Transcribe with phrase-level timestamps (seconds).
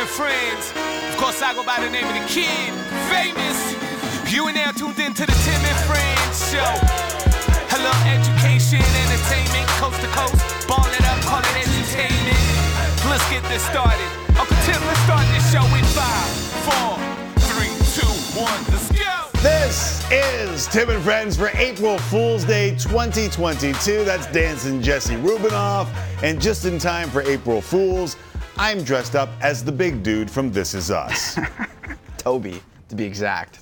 [0.00, 0.72] and friends.
[1.12, 2.72] Of course, I go by the name of the kid,
[3.12, 3.58] famous.
[4.32, 6.72] You and now tuned into the Tim and Friends show.
[7.68, 10.40] Hello, education, entertainment, coast to coast.
[10.64, 12.40] Ball it up, call it entertainment.
[13.12, 14.08] Let's get this started.
[14.40, 16.32] Uncle Tim, let's start this show in five,
[16.64, 16.96] four,
[17.52, 18.08] three, two,
[18.40, 18.60] one.
[18.72, 19.20] Let's go.
[19.44, 24.04] This is Tim and Friends for April Fool's Day 2022.
[24.04, 25.92] That's dancing Jesse Rubinoff.
[26.22, 28.16] And just in time for April Fools,
[28.62, 31.38] I'm dressed up as the big dude from This Is Us.
[32.18, 33.60] Toby, to be exact.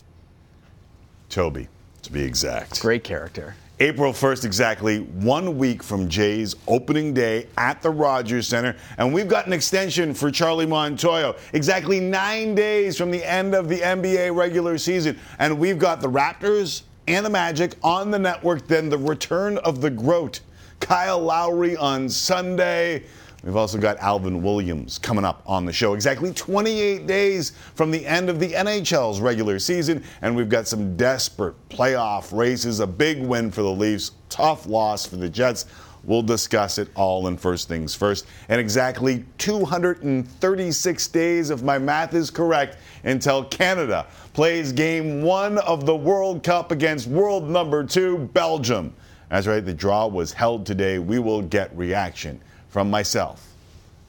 [1.29, 1.69] Toby,
[2.03, 2.81] to be exact.
[2.81, 3.55] Great character.
[3.79, 8.75] April 1st, exactly one week from Jay's opening day at the Rogers Center.
[8.99, 11.39] And we've got an extension for Charlie Montoyo.
[11.53, 15.17] Exactly nine days from the end of the NBA regular season.
[15.39, 18.67] And we've got the Raptors and the Magic on the network.
[18.67, 20.41] Then the return of the GROAT,
[20.81, 23.05] Kyle Lowry on Sunday.
[23.45, 25.95] We've also got Alvin Williams coming up on the show.
[25.95, 30.97] Exactly 28 days from the end of the NHL's regular season, and we've got some
[30.97, 32.81] desperate playoff races.
[32.81, 35.67] A big win for the Leafs, tough loss for the Jets.
[36.03, 38.27] We'll discuss it all in First Things First.
[38.49, 45.87] And exactly 236 days, if my math is correct, until Canada plays game one of
[45.87, 48.93] the World Cup against world number two, Belgium.
[49.29, 50.99] That's right, the draw was held today.
[50.99, 53.53] We will get reaction from myself,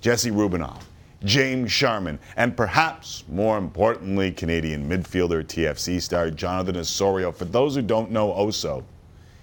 [0.02, 0.83] Jesse Rubinoff,
[1.23, 7.31] James Sharman, and perhaps more importantly, Canadian midfielder, TFC star Jonathan Osorio.
[7.31, 8.83] For those who don't know Oso,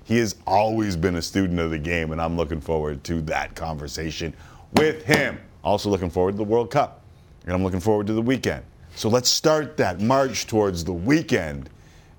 [0.05, 3.55] he has always been a student of the game, and I'm looking forward to that
[3.55, 4.33] conversation
[4.75, 5.39] with him.
[5.65, 7.03] Also, looking forward to the World Cup,
[7.45, 8.63] and I'm looking forward to the weekend.
[8.95, 11.69] So let's start that march towards the weekend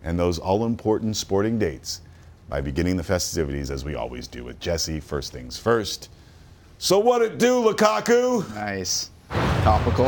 [0.04, 2.02] and those all important sporting dates
[2.50, 5.00] by beginning the festivities as we always do with Jesse.
[5.00, 6.10] First things first.
[6.80, 8.48] So what it do, Lukaku?
[8.54, 9.10] Nice.
[9.30, 10.06] Topical.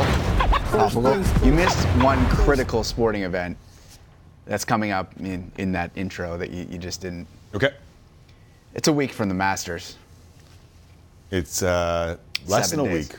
[0.70, 1.18] Topical.
[1.44, 3.56] You missed one critical sporting event
[4.46, 7.26] that's coming up in, in that intro that you, you just didn't.
[7.54, 7.72] Okay.
[8.74, 9.96] It's a week from the Masters.
[11.32, 13.08] It's uh, less Seven than a days.
[13.10, 13.18] week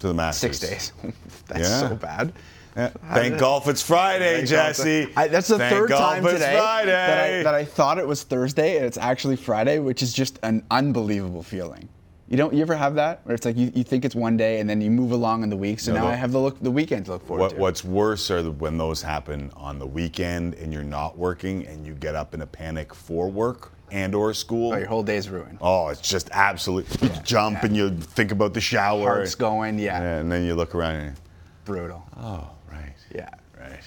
[0.00, 0.58] to the Masters.
[0.58, 0.92] Six days.
[1.48, 1.88] that's Yeah.
[1.88, 2.32] so bad.
[2.74, 2.88] Yeah.
[3.14, 5.08] Thank golf it's Friday, Thank Jesse.
[5.16, 6.90] I, that's the Thank third golf time it's today Friday.
[6.90, 10.38] that I, that I thought it was Thursday and it's actually Friday, which is just
[10.42, 11.88] an unbelievable feeling.
[12.28, 14.58] You don't you ever have that where it's like you, you think it's one day
[14.58, 15.78] and then you move along in the week.
[15.78, 17.56] So No, now the- I have the look the weekend to look forward What, to.
[17.58, 21.86] what's worse are the, when those happen on the weekend and you're not working and
[21.86, 24.72] you get up in a panic for work and or school.
[24.72, 25.58] Oh, your whole day's ruined.
[25.60, 26.86] Oh, it's just absolute.
[27.00, 29.02] You jump and you think about the shower.
[29.06, 30.02] Heart's going, yeah.
[30.02, 31.16] And then you look around and,
[31.64, 32.04] Brutal.
[32.18, 32.94] oh, right.
[33.14, 33.28] Yeah.
[33.56, 33.78] Right.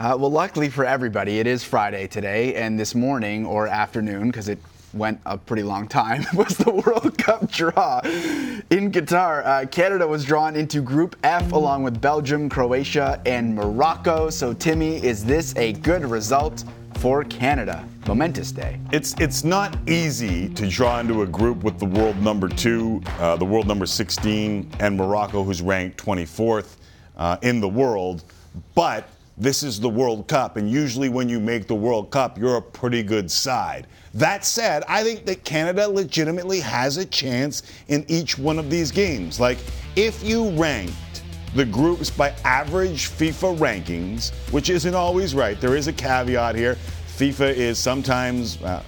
[0.00, 4.48] Uh, well, luckily for everybody, it is Friday today, and this morning or afternoon, because
[4.48, 4.58] it
[4.92, 9.44] went a pretty long time, was the World Cup draw in Qatar.
[9.44, 14.30] Uh, Canada was drawn into Group F along with Belgium, Croatia, and Morocco.
[14.30, 16.64] So, Timmy, is this a good result
[16.96, 17.86] for Canada?
[18.06, 18.80] Momentous day.
[18.92, 23.36] It's it's not easy to draw into a group with the world number two, uh,
[23.36, 26.76] the world number 16, and Morocco, who's ranked 24th
[27.16, 28.24] uh, in the world.
[28.74, 29.08] But
[29.40, 32.62] this is the World Cup, and usually when you make the World Cup, you're a
[32.62, 33.86] pretty good side.
[34.14, 38.92] That said, I think that Canada legitimately has a chance in each one of these
[38.92, 39.40] games.
[39.40, 39.58] Like,
[39.96, 40.94] if you ranked
[41.54, 45.60] the groups by average FIFA rankings, which isn't always right.
[45.60, 46.76] There is a caveat here.
[47.16, 48.82] FIFA is sometimes uh,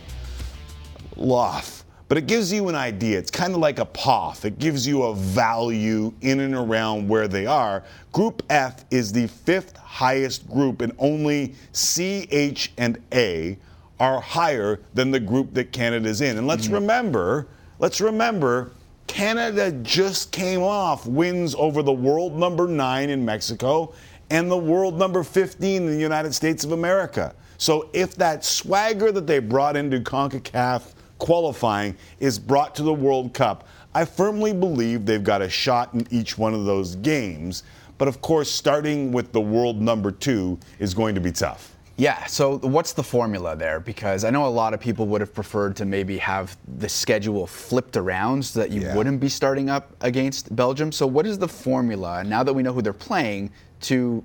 [1.17, 1.82] loth,
[2.13, 3.19] but it gives you an idea.
[3.19, 4.45] It's kind of like a POF.
[4.45, 7.85] It gives you a value in and around where they are.
[8.13, 13.57] Group F is the fifth highest group, and only C, H, and A
[13.99, 16.37] are higher than the group that Canada's in.
[16.37, 16.75] And let's mm-hmm.
[16.75, 18.73] remember, let's remember
[19.07, 23.95] Canada just came off wins over the world number nine in Mexico
[24.29, 27.35] and the world number 15 in the United States of America.
[27.57, 33.33] So if that swagger that they brought into CONCACAF qualifying is brought to the World
[33.33, 37.63] Cup, I firmly believe they've got a shot in each one of those games.
[37.97, 41.77] But of course, starting with the world number two is going to be tough.
[41.97, 43.79] Yeah, so what's the formula there?
[43.79, 47.47] Because I know a lot of people would have preferred to maybe have the schedule
[47.47, 48.97] flipped around so that you Yeah.
[48.97, 50.91] wouldn't be starting up against Belgium.
[50.91, 53.51] So what is the formula now that we know who they're playing
[53.83, 54.25] to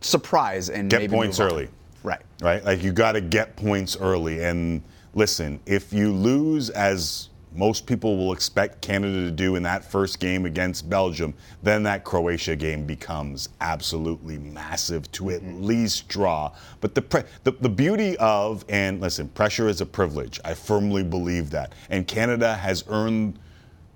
[0.00, 1.68] surprise and Get maybe points early.
[2.02, 2.22] Right.
[2.40, 2.64] right?
[2.64, 4.42] Like you got to get points early.
[4.42, 4.82] And
[5.14, 10.20] listen, if you lose, as most people will expect Canada to do in that first
[10.20, 15.62] game against Belgium, then that Croatia game becomes absolutely massive to at mm-hmm.
[15.62, 16.50] least draw.
[16.80, 20.40] But the, pre- the the beauty of and listen, pressure is a privilege.
[20.44, 23.38] I firmly believe that, and Canada has earned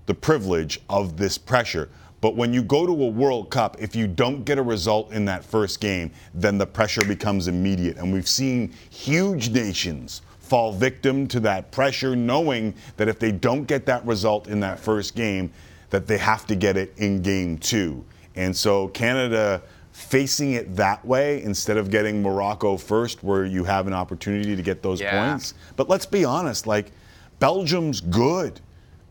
[0.05, 1.89] the privilege of this pressure.
[2.19, 5.25] But when you go to a World Cup, if you don't get a result in
[5.25, 7.97] that first game, then the pressure becomes immediate.
[7.97, 13.65] And we've seen huge nations fall victim to that pressure, knowing that if they don't
[13.65, 15.51] get that result in that first game,
[15.89, 18.03] that they have to get it in game two.
[18.35, 19.61] And so Canada
[19.91, 24.61] facing it that way instead of getting Morocco first, where you have an opportunity to
[24.61, 25.29] get those Yeah.
[25.29, 25.53] points.
[25.75, 26.91] But let's be honest, like
[27.39, 28.61] Belgium's good.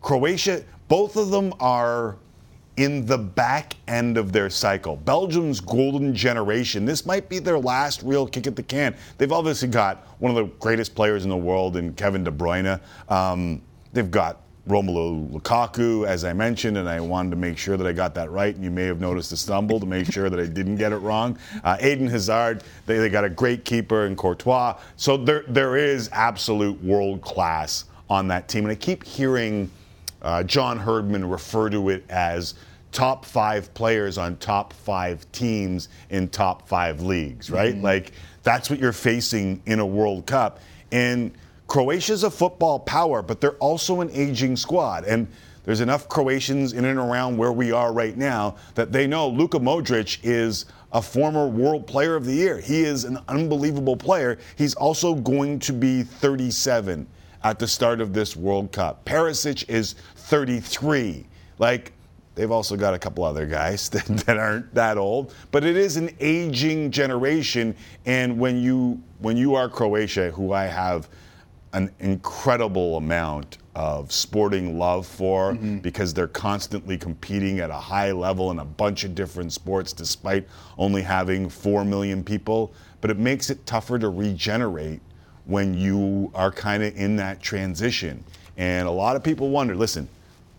[0.01, 2.15] Croatia, both of them are
[2.77, 4.95] in the back end of their cycle.
[4.97, 6.85] Belgium's golden generation.
[6.85, 8.95] This might be their last real kick at the can.
[9.17, 12.79] They've obviously got one of the greatest players in the world in Kevin De Bruyne.
[13.09, 13.61] Um,
[13.93, 17.93] they've got Romelu Lukaku, as I mentioned, and I wanted to make sure that I
[17.93, 18.53] got that right.
[18.53, 20.97] And you may have noticed a stumble to make sure that I didn't get it
[20.97, 21.37] wrong.
[21.63, 24.77] Uh, Eden Hazard, they, they got a great keeper in Courtois.
[24.97, 28.65] So there, there is absolute world class on that team.
[28.65, 29.71] And I keep hearing
[30.21, 32.55] uh, John Herdman refer to it as
[32.91, 37.75] top five players on top five teams in top five leagues, right?
[37.75, 37.83] Mm-hmm.
[37.83, 38.11] Like
[38.43, 40.59] that's what you're facing in a World Cup.
[40.91, 41.31] And
[41.67, 45.03] Croatia's a football power, but they're also an aging squad.
[45.03, 45.27] And
[45.65, 49.59] there's enough Croatians in and around where we are right now that they know Luka
[49.59, 52.61] Modric is a former World Player of the Year.
[52.61, 54.37] He is an unbelievable player.
[54.55, 57.05] He's also going to be 37
[57.43, 59.03] at the start of this World Cup.
[59.03, 61.27] Perisic is 33.
[61.59, 61.91] Like,
[62.37, 65.97] they've also got a couple other guys that, that aren't that old, but it is
[65.97, 67.75] an aging generation.
[68.05, 71.09] And when you when you are Croatia, who I have
[71.73, 75.77] an incredible amount of sporting love for mm-hmm.
[75.79, 80.47] because they're constantly competing at a high level in a bunch of different sports despite
[80.77, 82.73] only having 4 million people.
[83.01, 85.01] But it makes it tougher to regenerate
[85.45, 88.23] when you are kind of in that transition.
[88.57, 90.07] And a lot of people wonder listen,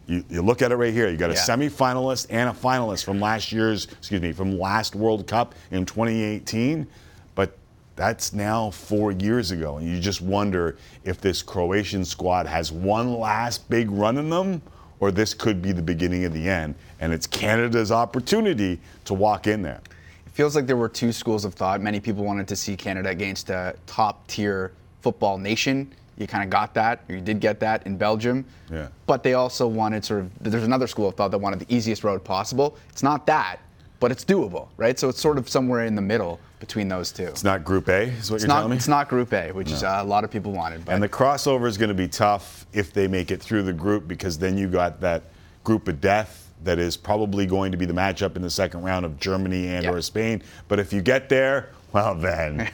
[0.08, 1.08] you, you look at it right here.
[1.08, 1.40] You got a Yeah.
[1.40, 6.86] semi-finalist and a finalist from last year's, excuse me, from last World Cup in 2018.
[7.34, 7.56] But
[7.94, 13.18] that's now four years ago, and you just wonder if this Croatian squad has one
[13.18, 14.62] last big run in them,
[14.98, 16.74] or this could be the beginning of the end.
[17.00, 19.80] And it's Canada's opportunity to walk in there.
[20.26, 21.82] It feels like there were two schools of thought.
[21.82, 24.72] Many people wanted to see Canada against a top tier
[25.02, 25.92] football nation.
[26.18, 28.44] You kind of got that, or you did get that in Belgium.
[28.70, 28.88] Yeah.
[29.06, 32.02] But they also wanted sort of, there's another school of thought that wanted the easiest
[32.02, 32.76] road possible.
[32.90, 33.60] It's not that,
[34.00, 34.98] but it's doable, right?
[34.98, 37.22] So it's sort of somewhere in the middle between those two.
[37.24, 38.76] It's not Group A, is what It's you're not, telling me?
[38.76, 40.84] it's not Group A, which is uh, a lot of people wanted.
[40.84, 43.72] But And the crossover is going to be tough if they make it through the
[43.72, 45.22] group because then you got that
[45.62, 49.06] group of death that is probably going to be the matchup in the second round
[49.06, 49.92] of Germany and Yeah.
[49.92, 50.42] or Spain.
[50.66, 52.56] But if you get there, well then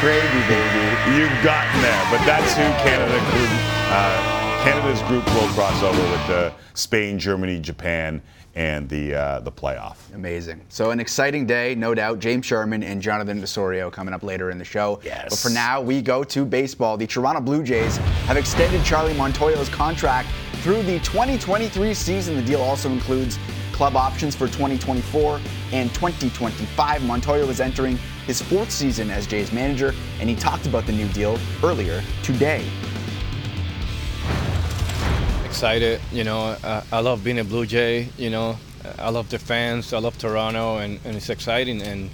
[0.00, 0.84] gravy, baby.
[1.16, 2.04] you've gotten there.
[2.10, 3.50] But that's who Canada group
[3.90, 8.22] uh, Canada's group will cross over with the Spain, Germany, Japan,
[8.54, 9.96] and the uh, the playoff.
[10.14, 10.64] Amazing.
[10.68, 12.18] So an exciting day, no doubt.
[12.20, 15.00] James Sharman and Jonathan Osorio coming up later in the show.
[15.04, 15.30] Yes.
[15.30, 16.96] But for now, we go to baseball.
[16.96, 17.96] The Toronto Blue Jays
[18.26, 20.28] have extended Charlie Montoyo's contract
[20.62, 22.36] through the 2023 season.
[22.36, 23.38] The deal also includes
[23.82, 25.40] club options for 2024
[25.72, 27.00] and 2025.
[27.00, 27.98] Montoyo is entering
[28.28, 32.64] his fourth season as Jays manager, and he talked about the new deal earlier today.
[35.44, 36.00] excited.
[36.12, 38.08] You know, uh, I love being a Blue Jay.
[38.16, 38.56] You know,
[39.00, 39.92] I love the fans.
[39.92, 41.82] I love Toronto, and, and it's exciting.
[41.82, 42.08] And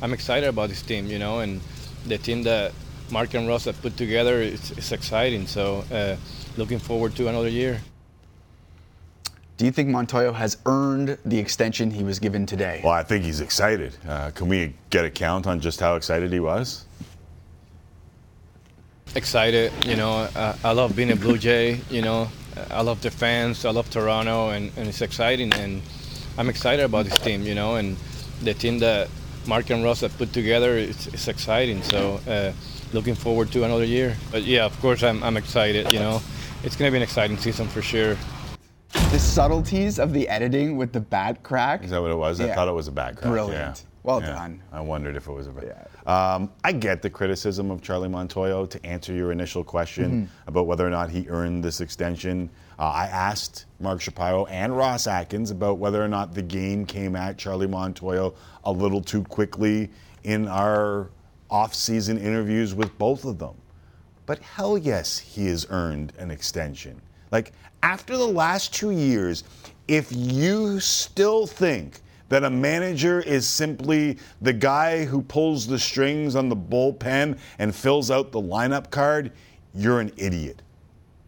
[0.00, 1.08] I'm excited about this team.
[1.08, 1.60] You know, and
[2.06, 2.70] the team that
[3.10, 4.40] Mark and Ross have put together.
[4.40, 5.48] It's, it's exciting.
[5.48, 6.14] So, uh,
[6.56, 7.80] looking forward to another year.
[9.58, 12.80] Do you think Montoyo has earned the extension he was given today?
[12.84, 13.92] Well, I think he's excited.
[14.08, 16.86] Uh, can we get a count on just how excited he was?
[19.16, 19.72] Excited.
[19.84, 21.80] You know, uh, I love being a Blue Jay.
[21.90, 22.28] You know,
[22.70, 23.64] I love the fans.
[23.64, 25.52] I love Toronto, and, and it's exciting.
[25.54, 25.82] And
[26.36, 27.42] I'm excited about this team.
[27.42, 27.96] You know, and
[28.44, 29.08] the team that
[29.44, 30.78] Mark and Ross have put together.
[30.78, 31.82] It's, it's exciting.
[31.82, 32.52] So, uh,
[32.92, 34.16] looking forward to another year.
[34.30, 35.92] But yeah, of course, I'm, I'm excited.
[35.92, 36.22] You know,
[36.62, 38.16] it's gonna be an exciting season for sure.
[38.92, 41.84] The subtleties of the editing with the bat crack.
[41.84, 42.40] Is that what it was?
[42.40, 43.30] I thought it was a back crack.
[43.30, 43.76] Brilliant.
[43.78, 43.88] Yeah.
[44.02, 44.28] Well Yeah.
[44.34, 44.62] done.
[44.72, 45.88] I wondered if it was a back.
[46.06, 50.48] Um, I get the criticism of Charlie Montoyo to answer your initial question Mm-hmm.
[50.48, 52.48] about whether or not he earned this extension.
[52.78, 57.14] Uh, I asked Mark Shapiro and Ross Atkins about whether or not the game came
[57.16, 59.90] at Charlie Montoyo a little too quickly
[60.24, 61.10] in our
[61.50, 63.54] off-season interviews with both of them.
[64.26, 67.00] But hell yes, he has earned an extension.
[67.30, 69.44] Like, after the last two years,
[69.86, 76.36] if you still think that a manager is simply the guy who pulls the strings
[76.36, 79.32] on the bullpen and fills out the lineup card,
[79.74, 80.62] you're an idiot.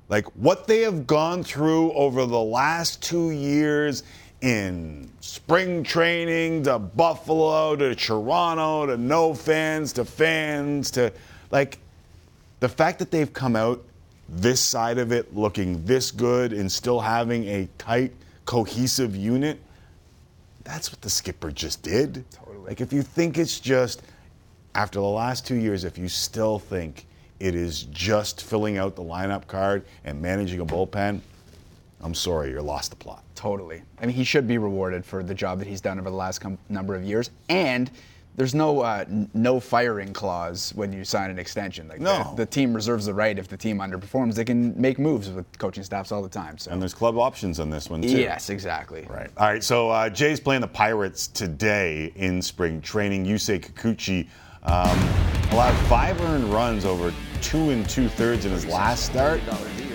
[0.09, 4.03] Like what they have gone through over the last two years
[4.43, 11.13] in spring training to Buffalo to Toronto to no fans to fans to
[11.51, 11.79] like
[12.59, 13.85] the fact that they've come out
[14.31, 18.13] this side of it looking this good and still having a tight,
[18.45, 19.61] cohesive unit,
[20.65, 22.25] that's what the skipper just did.
[22.31, 22.69] Totally.
[22.69, 24.03] Like if you think it's just
[24.75, 27.07] after the last two years, if you still think
[27.41, 31.21] it is just filling out the lineup card and managing a bullpen,
[32.03, 33.25] I'm sorry, you're lost the plot.
[33.35, 33.83] Totally.
[34.01, 36.39] I mean, he should be rewarded for the job that he's done over the last
[36.39, 37.91] com- number of years, and
[38.41, 39.05] there's no uh,
[39.35, 41.87] no firing clause when you sign an extension.
[41.89, 42.33] Like No.
[42.37, 45.45] the, the team reserves the right if the team underperforms, they can make moves with
[45.59, 46.57] coaching staffs all the time.
[46.57, 48.09] So And there's club options on this one too.
[48.09, 49.07] yes, exactly.
[49.11, 49.29] Right.
[49.37, 49.63] All right.
[49.63, 53.27] So uh, Jay's playing the Pirates today in spring training.
[53.27, 54.27] Yusei Kikuchi
[54.63, 54.99] um,
[55.53, 59.41] allowed five earned runs over two and two thirds in his last start.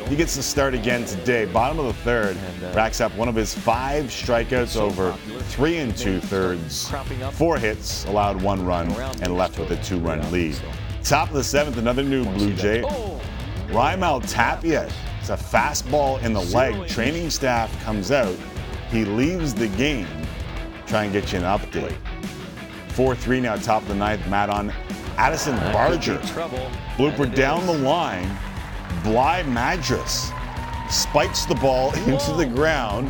[0.08, 1.46] He gets to start again today.
[1.46, 2.38] Bottom of the third,
[2.76, 5.18] racks up one of his five strikeouts over
[5.50, 6.92] three and two thirds.
[7.34, 10.58] Four hits, allowed one run, and left with a two run lead.
[11.04, 12.82] Top of the seventh, another new Blue Jay.
[13.68, 14.90] Raimel Tapia.
[15.20, 16.88] It's a fastball in the leg.
[16.88, 18.36] Training staff comes out.
[18.92, 20.08] He leaves the game.
[20.88, 21.96] Try and get you an update.
[22.90, 24.26] 4 3 now, top of the ninth.
[24.28, 24.72] Matt on
[25.18, 26.18] Addison Barger.
[26.98, 28.30] Blooper down the line.
[29.04, 30.32] Bly Madras
[30.90, 33.10] spikes the ball into the ground,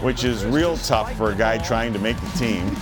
[0.00, 2.74] which is real tough for a guy trying to make the team.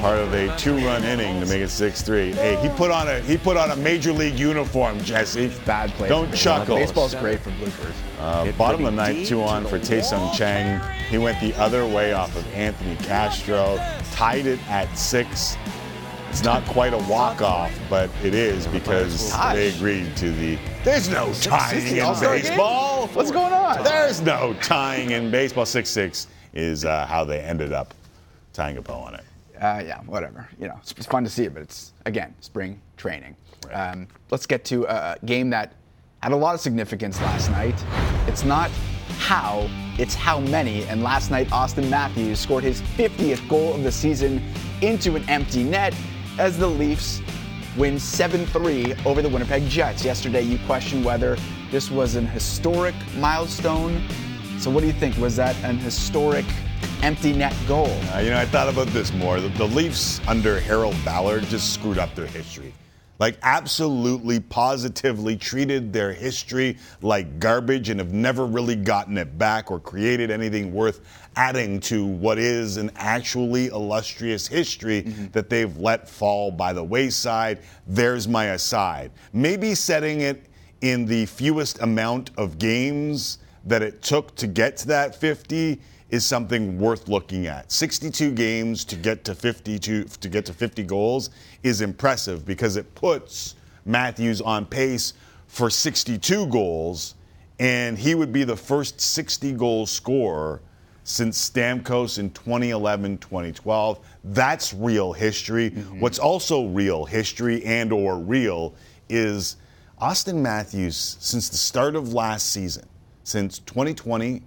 [0.00, 2.34] Part of a two-run inning to make it 6-3.
[2.34, 5.50] Hey, he put on a he put on a major league uniform, Jesse.
[5.66, 6.08] Bad play.
[6.08, 6.76] Don't chuckle.
[6.76, 7.94] Baseball's great for bloopers.
[8.20, 10.80] Uh, bottom of the ninth, two on for Taesung Chang.
[11.08, 13.76] He went the other way off of Anthony Castro,
[14.12, 15.56] tied it at six.
[16.30, 20.58] It's not quite a walk-off, but it is because they agreed to the.
[20.84, 23.08] There's no tying in baseball.
[23.08, 23.82] What's going on?
[23.82, 25.66] There's no tying in baseball.
[25.66, 27.94] Six-six is uh, how they ended up
[28.52, 29.24] tying a bow on it.
[29.60, 30.48] uh, yeah, whatever.
[30.60, 33.34] You know, it's, it's fun to see it, but it's again spring training.
[33.72, 35.72] Um, let's get to a game that
[36.22, 37.74] had a lot of significance last night.
[38.28, 38.70] It's not
[39.18, 39.68] how,
[39.98, 40.84] it's how many.
[40.84, 44.42] And last night, Auston Matthews scored his 50th goal of the season
[44.80, 45.94] into an empty net
[46.38, 47.20] as the Leafs
[47.76, 50.04] win 7-3 over the Winnipeg Jets.
[50.04, 51.36] Yesterday, you questioned whether
[51.70, 54.02] this was an historic milestone.
[54.58, 55.16] So, what do you think?
[55.18, 56.44] Was that an historic
[57.02, 57.90] empty net goal?
[58.14, 59.40] Uh, you know, I thought about this more.
[59.40, 62.72] The, the Leafs under Harold Ballard just screwed up their history.
[63.18, 69.70] Like, absolutely, positively treated their history like garbage and have never really gotten it back
[69.70, 71.00] or created anything worth
[71.34, 75.26] adding to what is an actually illustrious history mm-hmm.
[75.32, 77.60] that they've let fall by the wayside.
[77.86, 79.10] There's my aside.
[79.32, 80.46] Maybe setting it
[80.80, 86.24] in the fewest amount of games that it took to get to that 50 is
[86.24, 87.70] something worth looking at.
[87.70, 91.30] 62 games to get to 52 to get to 50 goals
[91.62, 95.14] is impressive because it puts Matthews on pace
[95.46, 97.14] for 62 goals
[97.58, 100.62] and he would be the first 60 goal scorer
[101.04, 103.98] since Stamkos in 2011-2012.
[104.24, 105.70] That's real history.
[105.70, 106.00] Mm-hmm.
[106.00, 108.74] What's also real history and or real
[109.08, 109.56] is
[110.00, 112.86] Auston Matthews since the start of last season,
[113.24, 114.42] since 2020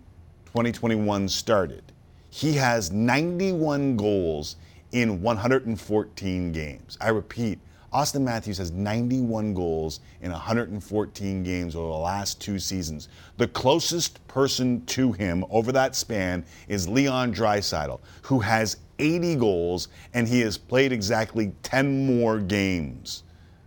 [0.52, 1.82] 2021 started,
[2.30, 4.58] he has 91 goals
[4.92, 6.98] in 114 games.
[7.00, 7.58] I repeat,
[7.94, 13.08] Auston Matthews has 91 goals in 114 games over the last two seasons.
[13.38, 19.88] The closest person to him over that span is Leon Draisaitl, who has 80 goals
[20.14, 23.24] and he has played exactly 10 more games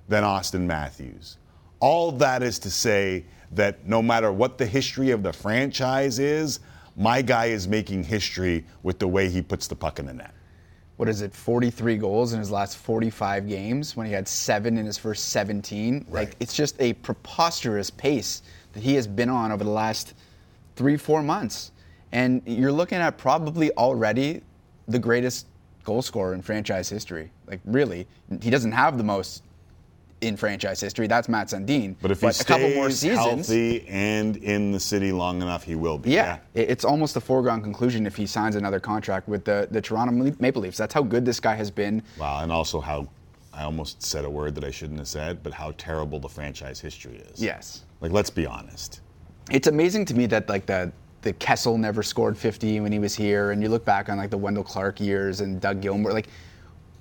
[0.08, 1.38] than Auston Matthews.
[1.80, 6.60] All that is to say that no matter what the history of the franchise is,
[6.96, 10.32] my guy is making history with the way he puts the puck in the net.
[10.96, 14.86] what is it, 43 goals in his last 45 games when he had seven in
[14.86, 16.06] his first 17.
[16.08, 16.28] Right.
[16.28, 18.42] Like, it's just a preposterous pace
[18.74, 20.14] that he has been on over the last
[20.76, 21.72] three, four months.
[22.12, 24.42] And you're looking at probably already
[24.86, 25.48] the greatest
[25.82, 27.30] goal scorer in franchise history.
[27.48, 28.06] Like, really,
[28.40, 29.42] he doesn't have the most
[30.24, 31.06] in franchise history.
[31.06, 31.94] That's Mats Sundin.
[32.02, 33.16] But if he a stays couple more seasons,
[33.48, 36.10] healthy and in the city long enough, he will be.
[36.10, 39.80] yeah, it- it's almost a foregone conclusion if he signs another contract with the, the
[39.80, 40.76] Toronto Maple Leafs.
[40.78, 42.02] That's how good this guy has been.
[42.18, 43.08] Wow, and also how
[43.52, 46.80] I almost said a word that I shouldn't have said, but how terrible the franchise
[46.80, 47.40] history is.
[47.40, 47.84] Yes.
[48.00, 49.00] Like, let's be honest.
[49.50, 50.90] It's amazing to me that like the
[51.22, 54.28] the Kessel never scored 50 when he was here, and you look back on like
[54.28, 56.12] the Wendel Clark years and Doug Gilmour.
[56.12, 56.28] Like,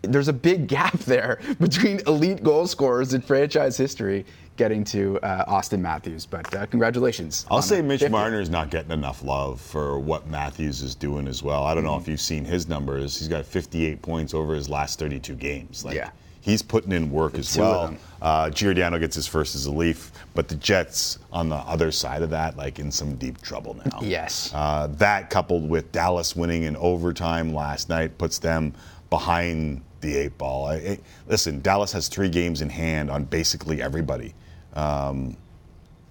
[0.04, 5.52] there's a big gap there between elite goal scorers in franchise history getting to uh,
[5.52, 6.26] Auston Matthews.
[6.28, 7.46] But uh, congratulations.
[7.50, 8.12] I'll say Mitch 50.
[8.12, 11.64] Marner's not getting enough love for what Matthews is doing as well.
[11.64, 11.92] I don't Mm-hmm.
[11.94, 13.18] know if you've seen his numbers.
[13.18, 15.84] He's got 58 points over his last 32 games.
[15.84, 16.12] Like, Yeah.
[16.42, 17.96] He's putting in work as well.
[18.22, 22.22] Uh, Giordano gets his first as a Leaf, but the Jets on the other side
[22.22, 24.00] of that, like in some deep trouble now.
[24.02, 24.52] Yes.
[24.54, 28.74] Uh, that coupled with Dallas winning in overtime last night puts them
[29.10, 30.68] behind the eight ball.
[30.68, 34.36] I, I- listen, Dallas has three games in hand on basically everybody.
[34.76, 35.36] Um,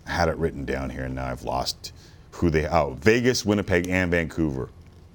[0.05, 1.93] had it written down here, and now I've lost
[2.33, 2.67] who they.
[2.67, 4.69] Oh, Vegas, Winnipeg, and Vancouver,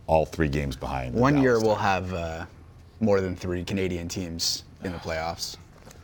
[0.05, 1.13] all three games behind.
[1.13, 2.45] One year Dallas we'll have uh,
[3.01, 5.57] more than three Canadian teams in the playoffs.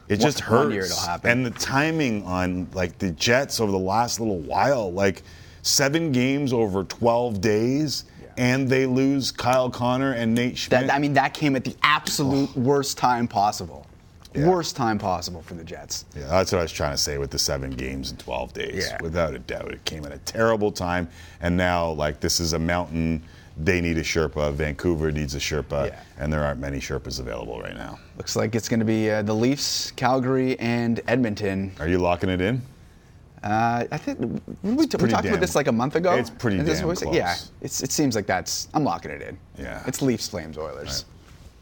[0.10, 0.64] It just one- hurts.
[0.66, 1.30] one year it'll happen.
[1.32, 5.22] And the timing on like the Jets over the last little while, like
[5.62, 8.04] seven games over 12 days,
[8.38, 10.88] and they lose Kyle Connor and Nate Schmidt.
[10.88, 13.88] That I mean, that came at the absolute worst time possible.
[14.36, 14.50] Yeah.
[14.50, 16.06] Worst time possible for the Jets.
[16.16, 18.88] Yeah, that's what I was trying to say with the seven games in 12 days.
[18.90, 18.98] Yeah.
[19.02, 21.08] Without a doubt, it came at a terrible time.
[21.42, 23.22] And now, like, this is a mountain.
[23.58, 24.52] They need a Sherpa.
[24.54, 25.90] Vancouver needs a Sherpa.
[25.90, 26.00] Yeah.
[26.18, 28.00] And there aren't many Sherpas available right now.
[28.18, 31.72] Looks like it's going to be uh, the Leafs, Calgary, and Edmonton.
[31.80, 32.64] Are you locking it in?
[33.44, 34.28] Uh, I think we,
[34.64, 36.14] we, we talked about this like a month ago.
[36.14, 37.14] it's pretty damn said?
[37.14, 38.70] Yeah, it's, it seems like that's.
[38.74, 39.38] I'm locking it in.
[39.58, 39.84] Yeah.
[39.86, 41.06] It's Leafs, Flames, Oilers,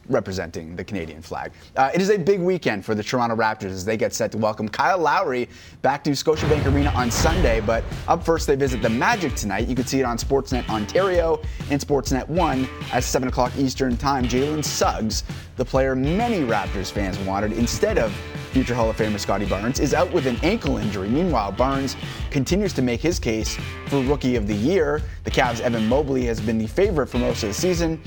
[0.10, 1.52] representing the Canadian flag.
[1.76, 4.38] Uh, it is a big weekend for the Toronto Raptors as they get set to
[4.38, 5.48] welcome Kyle Lowry
[5.82, 7.62] back to Scotiabank Arena on Sunday.
[7.62, 9.68] But up first, they visit the Magic tonight.
[9.68, 14.26] You can see it on Sportsnet Ontario and Sportsnet One at 7 o'clock Eastern Time.
[14.26, 15.24] Jalen Suggs,
[15.58, 18.12] the player many Raptors fans wanted instead of
[18.52, 21.08] future Hall of Famer Scottie Barnes, is out with an ankle injury.
[21.08, 21.96] Meanwhile, Barnes
[22.32, 25.02] continues to make his case for Rookie of the Year.
[25.24, 28.02] The Cavs' Evan Mobley has been the favorite for most of the season.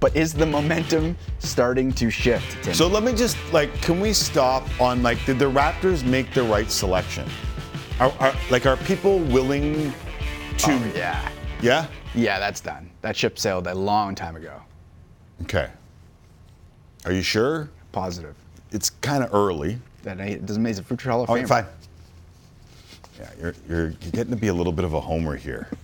[0.00, 2.64] But is the momentum starting to shift?
[2.64, 2.72] Tim?
[2.72, 6.42] So let me just, like, can we stop on, like, did the Raptors make the
[6.42, 7.28] right selection?
[8.00, 9.92] Are, are like, are people willing
[10.58, 10.72] to.
[10.72, 11.30] Oh, yeah,
[11.60, 11.86] Yeah?
[12.14, 12.88] yeah, that's done.
[13.02, 14.54] That ship sailed a long time ago.
[15.42, 15.68] Okay.
[17.04, 17.68] Are you sure?
[17.92, 18.34] Positive.
[18.72, 19.78] It's kind of early.
[20.02, 21.48] That doesn't make a future Hall of Okay, Famer.
[21.48, 21.66] fine.
[23.18, 25.68] Yeah, you're, you're, you're getting to be a little bit of a homer here.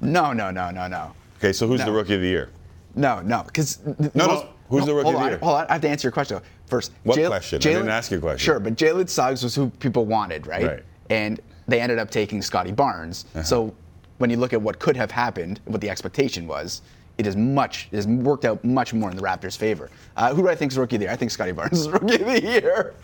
[0.00, 1.86] No, no, no, no, no, Okay, so who's No.
[1.86, 2.48] the rookie of the year?
[2.94, 3.42] No, no.
[3.44, 4.48] Because No, no.
[4.68, 5.38] Who's the rookie hold of the year?
[5.38, 6.92] Hold on, I have to answer your question first.
[7.02, 7.56] What Jalen- question?
[7.56, 8.38] I didn't ask you a question.
[8.38, 10.62] Sure, but Jalen Suggs was who people wanted, right?
[10.62, 10.72] Right.
[10.78, 10.82] Uh-huh.
[11.10, 13.24] And they ended up taking Scottie Barnes.
[13.42, 13.74] So
[14.18, 16.82] when you look at what could have happened, what the expectation was,
[17.18, 19.90] it is much, it has worked out much more in the Raptors' favor.
[20.16, 21.12] Uh, who do I think is rookie of the year?
[21.12, 22.94] I think Scottie Barnes is rookie of the year.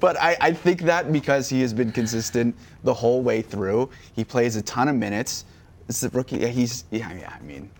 [0.00, 4.24] But I, I think that because he has been consistent the whole way through, he
[4.24, 5.44] plays a ton of minutes.
[5.88, 6.38] It's the rookie.
[6.38, 7.32] Yeah, he's yeah, yeah.
[7.38, 7.70] I mean,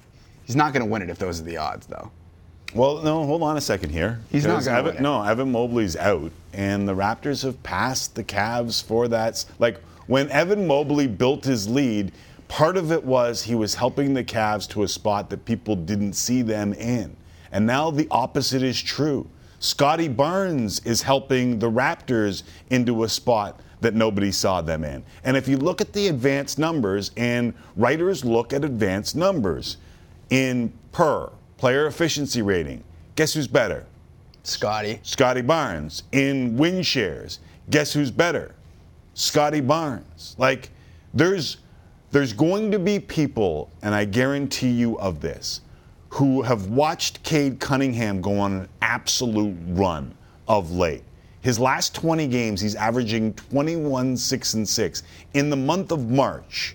[0.50, 2.10] he's not going to win it if those are the odds, though.
[2.74, 4.18] Well, no, hold on a second here.
[4.32, 5.00] He's not 'Cause gonna win it.
[5.00, 9.44] No, Evan Mobley's out, and the Raptors have passed the Cavs for that.
[9.60, 12.10] Like when Evan Mobley built his lead,
[12.48, 16.14] part of it was he was helping the Cavs to a spot that people didn't
[16.14, 17.16] see them in,
[17.52, 19.28] and now the opposite is true.
[19.60, 25.04] Scottie Barnes is helping the Raptors into a spot that nobody saw them in.
[25.22, 29.76] And if you look at the advanced numbers, and writers look at advanced numbers
[30.30, 32.82] in per player efficiency rating,
[33.16, 33.86] guess who's better?
[34.42, 35.00] Scottie.
[35.02, 36.04] Scottie Barnes.
[36.12, 38.54] In win shares, guess who's better?
[39.14, 40.34] Scottie Barnes.
[40.38, 40.70] Like,
[41.12, 41.58] there's
[42.12, 45.60] there's going to be people, and I guarantee you of this,
[46.08, 50.12] who have watched Cade Cunningham go on an absolute run
[50.48, 51.04] of late.
[51.40, 55.02] His last 20 games, he's averaging 21, 6, and 6.
[55.34, 56.74] In the month of March,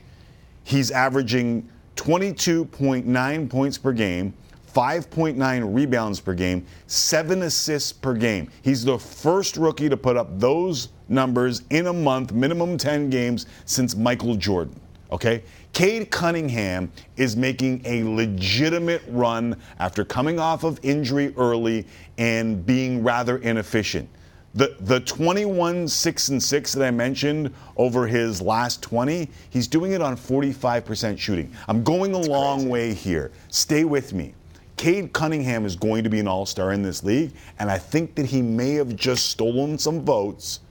[0.64, 4.34] he's averaging 22.9 points per game,
[4.74, 8.50] 5.9 rebounds per game, seven assists per game.
[8.62, 13.46] He's the first rookie to put up those numbers in a month, minimum 10 games,
[13.66, 14.80] since Michael Jordan.
[15.12, 15.44] Okay?
[15.72, 21.86] Cade Cunningham is making a legitimate run after coming off of injury early
[22.18, 24.10] and being rather inefficient.
[24.56, 29.92] The, the 21 6 and 6 that I mentioned over his last 20, he's doing
[29.92, 31.52] it on 45% shooting.
[31.68, 33.32] I'm going a long way here.
[33.50, 34.34] Stay with me.
[34.78, 38.16] Cade Cunningham is going to be an all star in this league, and I think
[38.16, 40.62] that he may have just stolen some votes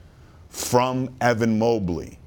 [0.49, 2.17] from Evan Mobley.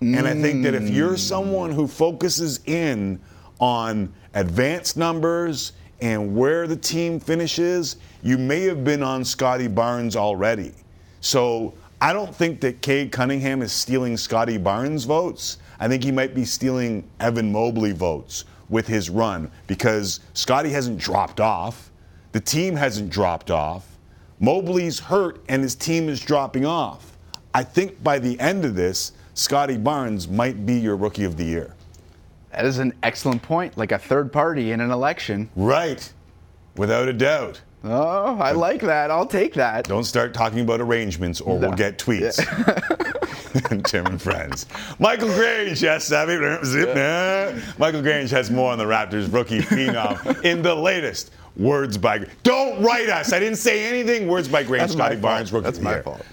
[0.00, 0.94] And I think that if hmm.
[0.94, 3.20] you're someone who focuses in
[3.60, 10.14] on advanced numbers and where the team finishes, you may have been on Scottie Barnes
[10.14, 10.72] already.
[11.20, 15.58] So I don't think that Cade Cunningham is stealing Scottie Barnes votes.
[15.80, 20.98] I think he might be stealing Evan Mobley votes with his run because Scottie hasn't
[20.98, 21.90] dropped off.
[22.32, 23.98] The team hasn't dropped off.
[24.40, 27.16] Mobley's hurt and his team is dropping off.
[27.54, 31.44] I think by the end of this, Scottie Barnes might be your rookie of the
[31.44, 31.74] year.
[32.52, 35.50] That is an excellent point, like a third party in an election.
[35.56, 36.12] Right.
[36.76, 37.60] Without a doubt.
[37.84, 39.10] Oh, I like that.
[39.10, 39.86] I'll take that.
[39.86, 42.36] Don't start talking about arrangements or we'll get tweets.
[43.84, 44.66] Tim and friends.
[44.98, 46.36] Michael Grange, yes, Savvy.
[47.78, 52.82] Michael Grange has more on the Raptors rookie phenom in the latest Words by Don't
[52.82, 53.32] write us.
[53.32, 54.28] I didn't say anything.
[54.28, 55.64] Words by Grange, That's Scottie Barnes, fault.
[55.64, 56.02] rookie That's my year.
[56.02, 56.24] fault.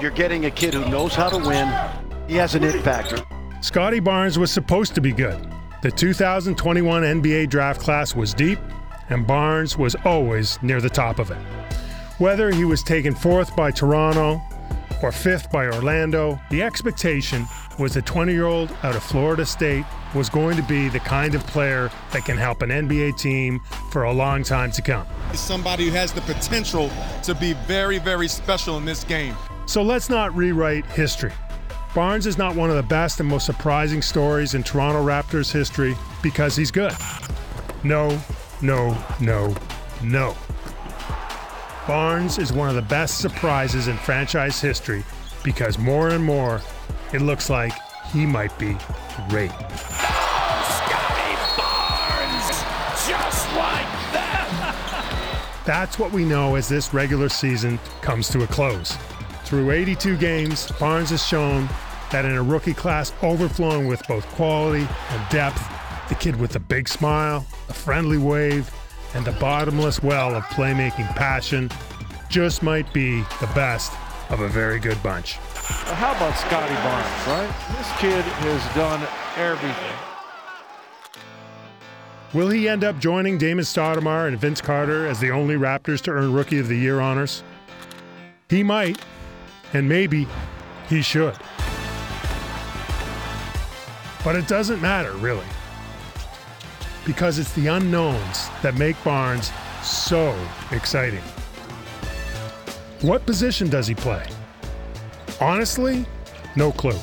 [0.00, 1.66] You're getting a kid who knows how to win.
[2.28, 3.16] He has an it factor.
[3.66, 5.44] Scottie Barnes was supposed to be good.
[5.82, 8.60] The 2021 NBA draft class was deep,
[9.08, 11.38] and Barnes was always near the top of it.
[12.18, 14.40] Whether he was taken fourth by Toronto
[15.02, 17.44] or fifth by Orlando, the expectation
[17.76, 21.34] was the 20 year old out of Florida State was going to be the kind
[21.34, 23.58] of player that can help an NBA team
[23.90, 25.08] for a long time to come.
[25.32, 26.88] He's somebody who has the potential
[27.24, 29.34] to be very, very special in this game.
[29.66, 31.32] So let's not rewrite history.
[31.96, 35.96] Barnes is not one of the best and most surprising stories in Toronto Raptors history
[36.22, 36.92] because he's good.
[37.84, 38.20] No,
[38.60, 39.56] no, no,
[40.02, 40.36] no.
[41.86, 45.04] Barnes is one of the best surprises in franchise history
[45.42, 46.60] because more and more
[47.14, 47.72] it looks like
[48.12, 48.76] he might be
[49.30, 49.50] great.
[55.64, 58.98] That's what we know as this regular season comes to a close.
[59.46, 61.68] Through 82 games, Barnes has shown
[62.10, 65.62] that in a rookie class overflowing with both quality and depth,
[66.08, 68.70] the kid with a big smile, a friendly wave,
[69.14, 71.70] and the bottomless well of playmaking passion
[72.28, 73.92] just might be the best
[74.30, 75.34] of a very good bunch.
[75.34, 77.76] How about Scottie Barnes, right?
[77.76, 79.96] This kid has done everything.
[82.34, 86.10] Will he end up joining Damon Stoudamire and Vince Carter as the only Raptors to
[86.10, 87.42] earn Rookie of the Year honors?
[88.48, 89.00] He might,
[89.72, 90.28] and maybe
[90.88, 91.34] he should.
[94.26, 95.46] But it doesn't matter, really.
[97.06, 99.52] Because it's the unknowns that make Barnes
[99.84, 100.36] so
[100.72, 101.22] exciting.
[103.02, 104.26] What position does he play?
[105.40, 106.04] Honestly,
[106.56, 106.98] no clue.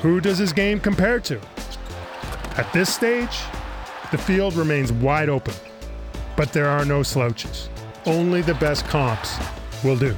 [0.00, 1.38] Who does his game compare to?
[2.56, 3.42] At this stage,
[4.10, 5.52] the field remains wide open,
[6.34, 7.68] but there are no slouches.
[8.06, 9.36] Only the best comps
[9.84, 10.16] will do.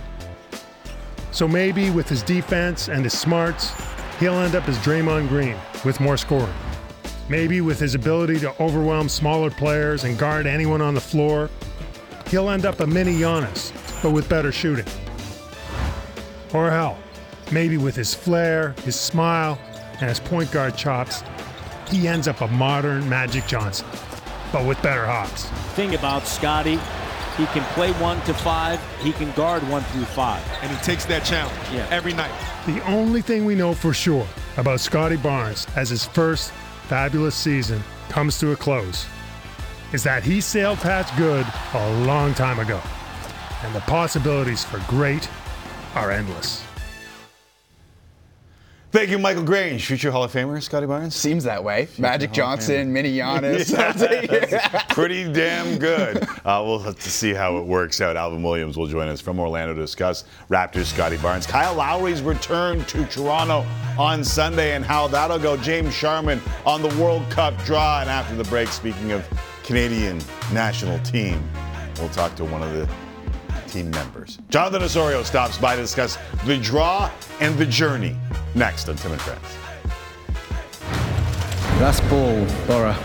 [1.32, 3.72] So maybe with his defense and his smarts,
[4.20, 6.52] he'll end up as Draymond Green with more scoring.
[7.28, 11.48] Maybe with his ability to overwhelm smaller players and guard anyone on the floor,
[12.28, 13.72] he'll end up a mini Giannis,
[14.02, 14.84] but with better shooting.
[16.52, 16.98] Or hell,
[17.52, 19.58] maybe with his flair, his smile,
[20.00, 21.22] and his point guard chops,
[21.88, 23.86] he ends up a modern Magic Johnson,
[24.52, 25.44] but with better hops.
[25.76, 26.80] thing about Scotty,
[27.36, 30.42] he can play one to five, he can guard one through five.
[30.62, 31.86] And he takes that challenge Yeah.
[31.90, 32.30] every night.
[32.66, 36.52] The only thing we know for sure about Scottie Barnes as his first
[36.88, 39.06] fabulous season comes to a close
[39.92, 42.80] is that he sailed past good a long time ago,
[43.64, 45.28] and the possibilities for great
[45.94, 46.65] are endless.
[48.96, 51.14] Thank you, Michael Grange, future Hall of Famer, Scottie Barnes.
[51.14, 51.86] Seems that way.
[51.98, 53.74] Magic Johnson, Mini Giannis.
[54.80, 54.94] I'll.
[54.94, 56.26] Pretty damn good.
[56.46, 58.16] Uh, we'll have to see how it works out.
[58.16, 61.46] Alvin Williams will join us from Orlando to discuss Raptors Scottie Barnes.
[61.46, 63.66] Kyle Lowry's return to Toronto
[63.98, 65.58] on Sunday and how that'll go.
[65.58, 68.00] James Sharman on the World Cup draw.
[68.00, 69.28] And after the break, speaking of
[69.62, 70.22] Canadian
[70.54, 71.46] national team,
[71.98, 72.88] we'll talk to one of the
[73.76, 74.38] team members.
[74.48, 77.10] Jonathan Osorio stops by to discuss the draw
[77.40, 78.16] and the journey
[78.54, 79.42] next on Tim and Friends.
[81.80, 82.96] Last ball, Bora.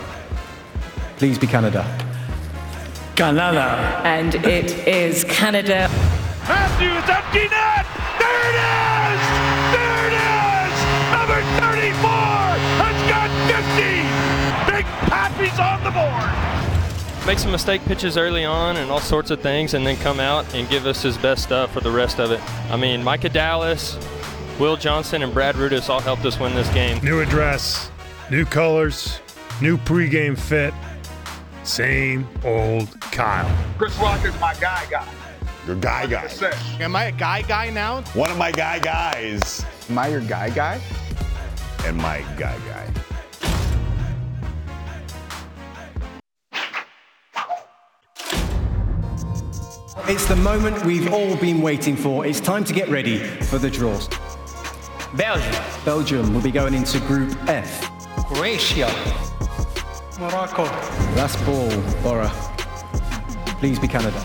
[1.18, 1.84] Please be Canada.
[3.18, 4.02] Canada.
[4.06, 5.90] And it is Canada.
[6.48, 7.86] Matthews, empty net!
[8.18, 8.58] There it
[9.12, 9.22] is!
[9.76, 10.76] There it is!
[11.12, 12.10] Number 34
[12.80, 14.72] has got 50!
[14.72, 16.51] Big Pappy's on the board!
[17.26, 20.52] Make some mistake pitches early on and all sorts of things, and then come out
[20.54, 22.40] and give us his best stuff for the rest of it.
[22.72, 23.98] I mean, Micah Dallas,
[24.60, 27.04] Will Johnson, and Brad Rudis all helped us win this game.
[27.04, 27.90] New address,
[28.30, 29.20] new colors,
[29.62, 30.74] new pregame fit,
[31.64, 33.50] same old Kyle.
[33.78, 35.08] Chris Rock is my guy guy.
[35.68, 36.28] Your guy guy.
[36.80, 38.02] Am I a guy guy now?
[38.14, 40.82] One of my guy guys Am I your guy guy?
[41.86, 42.91] and my guy guy.
[50.08, 52.26] It's the moment we've all been waiting for.
[52.26, 54.10] It's time to get ready for the draws.
[55.16, 55.64] Belgium.
[55.86, 57.90] Belgium will be going into Group F.
[58.28, 58.88] Croatia.
[60.20, 60.64] Morocco.
[61.16, 61.70] Last ball,
[62.02, 62.30] Bora.
[63.60, 64.20] Please be Canada.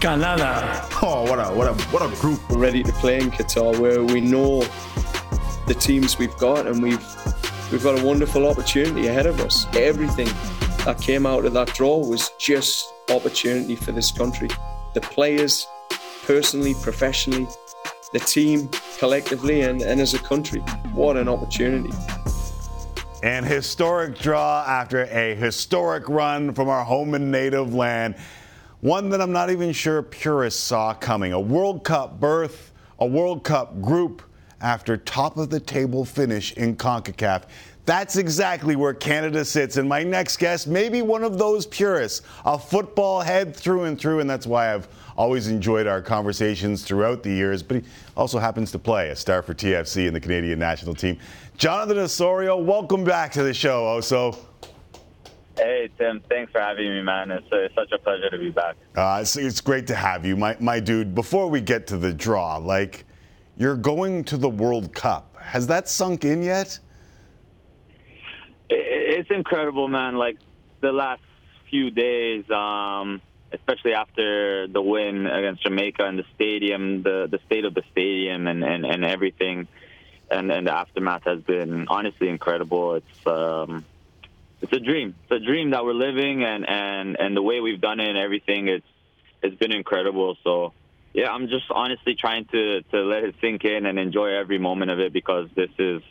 [0.00, 0.86] Canada.
[1.00, 2.40] Oh, what a what a what a group.
[2.50, 4.62] We're ready to play in Qatar, where we know
[5.66, 7.06] the teams we've got, and we've
[7.70, 9.66] we've got a wonderful opportunity ahead of us.
[9.74, 10.28] Everything
[10.84, 14.48] that came out of that draw was just opportunity for this country.
[14.94, 15.66] The players,
[16.24, 17.46] personally, professionally,
[18.12, 20.60] the team collectively, and, and as a country.
[20.92, 21.90] What an opportunity.
[23.22, 28.16] An historic draw after a historic run from our home and native land.
[28.80, 31.32] One that I'm not even sure purists saw coming.
[31.32, 34.22] A World Cup berth, a World Cup group
[34.60, 37.44] after top of the table finish in CONCACAF.
[37.88, 39.78] That's exactly where Canada sits.
[39.78, 43.98] And my next guest may be one of those purists, a football head through and
[43.98, 47.62] through, and that's why I've always enjoyed our conversations throughout the years.
[47.62, 47.82] But he
[48.14, 51.18] also happens to play a star for TFC and the Canadian national team.
[51.56, 54.36] Jonathan Osorio, welcome back to the show, Oso.
[55.56, 56.20] Hey, Tim.
[56.28, 57.30] Thanks for having me, man.
[57.30, 58.76] It's, uh, it's such a pleasure to be back.
[58.96, 61.14] Uh, it's, it's, great to have you, my, my dude.
[61.14, 63.06] Before we get to the draw, like,
[63.56, 65.34] you're going to the World Cup.
[65.40, 66.78] Has that sunk in yet?
[68.70, 70.16] It's incredible, man.
[70.16, 70.38] Like,
[70.80, 71.22] the last
[71.70, 73.20] few days, um,
[73.52, 78.46] especially after the win against Jamaica and the stadium, the, the state of the stadium
[78.46, 79.68] and, and, and everything,
[80.30, 82.94] and, and the aftermath has been honestly incredible.
[82.94, 83.26] It's.
[83.26, 83.84] Um,
[84.60, 85.14] it's a dream.
[85.22, 88.18] It's a dream that we're living, and and and the way we've done it and
[88.18, 88.86] everything, it's
[89.42, 90.36] it's been incredible.
[90.42, 90.72] So
[91.14, 94.90] yeah, I'm just honestly trying to to let it sink in and enjoy every moment
[94.90, 96.02] of it because this is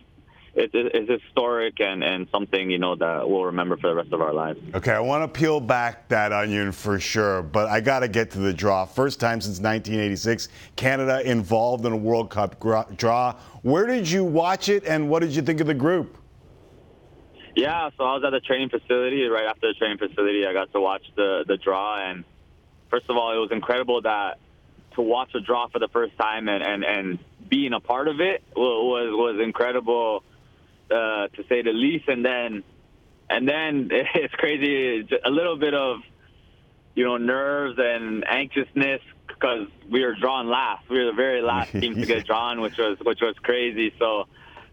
[0.58, 4.22] it's, it's historic and, and something you know that we'll remember for the rest of
[4.22, 4.60] our lives.
[4.74, 8.32] Okay, I want to peel back that onion for sure, but I got to get
[8.32, 8.86] to the draw.
[8.86, 13.36] First time since 1986, Canada involved in a World Cup draw.
[13.62, 16.18] Where did you watch it, and what did you think of the group?
[17.56, 19.26] Yeah, so I was at the training facility.
[19.26, 22.24] Right after the training facility, I got to watch the the draw, and
[22.90, 24.40] first of all, it was incredible that
[24.96, 28.20] to watch a draw for the first time and and and being a part of
[28.20, 30.24] it was was incredible
[30.92, 32.08] uh, to say the least.
[32.08, 32.64] And then
[33.30, 36.00] and then it's crazy, It's a little bit of
[36.96, 40.90] you know nerves and anxiousness because we were drawn last.
[40.90, 43.94] We were the very last team to get drawn, which was which was crazy.
[44.00, 44.26] So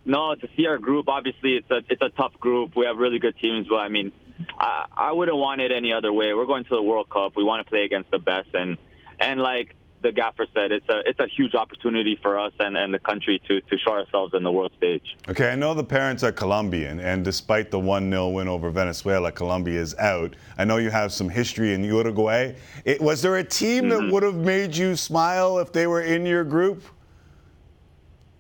[0.05, 2.77] no, to see our group, obviously it's a it's a tough group.
[2.77, 4.12] We have really good teams, but I mean,
[4.59, 6.33] I I wouldn't want it any other way.
[6.35, 7.37] We're going to the World Cup.
[7.37, 8.79] We want to play against the best, and
[9.18, 9.74] and like
[10.05, 13.40] the gaffer said, it's a it's a huge opportunity for us and, and the country
[13.49, 15.17] to, to show ourselves in the world stage.
[15.29, 19.33] Okay, I know the parents are Colombian, and despite the 1 0 win over Venezuela,
[19.33, 20.37] Colombia is out.
[20.59, 22.55] I know you have some history in Uruguay.
[22.85, 24.07] It, was there a team mm-hmm.
[24.07, 26.85] that would have made you smile if they were in your group?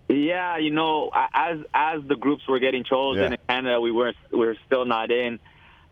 [0.08, 3.30] Yeah, you know, as as the groups were getting chosen yeah.
[3.30, 5.40] in Canada, we were we were still not in.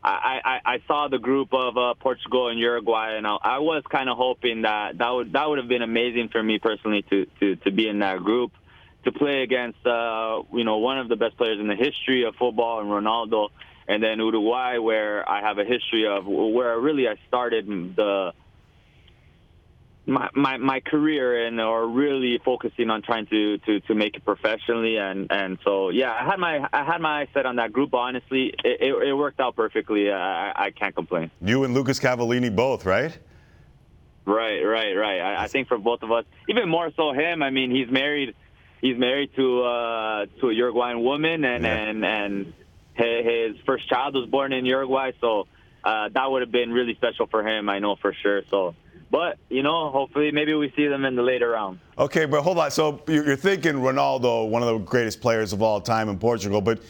[0.05, 3.85] I, I, I saw the group of uh, Portugal and Uruguay, and I, I was
[3.89, 7.27] kind of hoping that that would that would have been amazing for me personally to,
[7.39, 8.53] to, to be in that group,
[9.05, 12.35] to play against uh, you know one of the best players in the history of
[12.35, 13.51] football and Ronaldo,
[13.87, 18.33] and then Uruguay, where I have a history of where really I started the
[20.07, 24.25] my, my, my career and or really focusing on trying to, to, to make it
[24.25, 27.73] professionally and, and so yeah I had my I had my eyes set on that
[27.73, 30.11] group honestly it, it, it worked out perfectly.
[30.11, 31.31] I, I can't complain.
[31.41, 33.17] You and Lucas Cavallini both right?
[34.25, 35.21] Right right right.
[35.21, 37.43] I, I think for both of us even more so him.
[37.43, 38.35] I mean he's married
[38.81, 41.77] he's married to uh, to a Uruguayan woman and yeah.
[41.77, 42.53] and and
[42.95, 45.13] his first child was born in Uruguay.
[45.21, 45.47] So
[45.85, 48.43] uh, that would have been really special for him I know for sure.
[48.51, 48.75] So
[49.13, 51.79] but you know, hopefully, maybe we see them in the later round.
[51.99, 52.71] Okay, but hold on.
[52.71, 56.81] So you're thinking Ronaldo, one of the greatest players of all time in Portugal, but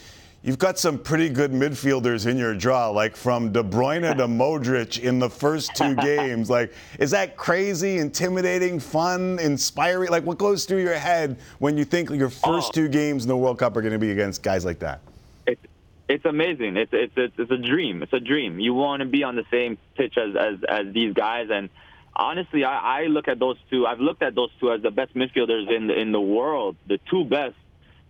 [0.41, 5.03] you've got some pretty good midfielders in your draw, like from De Bruyne to Modric
[5.03, 6.49] in the first two games.
[6.49, 10.09] Like, is that crazy, intimidating, fun, inspiring?
[10.09, 12.71] Like, what goes through your head when you think your first oh.
[12.71, 15.01] two games in the World Cup are going to be against guys like that?
[15.45, 15.61] It's,
[16.07, 16.77] it's amazing.
[16.77, 18.01] It's, it's, it's, it's a dream.
[18.01, 18.61] It's a dream.
[18.61, 21.67] You want to be on the same pitch as, as, as these guys and–
[22.15, 23.85] honestly, I, I look at those two.
[23.85, 26.99] I've looked at those two as the best midfielders in the, in the world, the
[27.09, 27.55] two best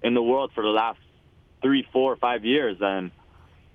[0.02, 1.00] in the world for the last
[1.62, 3.12] three, four, five years, and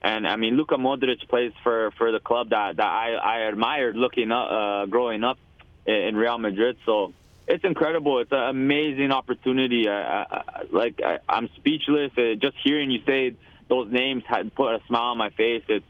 [0.01, 3.97] and I mean, Luka Modric plays for for the club that that I I admired
[3.97, 5.39] looking up, uh, growing up
[5.87, 6.77] in Real Madrid.
[6.87, 7.13] So
[7.49, 8.21] it's incredible.
[8.21, 9.89] It's an amazing opportunity.
[9.89, 12.13] I, I, like I, I'm speechless.
[12.17, 13.35] Uh, just hearing you say
[13.69, 15.65] those names had put a smile on my face.
[15.69, 15.87] It's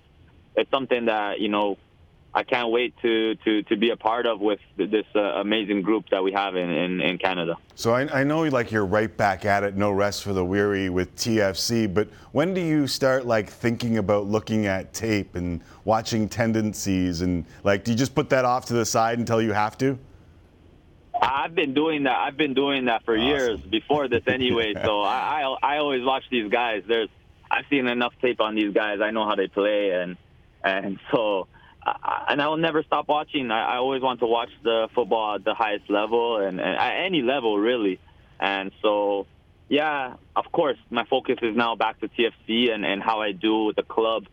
[0.57, 1.77] it's something that you know
[2.35, 6.11] I can't wait to, to, to be a part of with this uh, amazing group
[6.11, 7.57] that we have in, in, in Canada.
[7.75, 10.91] So I, I, know like you're right back at it, no rest for the weary
[10.91, 11.93] with TFC.
[11.93, 17.47] But when do you start like thinking about looking at tape and watching tendencies and
[17.65, 19.99] like do you just put that off to the side until you have to?
[21.21, 22.19] I've been doing that.
[22.19, 23.27] I've been doing that for awesome.
[23.27, 24.75] years before this anyway.
[24.85, 26.85] so I, I I always watch these guys.
[26.87, 27.09] There's
[27.51, 29.01] I've seen enough tape on these guys.
[29.01, 30.17] I know how they play and
[30.63, 31.49] and so
[32.29, 33.51] and I will never stop watching.
[33.51, 37.05] I, I always want to watch the football at the highest level and, and at
[37.05, 38.01] any level, really.
[38.41, 39.27] And so,
[39.69, 43.65] yeah, of course, my focus is now back to TFC and, and how I do
[43.65, 44.27] with the club.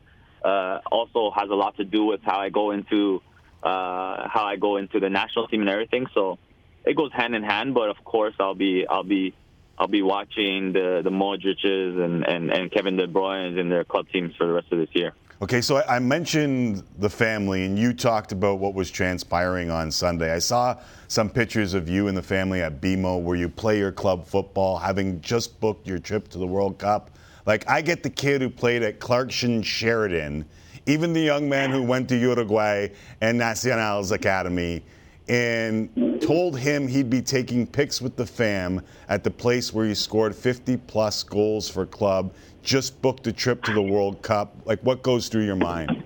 [0.44, 3.22] Uh, also has a lot to do with how I go into
[3.64, 6.06] uh, how I go into the national team and everything.
[6.14, 6.38] So
[6.86, 7.74] it goes hand in hand.
[7.74, 9.34] But of course, I'll be I'll be
[9.78, 14.08] I'll be watching the the Modric's and, and, and Kevin De Bruyne's and their club
[14.14, 15.14] teams for the rest of this year.
[15.42, 20.34] Okay, so I mentioned the family, and you talked about what was transpiring on Sunday.
[20.34, 20.78] I saw
[21.10, 24.78] some pictures of you and the family at BMO where you play your club football,
[24.78, 27.12] having just booked your trip to the World Cup.
[27.46, 30.46] Like, I get the kid who played at Clarkson Sheridan,
[30.86, 32.88] even the young man who went to Uruguay
[33.20, 34.84] and Nacional's Academy,
[35.28, 39.96] and told him he'd be taking pics with the fam at the place where he
[39.96, 42.34] scored 50 plus goals for club
[42.66, 44.56] just booked a trip to the World Cup.
[44.66, 46.04] Like, what goes through your mind?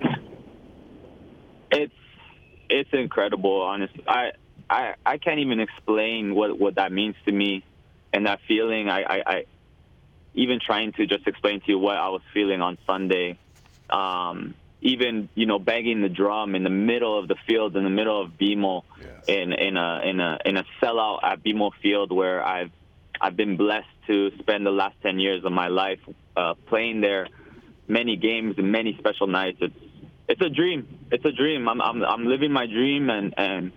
[1.72, 1.94] It's
[2.70, 4.04] it's incredible, honestly.
[4.08, 4.32] I
[4.70, 7.64] I I can't even explain what what that means to me,
[8.14, 8.90] and that feeling.
[8.90, 9.46] I I, I
[10.36, 13.40] even trying to just explain to you what I was feeling on Sunday.
[13.90, 17.90] Um, even you know banging the drum in the middle of the field in the
[17.90, 19.26] middle of BMO yes.
[19.28, 22.72] in in a in a in a sellout at BMO Field where I've
[23.22, 26.00] I've been blessed to spend the last 10 years of my life
[26.36, 27.28] uh, playing there,
[27.88, 29.58] many games and many special nights.
[29.62, 29.76] It's
[30.28, 31.00] it's a dream.
[31.12, 31.68] It's a dream.
[31.68, 33.72] I'm I'm I'm living my dream and and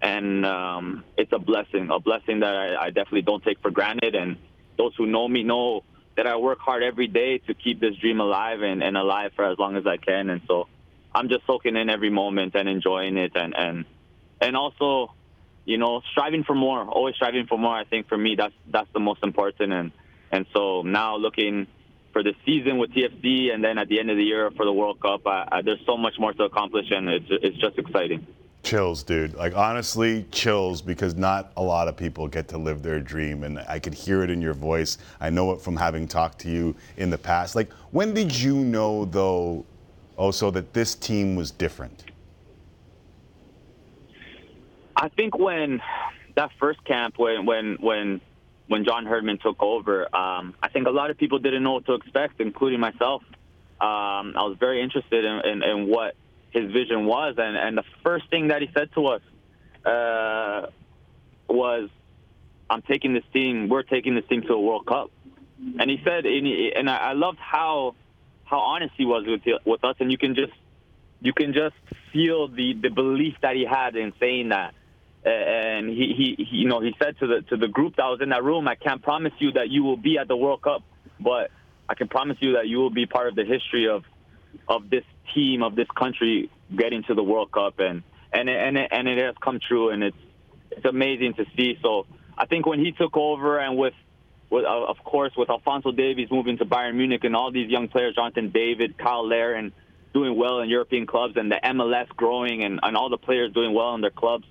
[0.00, 4.14] and um, it's a blessing, a blessing that I, I definitely don't take for granted.
[4.14, 4.36] And
[4.78, 5.82] those who know me know
[6.16, 9.44] that I work hard every day to keep this dream alive and, and alive for
[9.44, 10.30] as long as I can.
[10.30, 10.68] And so
[11.14, 13.84] I'm just soaking in every moment and enjoying it and and
[14.40, 15.14] and also
[15.66, 17.76] you know, striving for more, always striving for more.
[17.76, 19.72] I think for me, that's that's the most important.
[19.72, 19.92] And
[20.30, 21.66] and so now looking
[22.12, 24.72] for the season with TFC, and then at the end of the year for the
[24.72, 28.26] World Cup, I, I, there's so much more to accomplish, and it's it's just exciting.
[28.62, 29.34] Chills, dude.
[29.34, 33.58] Like honestly, chills because not a lot of people get to live their dream, and
[33.58, 34.98] I could hear it in your voice.
[35.20, 37.56] I know it from having talked to you in the past.
[37.56, 39.64] Like, when did you know though,
[40.16, 42.04] also that this team was different?
[44.96, 45.82] I think when
[46.36, 48.20] that first camp, when when when
[48.68, 51.86] when John Herdman took over, um, I think a lot of people didn't know what
[51.86, 53.22] to expect, including myself.
[53.80, 56.16] Um, I was very interested in, in, in, what
[56.50, 59.22] his vision was, and, and the first thing that he said to us
[59.84, 60.70] uh,
[61.46, 61.90] was,
[62.70, 63.68] "I'm taking this team.
[63.68, 65.10] We're taking this team to a World Cup."
[65.78, 67.94] And he said, and, he, and I loved how
[68.44, 70.52] how honest he was with with us, and you can just
[71.20, 71.76] you can just
[72.12, 74.74] feel the the belief that he had in saying that
[75.26, 78.20] and he, he, he, you know, he said to the to the group that was
[78.22, 80.82] in that room, I can't promise you that you will be at the World Cup,
[81.18, 81.50] but
[81.88, 84.04] I can promise you that you will be part of the history of
[84.68, 88.78] of this team of this country getting to the World Cup, and and it, and
[88.78, 90.16] it, and it has come true, and it's
[90.70, 91.76] it's amazing to see.
[91.82, 92.06] So
[92.38, 93.94] I think when he took over, and with
[94.48, 97.88] with uh, of course with Alfonso Davies moving to Bayern Munich, and all these young
[97.88, 99.72] players, Jonathan David, Cyle Larin
[100.14, 103.74] doing well in European clubs, and the MLS growing, and and all the players doing
[103.74, 104.46] well in their clubs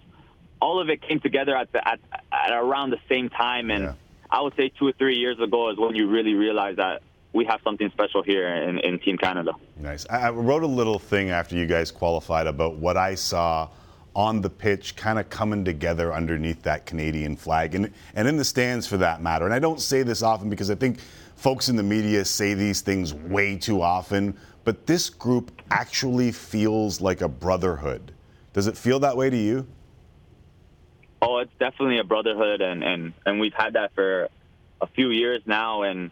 [0.61, 1.99] all of it came together at, the, at,
[2.31, 3.93] at around the same time, and yeah.
[4.29, 7.01] I would say two or three years ago is when you really realized that
[7.33, 9.51] we have something special here in, in Team Canada.
[9.77, 10.05] Nice.
[10.09, 13.69] I wrote a little thing after you guys qualified about what I saw
[14.15, 18.45] on the pitch kind of coming together underneath that Canadian flag and, and in the
[18.45, 19.43] stands for that matter.
[19.43, 20.99] And I don't say this often because I think
[21.35, 27.01] folks in the media say these things way too often, but this group actually feels
[27.01, 28.13] like a brotherhood.
[28.53, 29.67] Does it feel that way to you?
[31.21, 34.29] Oh, it's definitely a brotherhood, and and and we've had that for
[34.81, 36.11] a few years now, and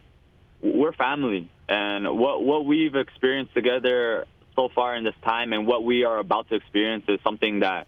[0.62, 1.50] we're family.
[1.68, 6.18] And what what we've experienced together so far in this time, and what we are
[6.18, 7.88] about to experience, is something that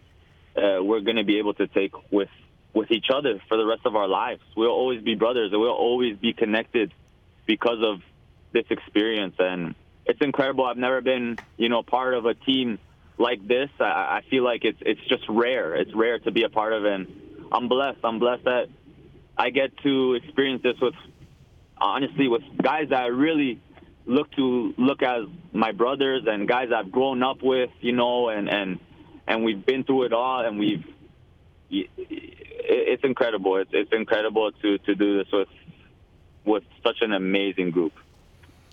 [0.55, 2.29] uh, we're going to be able to take with
[2.73, 4.41] with each other for the rest of our lives.
[4.55, 6.93] We'll always be brothers, and we'll always be connected
[7.45, 8.01] because of
[8.51, 9.35] this experience.
[9.39, 10.65] And it's incredible.
[10.65, 12.79] I've never been, you know, part of a team
[13.17, 15.75] like this, I, I feel like it's it's just rare.
[15.75, 17.07] It's rare to be a part of, and
[17.51, 17.99] I'm blessed.
[18.03, 18.67] I'm blessed that
[19.37, 20.95] I get to experience this with
[21.77, 23.61] honestly with guys that I really
[24.05, 28.49] look to look as my brothers and guys I've grown up with, you know, and
[28.49, 28.79] and
[29.27, 30.85] and we've been through it all, and we've
[31.69, 33.57] it's incredible.
[33.57, 35.49] It's it's incredible to to do this with
[36.45, 37.93] with such an amazing group.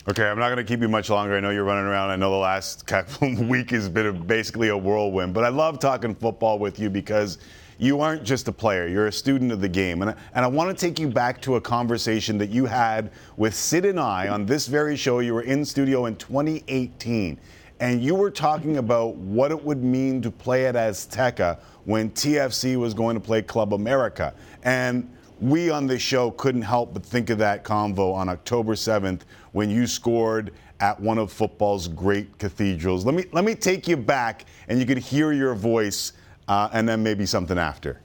[0.08, 1.36] Okay, I'm not going to keep you much longer.
[1.36, 2.10] I know you're running around.
[2.10, 2.90] I know the last
[3.20, 7.38] week has been a, basically a whirlwind, but I love talking football with you because
[7.78, 10.02] you aren't just a player, you're a student of the game.
[10.02, 13.54] And, and I want to take you back to a conversation that you had with
[13.54, 15.20] Sid and I on this very show.
[15.20, 17.38] You were in studio in 2018,
[17.78, 22.74] and you were talking about what it would mean to play at Azteca when TFC
[22.76, 24.34] was going to play Club America.
[24.64, 25.08] And
[25.42, 29.68] we on this show couldn't help but think of that convo on October 7th when
[29.68, 33.04] you scored at one of football's great cathedrals.
[33.04, 36.12] Let me let me take you back, and you could hear your voice,
[36.48, 38.00] uh, and then maybe something after.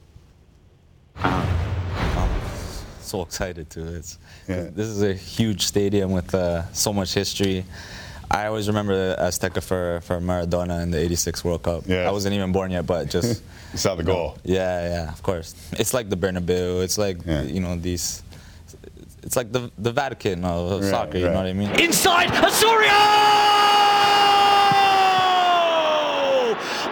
[1.16, 2.40] I'm
[3.00, 3.84] so excited too.
[3.84, 4.18] It's,
[4.48, 4.68] yeah.
[4.70, 7.64] This is a huge stadium with uh, so much history.
[8.30, 11.84] I always remember Azteca for, for Maradona in the '86 World Cup.
[11.86, 12.08] Yeah.
[12.08, 14.36] I wasn't even born yet, but just you saw the goal.
[14.44, 15.54] Yeah, yeah, of course.
[15.72, 16.82] It's like the Bernabeu.
[16.82, 17.42] It's like yeah.
[17.42, 18.22] you know these.
[19.22, 21.12] It's like the the Vatican of right, soccer.
[21.12, 21.20] Right.
[21.20, 21.70] You know what I mean?
[21.80, 22.92] Inside, Osorio!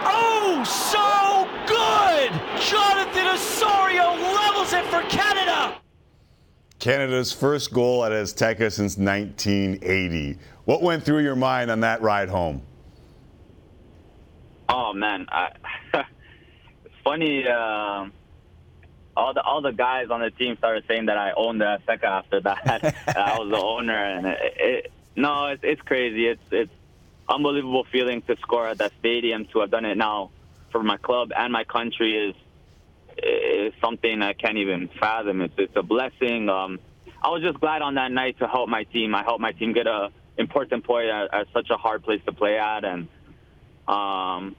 [0.09, 2.31] Oh, so good!
[2.61, 5.77] Jonathan Osorio levels it for Canada.
[6.79, 10.37] Canada's first goal at Azteca since 1980.
[10.65, 12.61] What went through your mind on that ride home?
[14.69, 15.53] Oh man, I,
[17.03, 17.47] funny.
[17.47, 18.07] Uh,
[19.15, 22.03] all the all the guys on the team started saying that I owned the Azteca
[22.03, 22.95] after that.
[23.07, 26.27] I was the owner, and it, it, no, it's it's crazy.
[26.27, 26.71] It's it's
[27.27, 29.45] unbelievable feeling to score at that stadium.
[29.53, 30.31] To have done it now
[30.71, 32.35] for my club and my country is
[33.21, 35.41] is something I can't even fathom.
[35.41, 36.49] It's it's a blessing.
[36.49, 36.79] Um,
[37.21, 39.15] I was just glad on that night to help my team.
[39.15, 42.31] I helped my team get a important point at, at such a hard place to
[42.31, 43.07] play at, and
[43.87, 44.55] um,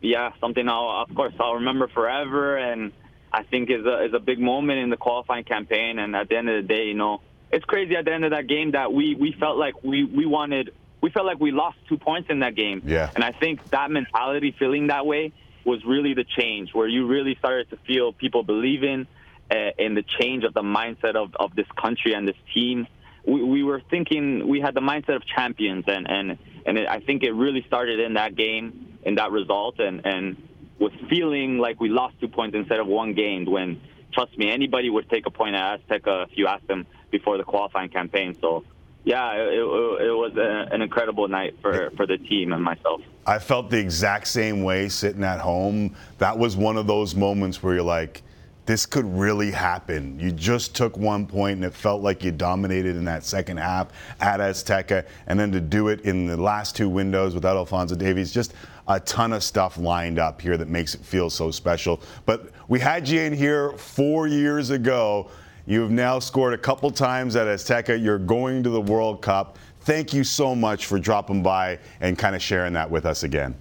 [0.00, 2.92] yeah, something I'll of course I'll remember forever, and
[3.32, 5.98] I think is a is a big moment in the qualifying campaign.
[5.98, 7.20] And at the end of the day, you know,
[7.52, 10.26] it's crazy at the end of that game that we we felt like we we
[10.26, 12.82] wanted we felt like we lost two points in that game.
[12.84, 13.10] Yeah.
[13.14, 15.32] And I think that mentality, feeling that way,
[15.64, 19.06] was really the change where you really started to feel people believing
[19.50, 22.86] uh, in the change of the mindset of, of this country and this team
[23.26, 27.00] we, we were thinking we had the mindset of champions, and and and it, I
[27.00, 30.36] think it really started in that game, in that result, and and
[30.78, 33.48] with feeling like we lost two points instead of one gained.
[33.48, 33.80] When
[34.12, 37.44] trust me, anybody would take a point at Azteca if you asked them before the
[37.44, 38.36] qualifying campaign.
[38.40, 38.64] So.
[39.04, 43.00] Yeah, it, it, was a, an incredible night for, for the team and myself.
[43.26, 45.96] I felt the exact same way sitting at home.
[46.18, 48.22] That was one of those moments where you're like,
[48.66, 50.20] this could really happen.
[50.20, 53.88] You just took one point and it felt like you dominated in that second half
[54.20, 58.32] at Azteca, and then to do it in the last two windows without Alfonso Davies,
[58.32, 58.54] just
[58.86, 62.00] a ton of stuff lined up here that makes it feel so special.
[62.26, 65.30] But we had you in here four years ago.
[65.66, 68.02] You've now scored a couple times at Azteca.
[68.02, 69.58] You're going to the World Cup.
[69.80, 73.54] Thank you so much for dropping by and kind of sharing that with us again.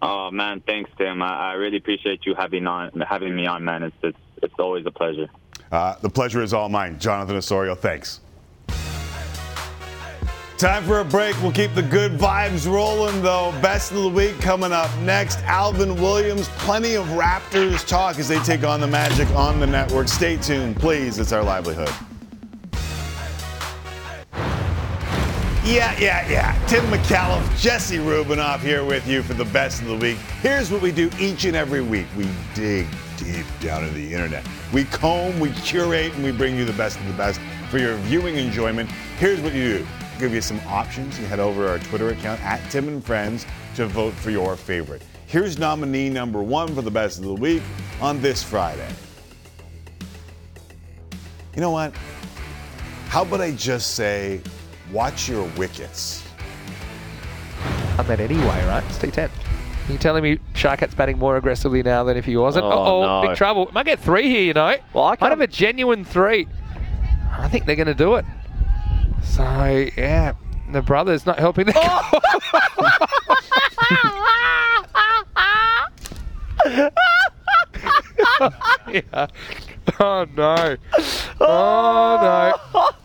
[0.00, 1.22] Oh man, thanks, Tim.
[1.22, 3.84] I, I really appreciate you having on having me on, man.
[3.84, 5.28] It's it's, it's always a pleasure.
[5.70, 7.74] Uh, the pleasure is all mine, Jonathan Osorio.
[7.74, 8.20] Thanks.
[10.62, 11.34] Time for a break.
[11.42, 13.52] We'll keep the good vibes rolling, though.
[13.60, 15.40] Best of the week coming up next.
[15.40, 20.06] Alvin Williams, plenty of Raptors talk as they take on the Magic on the network.
[20.06, 21.18] Stay tuned, please.
[21.18, 21.90] It's our livelihood.
[25.64, 26.66] Yeah, yeah, yeah.
[26.68, 30.18] Tim McAuliffe, Jesse Rubinoff here with you for the best of the week.
[30.42, 32.86] Here's what we do each and every week we dig
[33.16, 34.46] deep down into the internet.
[34.72, 37.96] We comb, we curate, and we bring you the best of the best for your
[37.96, 38.88] viewing enjoyment.
[39.18, 39.86] Here's what you do
[40.22, 41.18] give you some options.
[41.18, 43.44] You head over to our Twitter account at Tim and Friends
[43.74, 45.02] to vote for your favorite.
[45.26, 47.60] Here's nominee number one for the best of the week
[48.00, 48.88] on this Friday.
[51.56, 51.92] You know what?
[53.08, 54.40] How about I just say
[54.92, 56.24] watch your wickets.
[57.96, 58.84] Done that anyway, right?
[58.88, 59.28] It's T10.
[59.88, 62.66] You're telling me Sharket's batting more aggressively now than if he wasn't?
[62.66, 63.28] Oh, oh no.
[63.28, 63.68] big trouble.
[63.72, 64.76] Might get three here, you know.
[64.92, 66.46] Well, I Might have a genuine three.
[67.32, 68.24] I think they're going to do it.
[69.24, 70.34] So, yeah,
[70.70, 71.74] the brother's not helping them.
[71.76, 72.20] Oh.
[78.92, 79.26] yeah.
[79.98, 80.76] Oh no.
[81.40, 82.54] Oh no.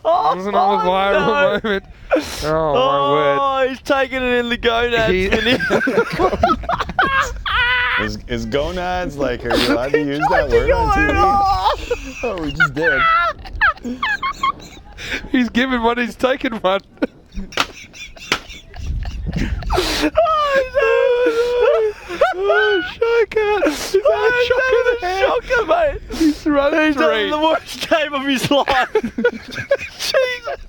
[0.04, 1.60] Wasn't it a viral no.
[1.64, 1.86] moment?
[2.16, 3.38] Oh, oh, my word.
[3.40, 5.10] Oh, he's taking it in the gonads.
[5.10, 5.26] He,
[8.04, 11.14] is, is gonads like, are you allowed to use that word on TV?
[12.24, 13.00] Oh, we just did.
[15.32, 16.82] he's given one, he's taken one.
[20.90, 21.94] oh,
[22.36, 23.40] oh Shaka!
[23.40, 26.02] Oh, Is that a shocker, mate?
[26.18, 27.30] He's running He's three.
[27.30, 28.92] the worst game of his life.
[29.98, 30.62] Jesus.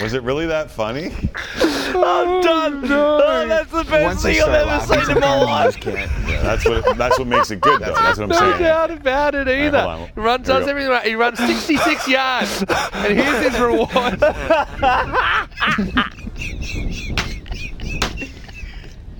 [0.00, 1.12] Was it really that funny?
[1.56, 2.84] I'm done.
[2.90, 5.76] Oh, that's the best Once they thing I've ever seen in my life.
[5.86, 7.94] Yeah, that's what that's what makes it good, though.
[7.94, 8.58] That's what I'm no saying.
[8.62, 9.80] doubt about it either.
[9.80, 10.08] hold on.
[10.14, 10.70] He runs, Here we does go.
[10.70, 11.06] everything right.
[11.06, 14.20] He runs 66 yards, and here's his reward.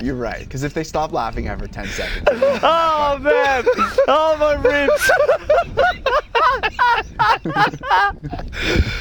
[0.00, 3.64] You're right, because if they stop laughing after 10 seconds, Oh man!
[4.06, 5.10] Oh my ribs!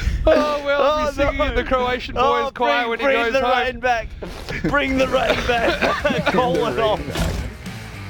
[0.26, 1.44] Oh, oh well, Oh, he'll be singing no.
[1.44, 3.22] in the Croatian oh, boys Oh, choir bring, when he goes home.
[3.22, 3.58] bring goes the home.
[3.64, 4.08] rain back.
[4.70, 6.32] Bring the rain back.
[6.32, 7.00] Call it off.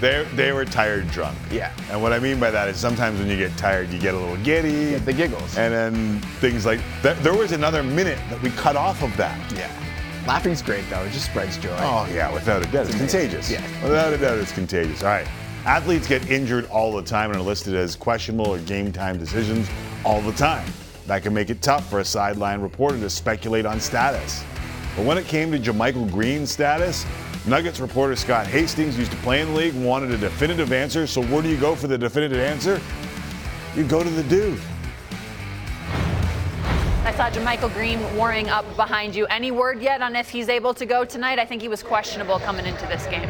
[0.00, 1.38] They they were tired drunk.
[1.50, 1.72] Yeah.
[1.90, 4.18] And what I mean by that is sometimes when you get tired, you get a
[4.18, 4.90] little giddy.
[4.90, 5.56] Get the giggles.
[5.56, 7.16] And then things like that.
[7.22, 9.38] There was another minute that we cut off of that.
[9.52, 9.70] yeah.
[10.26, 11.02] Laughing's great, though.
[11.02, 11.76] It just spreads joy.
[11.78, 13.50] Oh yeah, without a doubt, it's contagious.
[13.50, 13.62] Yeah.
[13.82, 15.02] Without a doubt, it's contagious.
[15.02, 15.28] All right.
[15.64, 19.68] Athletes get injured all the time and are listed as questionable or game time decisions
[20.04, 20.66] all the time.
[21.06, 24.42] That can make it tough for a sideline reporter to speculate on status.
[24.96, 27.04] But when it came to JaMychal Green's status,
[27.46, 31.06] Nuggets reporter Scott Hastings used to play in the league, wanted a definitive answer.
[31.06, 32.80] So where do you go for the definitive answer?
[33.76, 34.58] You go to the dude.
[37.04, 39.26] I saw JaMychal Green warming up behind you.
[39.26, 41.38] Any word yet on if he's able to go tonight?
[41.38, 43.28] I think he was questionable coming into this game.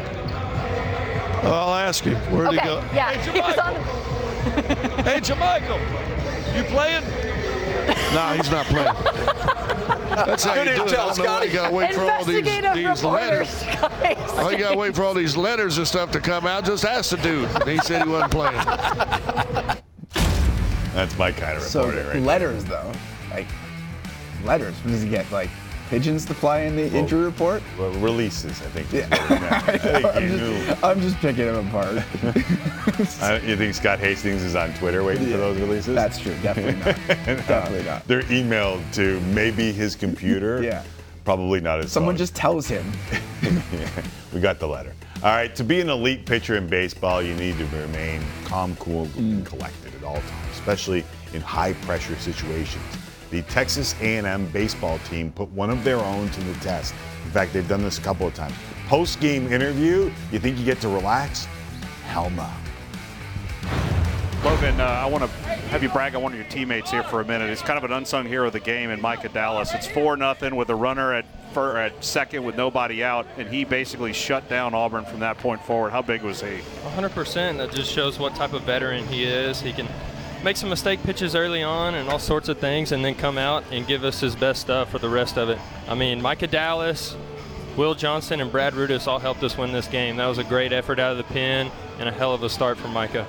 [1.43, 2.15] I'll ask him.
[2.31, 2.83] Where'd okay, he go?
[2.93, 3.75] yeah, he was on.
[5.03, 7.03] Hey, JaMychal, you playing?
[8.13, 8.93] No, he's not playing.
[10.15, 10.79] That's how you do it.
[10.81, 13.49] I don't know why you gotta wait for all these, these letters.
[13.49, 13.91] Scott
[14.35, 16.63] Why you gotta wait for all these letters and stuff to come out?
[16.65, 17.49] Just ask the dude.
[17.61, 18.55] And he said he wasn't playing.
[20.93, 22.21] That's my kind of So reporter, right?
[22.21, 22.91] letters, though,
[23.31, 23.47] like
[24.45, 24.75] letters.
[24.83, 25.29] What does he get?
[25.31, 25.49] Like
[25.89, 27.61] pigeons to fly in the injury report?
[27.77, 28.91] Well, releases, I think.
[28.91, 29.07] Yeah.
[29.11, 30.05] it meant.
[30.05, 30.83] I I'm, just.
[30.83, 32.03] I'm just picking him apart.
[33.45, 35.93] You think Scott Hastings is on Twitter waiting for those releases?
[35.95, 36.35] That's true.
[36.41, 36.95] Definitely not.
[37.47, 38.07] Definitely not.
[38.07, 40.63] They're emailed to maybe his computer.
[40.63, 40.83] Yeah.
[41.25, 42.89] Probably not his Someone just tells him.
[43.41, 43.89] Yeah,
[44.33, 44.93] we got the letter.
[45.23, 49.05] All right, to be an elite pitcher in baseball, you need to remain calm, cool,
[49.17, 49.45] and mm.
[49.45, 52.83] collected at all times, especially in high-pressure situations.
[53.35, 56.93] The Texas A&M baseball team put one of their own to the test.
[57.25, 58.55] In fact, they've done this a couple of times.
[58.87, 61.45] Post-game interview, you think you get to relax?
[62.05, 62.49] Hell no.
[64.45, 65.29] Logan, uh, I want to
[65.67, 67.49] have you brag on one of your teammates here for a minute.
[67.49, 69.73] He's kind of an unsung hero of the game in Micah Dallas.
[69.73, 73.65] It's 4 nothing with a runner at, fir- at second with nobody out, and he
[73.65, 75.91] basically shut down Auburn from that point forward.
[75.91, 76.59] How big was he?
[76.95, 77.57] 100%.
[77.57, 79.59] That just shows what type of veteran he is.
[79.59, 79.89] He can
[80.45, 83.63] make some mistake pitches early on and all sorts of things, and then come out
[83.71, 85.57] and give us his best stuff for the rest of it.
[85.89, 87.17] I mean, Micah Dallas,
[87.75, 90.17] Will Johnson, and Brad Rudis all helped us win this game.
[90.17, 92.77] That was a great effort out of the pen and a hell of a start
[92.77, 93.25] from Micah.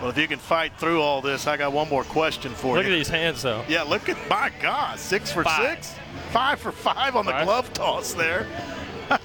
[0.00, 2.86] Well, if you can fight through all this, I got one more question for Look
[2.86, 2.90] you.
[2.90, 3.62] Look at these hands, though.
[3.68, 5.84] Yeah, look at my God, six for Five.
[5.84, 5.94] six,
[6.30, 8.46] five for five on the glove toss there.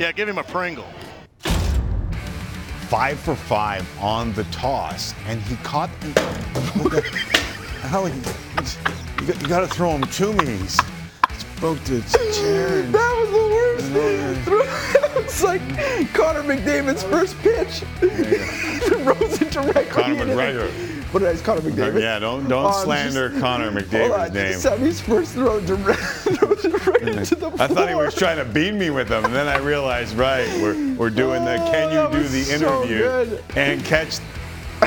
[0.00, 0.86] yeah, give him a Pringle.
[2.88, 5.90] Five for five on the toss, and he caught.
[5.90, 7.00] What the
[7.88, 8.08] hell?
[8.08, 8.14] You,
[9.26, 10.46] got- you got to throw him to me.
[10.58, 10.78] He's,
[11.30, 12.00] he's broke the
[12.32, 12.82] chair.
[12.82, 15.16] and- That was the worst.
[15.16, 15.60] it's like
[16.14, 17.80] Connor McDavid's first pitch.
[18.86, 20.95] Throws it directly Conor into the- McGregor.
[21.12, 22.00] What did I Connor McDavid?
[22.00, 24.58] Yeah, don't don't Oh, I'm slander just- Connor McDavid's name.
[24.58, 27.56] Sammy's first throw direct, right into mm.
[27.56, 30.16] the I thought he was trying to beat me with them, and then I realized,
[30.16, 33.44] right, we're, we're doing the can you oh, do the so interview good.
[33.56, 34.18] and catch.
[34.82, 34.86] I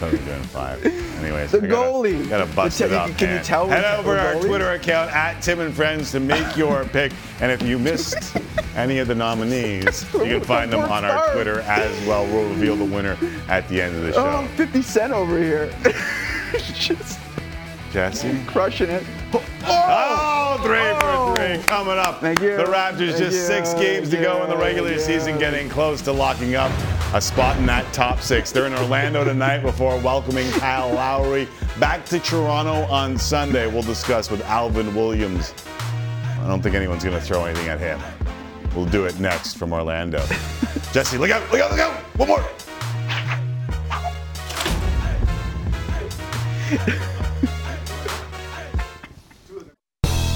[0.00, 0.84] thought we were doing five.
[0.84, 2.28] Anyways, The I gotta, goalie.
[2.28, 3.10] Gotta bust it up.
[3.18, 4.46] can you tell Head over to our goalie?
[4.46, 7.12] Twitter account at Tim and Friends to make your pick.
[7.40, 8.36] And if you missed
[8.76, 12.24] any of the nominees, you can find them on our Twitter as well.
[12.26, 14.44] We'll reveal the winner at the end of the show.
[14.44, 15.72] Oh, 50 Cent over here.
[16.74, 17.18] Just
[17.92, 18.38] Jesse.
[18.46, 19.04] crushing it.
[19.32, 21.34] Oh, oh three for oh.
[21.34, 22.20] three coming up.
[22.20, 22.56] Thank you.
[22.56, 23.80] The Raptors Thank just six you.
[23.80, 26.70] games to go in the regular season, getting close to locking up
[27.14, 28.52] a spot in that top six.
[28.52, 31.48] They're in Orlando tonight before welcoming Kyle Lowry
[31.80, 33.66] back to Toronto on Sunday.
[33.66, 35.54] We'll discuss with Alvin Williams.
[36.40, 37.98] I don't think anyone's going to throw anything at him.
[38.74, 40.18] We'll do it next from Orlando.
[40.92, 41.94] Jesse, look out, look out, look out.
[42.18, 42.44] One more.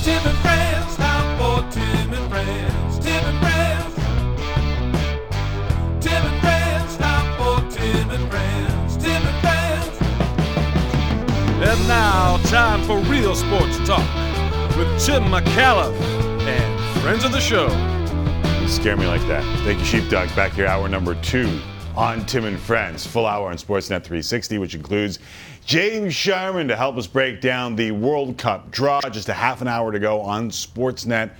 [0.02, 0.41] Tim
[11.88, 14.06] now, time for real sports talk
[14.76, 15.98] with Tim McAuliffe
[16.42, 17.66] and friends of the show.
[18.60, 19.42] You scare me like that.
[19.64, 20.34] Thank you, Sheepdog.
[20.36, 21.60] Back here, hour number two
[21.96, 23.06] on Tim and Friends.
[23.06, 25.18] Full hour on Sportsnet 360, which includes
[25.64, 29.00] James Sharman to help us break down the World Cup draw.
[29.10, 31.30] Just a half an hour to go on Sportsnet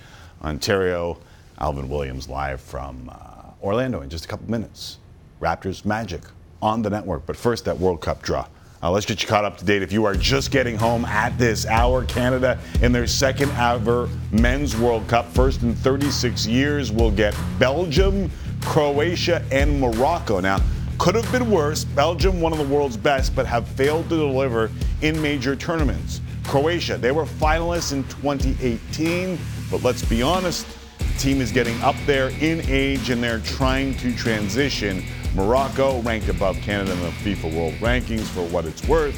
[0.43, 1.19] Ontario.
[1.59, 4.97] Alvin Williams live from uh, Orlando in just a couple minutes.
[5.41, 6.21] Raptors Magic
[6.61, 7.25] on the network.
[7.25, 8.47] But first, that World Cup draw.
[8.83, 9.81] Uh, let's get you caught up to date.
[9.81, 14.75] If you are just getting home at this hour, Canada in their second ever Men's
[14.75, 18.29] World Cup, first in 36 years, will get Belgium,
[18.59, 20.41] Croatia, and Morocco.
[20.41, 20.59] Now,
[20.97, 21.85] could have been worse.
[21.85, 24.69] Belgium, one of the world's best, but have failed to deliver
[25.01, 26.19] in major tournaments.
[26.43, 29.39] Croatia, they were finalists in 2018,
[29.71, 30.67] but let's be honest,
[30.97, 35.05] the team is getting up there in age and they're trying to transition
[35.35, 39.17] Morocco, ranked above Canada in the FIFA World Rankings for what it's worth,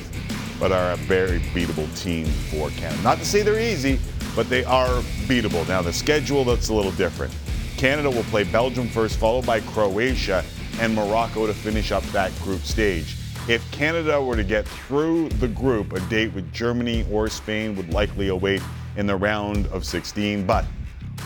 [0.59, 3.01] but are a very beatable team for Canada.
[3.01, 3.99] Not to say they're easy,
[4.33, 5.67] but they are beatable.
[5.67, 7.33] Now, the schedule that's a little different.
[7.75, 10.45] Canada will play Belgium first, followed by Croatia
[10.79, 13.17] and Morocco to finish up that group stage.
[13.49, 17.93] If Canada were to get through the group, a date with Germany or Spain would
[17.93, 18.61] likely await
[18.95, 20.63] in the round of 16, but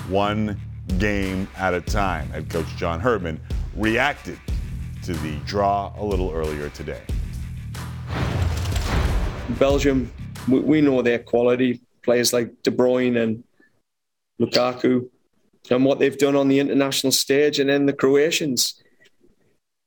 [0.08, 0.60] one
[0.98, 2.28] game at a time.
[2.30, 3.40] Head coach John Herdman
[3.76, 4.40] reacted
[5.04, 7.02] to the draw a little earlier today.
[9.58, 10.12] Belgium,
[10.48, 11.82] we know their quality.
[12.04, 13.44] Players like De Bruyne and
[14.40, 15.10] Lukaku,
[15.70, 18.82] and what they've done on the international stage, and then the Croatians,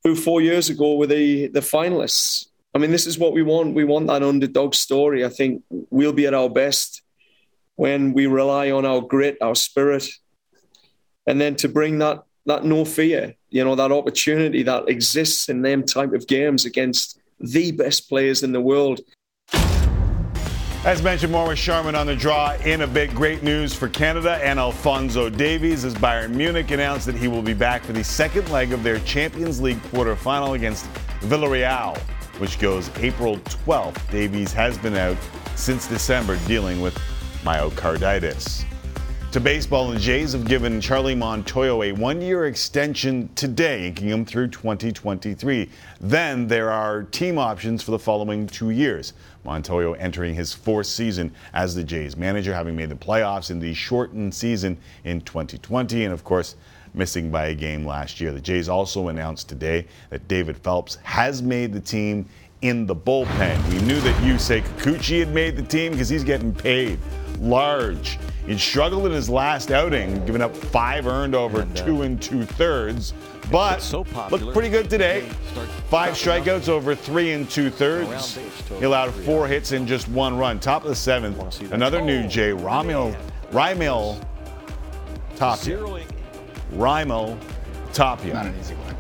[0.04, 2.46] who four years ago were the the finalists.
[2.74, 3.74] I mean, this is what we want.
[3.74, 5.24] We want that underdog story.
[5.24, 7.02] I think we'll be at our best
[7.76, 10.08] when we rely on our grit, our spirit,
[11.26, 15.62] and then to bring that that no fear, you know, that opportunity that exists in
[15.62, 19.00] them type of games against the best players in the world.
[20.84, 23.14] As mentioned, more with Sharman on the draw in a bit.
[23.14, 27.54] Great news for Canada and Alfonso Davies as Bayern Munich announced that he will be
[27.54, 30.86] back for the second leg of their Champions League quarterfinal against
[31.20, 31.96] Villarreal,
[32.40, 34.10] which goes April 12th.
[34.10, 35.16] Davies has been out
[35.54, 36.98] since December dealing with
[37.44, 38.64] myocarditis.
[39.32, 44.26] To baseball, the Jays have given Charlie Montoyo a one year extension today, inking him
[44.26, 45.70] through 2023.
[46.02, 49.14] Then there are team options for the following two years.
[49.46, 53.72] Montoyo entering his fourth season as the Jays manager, having made the playoffs in the
[53.72, 56.56] shortened season in 2020, and of course,
[56.92, 58.32] missing by a game last year.
[58.32, 62.26] The Jays also announced today that David Phelps has made the team
[62.60, 63.66] in the bullpen.
[63.70, 66.98] We knew that Yusei Kikuchi had made the team because he's getting paid
[67.40, 68.18] large.
[68.46, 72.20] He struggled in his last outing, giving up five earned over and, uh, two and
[72.20, 73.14] two thirds,
[73.50, 75.28] but so looked pretty good today.
[75.88, 78.38] Five strikeouts over three and two thirds.
[78.78, 80.58] He allowed four hits in just one run.
[80.58, 82.50] Top of the seventh, another new J.
[82.50, 83.16] Raimel,
[83.52, 84.20] Raimel
[85.36, 85.78] Tapia.
[86.74, 87.38] Raimel
[87.92, 88.34] Tapia.
[88.34, 88.96] Not an easy one.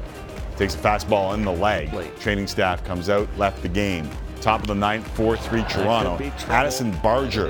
[0.56, 1.90] Takes a fastball in the leg.
[2.20, 4.08] Training staff comes out, left the game.
[4.40, 6.22] Top of the ninth, 4 3 Toronto.
[6.48, 7.48] Addison Barger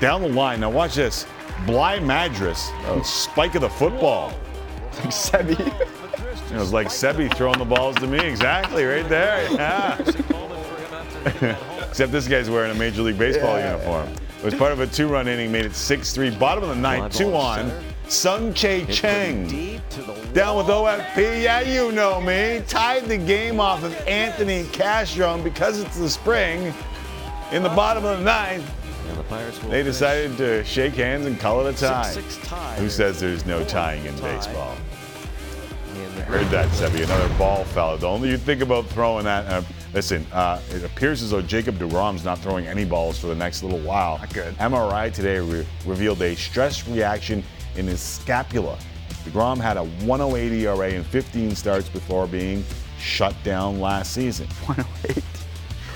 [0.00, 0.60] down the line.
[0.60, 1.26] Now watch this.
[1.66, 3.02] Bly Madras, oh.
[3.02, 4.32] spike of the football.
[4.98, 5.58] Like Sebi.
[6.52, 8.18] it was like Sebi throwing the balls to me.
[8.18, 9.48] Exactly, right there.
[9.56, 9.98] Yeah.
[11.88, 14.08] Except this guy's wearing a Major League Baseball yeah, uniform.
[14.38, 16.38] It was part of a two-run inning, made it 6-3.
[16.38, 17.72] Bottom of the ninth, two on.
[18.06, 19.80] Tsung-Che Cheng
[20.32, 21.42] down with OFP.
[21.42, 22.62] Yeah, you know me.
[22.68, 26.72] Tied the game off of Anthony Castro, because it's the spring,
[27.52, 28.70] in the bottom of the ninth,
[29.08, 32.10] and the Pirates will they decided to shake hands and call it a tie.
[32.10, 32.76] Six, six tie.
[32.76, 34.76] Who says there's no tying in baseball?
[36.26, 37.04] Heard that, Sebi.
[37.04, 37.96] Another ball foul.
[37.98, 39.46] The only you think about throwing that.
[39.46, 39.62] Uh,
[39.94, 43.62] listen, uh, it appears as though Jacob DeGrom's not throwing any balls for the next
[43.62, 44.18] little while.
[44.18, 44.56] Not good.
[44.56, 47.44] MRI today re- revealed a stress reaction
[47.76, 48.76] in his scapula.
[49.24, 52.64] DeGrom had a 108 ERA in 15 starts before being
[52.98, 54.46] shut down last season.
[54.66, 55.22] 108.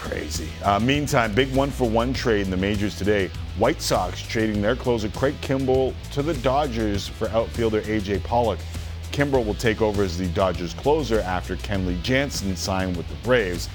[0.01, 0.49] Crazy.
[0.65, 3.29] Uh, meantime, big one for one trade in the majors today.
[3.59, 8.59] White Sox trading their closer Craig Kimbrel to the Dodgers for outfielder AJ Pollock.
[9.13, 13.69] Kimbrel will take over as the Dodgers closer after Kenley Jansen signed with the Braves.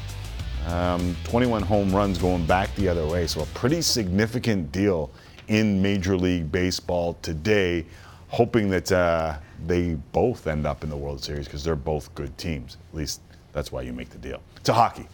[0.66, 5.12] Um, 21 home runs going back the other way, so a pretty significant deal
[5.48, 7.86] in Major League Baseball today.
[8.30, 12.36] Hoping that uh, they both end up in the World Series because they're both good
[12.40, 12.78] teams.
[12.92, 13.22] At least
[13.54, 14.42] that's why you make the deal.
[14.64, 15.08] To hockey.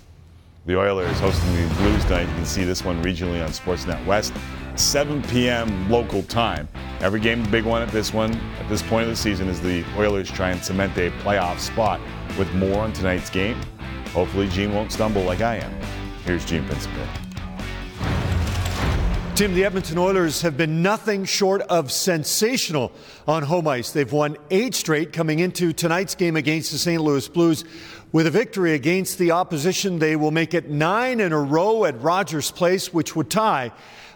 [0.64, 2.28] The Oilers hosting the Blues tonight.
[2.28, 4.32] You can see this one regionally on Sportsnet West,
[4.76, 5.89] 7 p.m.
[5.89, 6.68] local time.
[6.99, 8.32] Every game, a big one at this one.
[8.59, 11.99] At this point of the season, as the Oilers try and cement a playoff spot.
[12.38, 13.59] With more on tonight's game,
[14.14, 15.82] hopefully Gene won't stumble like I am.
[16.26, 17.07] Here's Gene Principe.
[19.34, 22.91] Tim, the Edmonton Oilers have been nothing short of sensational
[23.28, 23.91] on home ice.
[23.91, 27.01] They've won eight straight coming into tonight's game against the St.
[27.01, 27.64] Louis Blues.
[28.12, 32.01] With a victory against the opposition, they will make it nine in a row at
[32.01, 33.72] Rogers Place, which would tie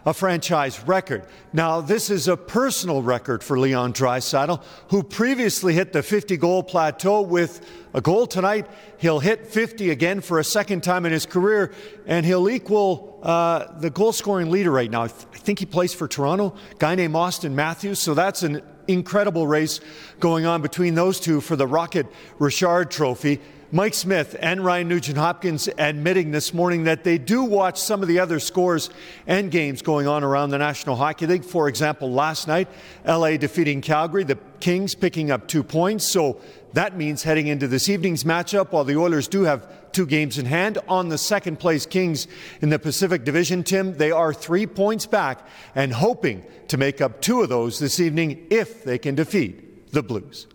[0.05, 1.25] a franchise record.
[1.53, 6.61] Now, this is a personal record for Leon Draisaitl, who previously hit the 50 goal
[6.61, 8.67] plateau with a goal tonight.
[8.97, 11.73] He'll hit 50 again for a second time in his career,
[12.05, 15.03] and he'll equal uh, the goal scoring leader right now.
[15.03, 17.99] I, th- I think he plays for Toronto, guy named Auston Matthews.
[17.99, 19.79] So that's an incredible race
[20.19, 22.07] going on between those two for the Rocket
[22.39, 23.39] Richard Trophy.
[23.75, 28.07] Mike Smith and Ryan Nugent Hopkins admitting this morning that they do watch some of
[28.07, 28.89] the other scores
[29.27, 31.43] and games going on around the National Hockey League.
[31.43, 32.69] For example, last night,
[33.05, 36.05] LA defeating Calgary, the Kings picking up two points.
[36.05, 36.39] So
[36.71, 40.45] that means heading into this evening's matchup, while the Oilers do have two games in
[40.45, 42.29] hand on the second place Kings
[42.61, 45.45] in the Pacific Division, Tim, they are three points back
[45.75, 50.01] and hoping to make up two of those this evening if they can defeat the
[50.01, 50.47] Blues.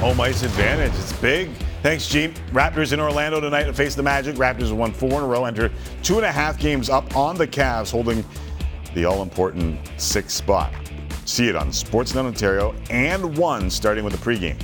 [0.00, 0.92] Home ice advantage.
[0.94, 1.50] It's big.
[1.82, 2.32] Thanks, Gene.
[2.52, 4.36] Raptors in Orlando tonight to face the Magic.
[4.36, 5.70] Raptors have won four in a row, enter
[6.02, 8.24] two and a half games up on the Cavs, holding
[8.94, 10.72] the all important sixth spot.
[11.24, 14.60] See it on Sportsnet Ontario and one starting with the pregame,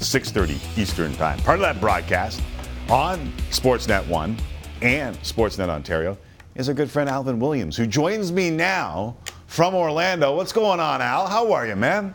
[0.00, 1.38] 6:30 Eastern Time.
[1.40, 2.42] Part of that broadcast
[2.88, 4.36] on Sportsnet One
[4.82, 6.18] and Sportsnet Ontario
[6.54, 9.16] is our good friend Alvin Williams, who joins me now
[9.46, 10.34] from Orlando.
[10.34, 11.26] What's going on, Al?
[11.26, 12.14] How are you, man?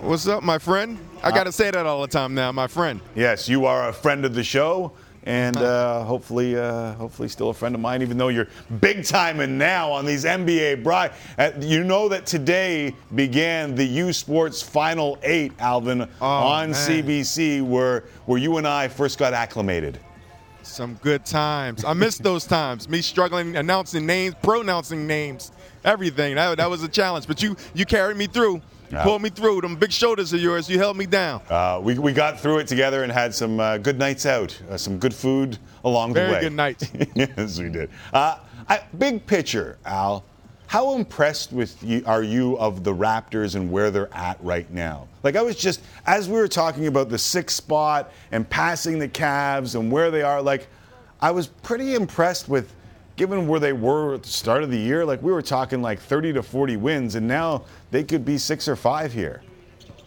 [0.00, 0.98] What's up, my friend?
[1.22, 3.00] I got to say that all the time now, my friend.
[3.14, 4.92] Yes, you are a friend of the show,
[5.24, 8.00] and uh, hopefully, uh, hopefully, still a friend of mine.
[8.00, 8.48] Even though you're
[8.80, 13.84] big time and now on these NBA bri, uh, you know that today began the
[13.84, 16.80] U Sports Final Eight, Alvin, Oh, on man.
[16.80, 19.98] CBC, where where you and I first got acclimated.
[20.62, 21.84] Some good times.
[21.84, 22.88] I missed those times.
[22.88, 25.52] Me struggling, announcing names, pronouncing names,
[25.84, 26.36] everything.
[26.36, 27.26] That, that was a challenge.
[27.26, 28.62] But you you carried me through.
[28.90, 29.04] You Yeah.
[29.04, 29.60] pulled me through.
[29.60, 31.40] Them big shoulders of yours, you held me down.
[31.48, 34.76] Uh, we, we got through it together and had some uh, good nights out, uh,
[34.76, 36.40] some good food along Very the way.
[36.40, 36.90] Very good nights.
[37.14, 37.88] yes, we did.
[38.12, 38.38] Uh,
[38.68, 40.24] I, big picture, Al.
[40.66, 45.08] How impressed with you are you of the Raptors and where they're at right now?
[45.24, 49.08] Like I was just as we were talking about the sixth spot and passing the
[49.08, 50.40] Cavs and where they are.
[50.40, 50.68] Like
[51.20, 52.72] I was pretty impressed with,
[53.20, 55.04] given where they were at the start of the year.
[55.04, 58.66] Like we were talking like 30 to 40 wins, and now they could be six
[58.66, 59.42] or five here.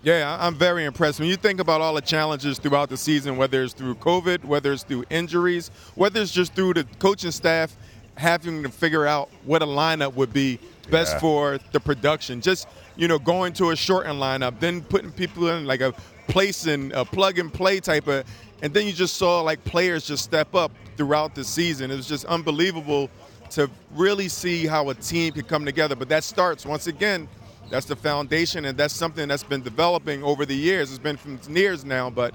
[0.02, 1.20] Yeah, I'm very impressed.
[1.20, 4.74] When you think about all the challenges throughout the season, whether it's through COVID, whether
[4.74, 7.76] it's through injuries, whether it's just through the coaching staff
[8.16, 10.58] having to figure out what a lineup would be
[10.90, 11.20] best Yeah.
[11.20, 12.42] for the production.
[12.42, 15.94] Just, you know, going to a shortened lineup, then putting people in like a
[16.28, 18.26] place and a plug and play type of,
[18.64, 21.92] and then you just saw like players just step up throughout the season.
[21.92, 23.12] It was just unbelievable
[23.52, 25.96] to really see how a team can come together.
[25.96, 27.28] But that starts once again
[27.70, 30.92] that's the foundation, and that's something that's been developing over the years.
[30.92, 32.34] It's been from years now, but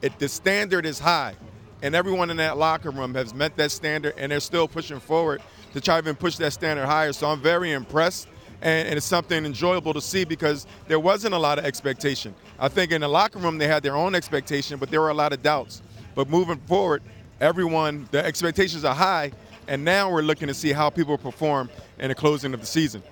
[0.00, 1.34] it, the standard is high,
[1.82, 5.42] and everyone in that locker room has met that standard, and they're still pushing forward
[5.74, 7.12] to try to even push that standard higher.
[7.12, 8.28] So I'm very impressed,
[8.62, 12.34] and, and it's something enjoyable to see because there wasn't a lot of expectation.
[12.58, 15.14] I think in the locker room they had their own expectation, but there were a
[15.14, 15.82] lot of doubts.
[16.14, 17.02] But moving forward,
[17.40, 19.32] everyone the expectations are high,
[19.68, 23.02] and now we're looking to see how people perform in the closing of the season.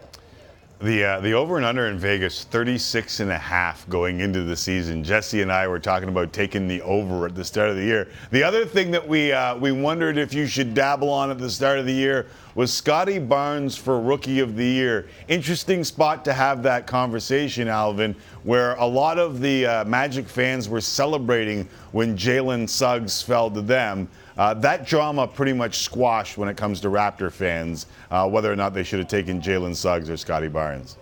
[0.78, 4.57] The uh, the over and under in Vegas 36 and a half going into the
[4.57, 5.03] season.
[5.03, 8.09] Jesse and I were talking about taking the over at the start of the year.
[8.30, 11.49] The other thing that we uh, we wondered if you should dabble on at the
[11.49, 12.26] start of the year
[12.57, 15.07] was Scottie Barnes for rookie of the year.
[15.28, 20.66] Interesting spot to have that conversation, Alvin, where a lot of the uh, Magic fans
[20.66, 24.09] were celebrating when Jalen Suggs fell to them.
[24.38, 28.57] Uh, that drama pretty much squashed when it comes to Raptor fans, uh, whether or
[28.57, 30.96] not they should have taken Jalen Suggs or Scottie Barnes.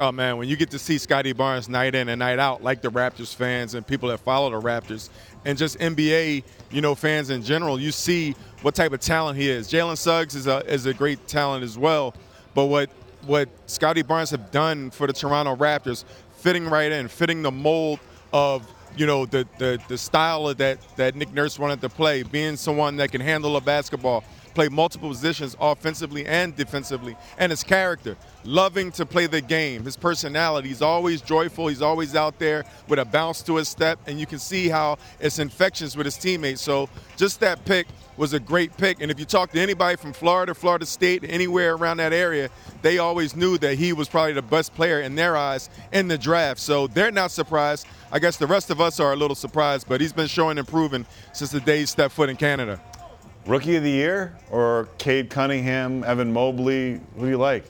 [0.00, 2.80] Oh man, when you get to see Scottie Barnes night in and night out, like
[2.82, 5.10] the Raptors fans and people that follow the Raptors,
[5.48, 9.48] and just NBA, you know, fans in general, you see what type of talent he
[9.48, 9.66] is.
[9.72, 12.14] Jalen Suggs is a is a great talent as well,
[12.54, 12.90] but what
[13.26, 16.04] what Scottie Barnes have done for the Toronto Raptors,
[16.36, 17.98] fitting right in, fitting the mold
[18.30, 22.22] of you know the the, the style of that that Nick Nurse wanted to play,
[22.22, 24.24] being someone that can handle a basketball,
[24.58, 29.96] play multiple positions offensively and defensively, and his character, loving to play the game, his
[29.96, 30.66] personality.
[30.66, 31.68] He's always joyful.
[31.68, 34.98] He's always out there with a bounce to his step, and you can see how
[35.20, 36.60] it's infectious with his teammates.
[36.60, 37.86] So just that pick
[38.16, 39.00] was a great pick.
[39.00, 42.50] And if you talk to anybody from Florida, Florida State, anywhere around that area,
[42.82, 46.18] they always knew that he was probably the best player in their eyes in the
[46.18, 46.58] draft.
[46.58, 47.86] So they're not surprised.
[48.10, 50.66] I guess the rest of us are a little surprised, but he's been showing and
[50.66, 52.80] proving since the day he stepped foot in Canada.
[53.48, 57.00] Rookie of the year or Cade Cunningham, Evan Mobley?
[57.16, 57.64] Who do you like?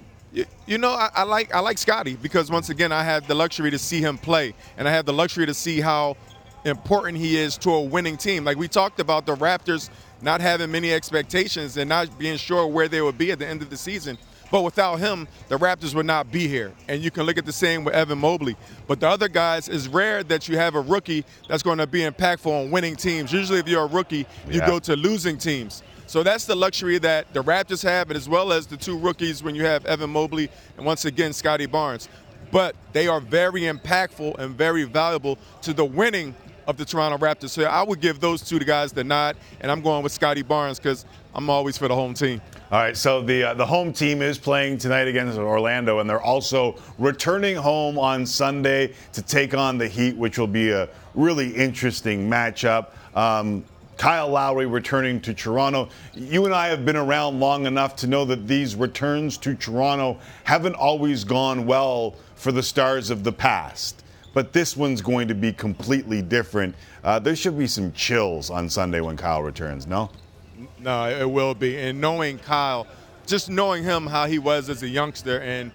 [0.66, 3.70] You, know, I, I, like I like Scottie because once again, I had the luxury
[3.70, 6.16] to see him play, and I had the luxury to see how
[6.64, 8.45] important he is to a winning team.
[8.45, 9.89] Like we talked about the Raptors
[10.20, 13.62] not having many expectations and not being sure where they would be at the end
[13.62, 14.18] of the season.
[14.51, 16.73] But without him, the Raptors would not be here.
[16.89, 18.57] And you can look at the same with Evan Mobley.
[18.87, 22.01] But the other guys, it's rare that you have a rookie that's going to be
[22.01, 23.33] impactful on winning teams.
[23.33, 24.67] Usually, if you're a rookie, you yeah.
[24.67, 25.83] go to losing teams.
[26.07, 29.55] So that's the luxury that the Raptors have, as well as the two rookies when
[29.55, 32.09] you have Evan Mobley and once again Scottie Barnes.
[32.51, 36.35] But they are very impactful and very valuable to the winning
[36.67, 37.51] of the Toronto Raptors.
[37.51, 40.79] So I would give those two guys the nod, and I'm going with Scottie Barnes
[40.79, 41.05] because
[41.39, 42.41] I'm always for the home team.
[42.72, 46.20] All right, so the uh, the home team is playing tonight against Orlando, and they're
[46.20, 51.55] also returning home on Sunday to take on the Heat, which will be a really
[51.55, 52.89] interesting matchup.
[53.14, 53.64] Um,
[53.97, 55.91] Kyle Lowry returning to Toronto.
[56.12, 60.18] You and I have been around long enough to know that these returns to Toronto
[60.43, 64.03] haven't always gone well for the stars of the past.
[64.34, 66.74] But this one's going to be completely different.
[67.05, 70.11] Uh, there should be some chills on Sunday when Kyle returns, no?
[70.81, 71.76] No, it will be.
[71.76, 72.87] And knowing Kyle,
[73.26, 75.72] just knowing him how he was as a youngster, and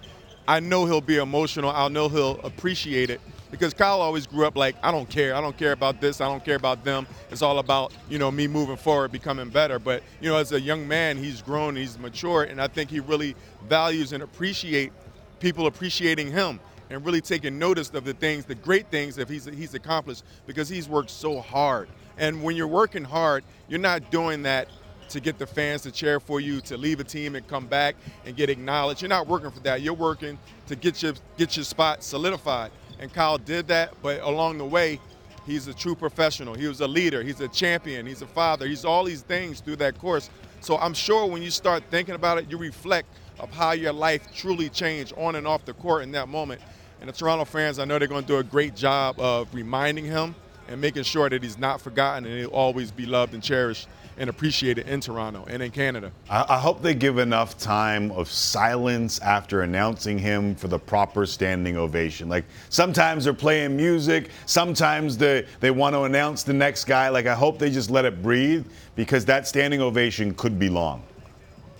[0.48, 1.70] I know he'll be emotional.
[1.70, 5.34] I know he'll appreciate it because Kyle always grew up like I don't care.
[5.34, 6.20] I don't care about this.
[6.20, 7.06] I don't care about them.
[7.30, 9.78] It's all about you know me moving forward, becoming better.
[9.78, 13.00] But you know, as a young man, he's grown, he's matured, and I think he
[13.00, 13.36] really
[13.68, 14.92] values and appreciate
[15.38, 19.44] people appreciating him and really taking notice of the things, the great things that he's
[19.44, 21.88] he's accomplished because he's worked so hard.
[22.18, 24.68] And when you're working hard, you're not doing that
[25.08, 27.96] to get the fans to cheer for you, to leave a team and come back
[28.24, 29.02] and get acknowledged.
[29.02, 29.82] You're not working for that.
[29.82, 32.70] You're working to get your get your spot solidified.
[32.98, 35.00] And Kyle did that, but along the way,
[35.46, 36.54] he's a true professional.
[36.54, 37.22] He was a leader.
[37.22, 38.06] He's a champion.
[38.06, 38.66] He's a father.
[38.66, 40.30] He's all these things through that course.
[40.60, 44.32] So I'm sure when you start thinking about it, you reflect of how your life
[44.34, 46.60] truly changed on and off the court in that moment.
[47.00, 50.04] And the Toronto fans, I know they're going to do a great job of reminding
[50.04, 50.34] him
[50.68, 53.88] and making sure that he's not forgotten and he'll always be loved and cherished
[54.18, 56.12] and appreciated in Toronto and in Canada.
[56.28, 61.26] I, I, hope they give enough time of silence after announcing him for the proper
[61.26, 62.28] standing ovation.
[62.28, 67.08] Like sometimes they're playing music, sometimes they, they want to announce the next guy.
[67.08, 71.02] Like I hope they just let it breathe because that standing ovation could be long.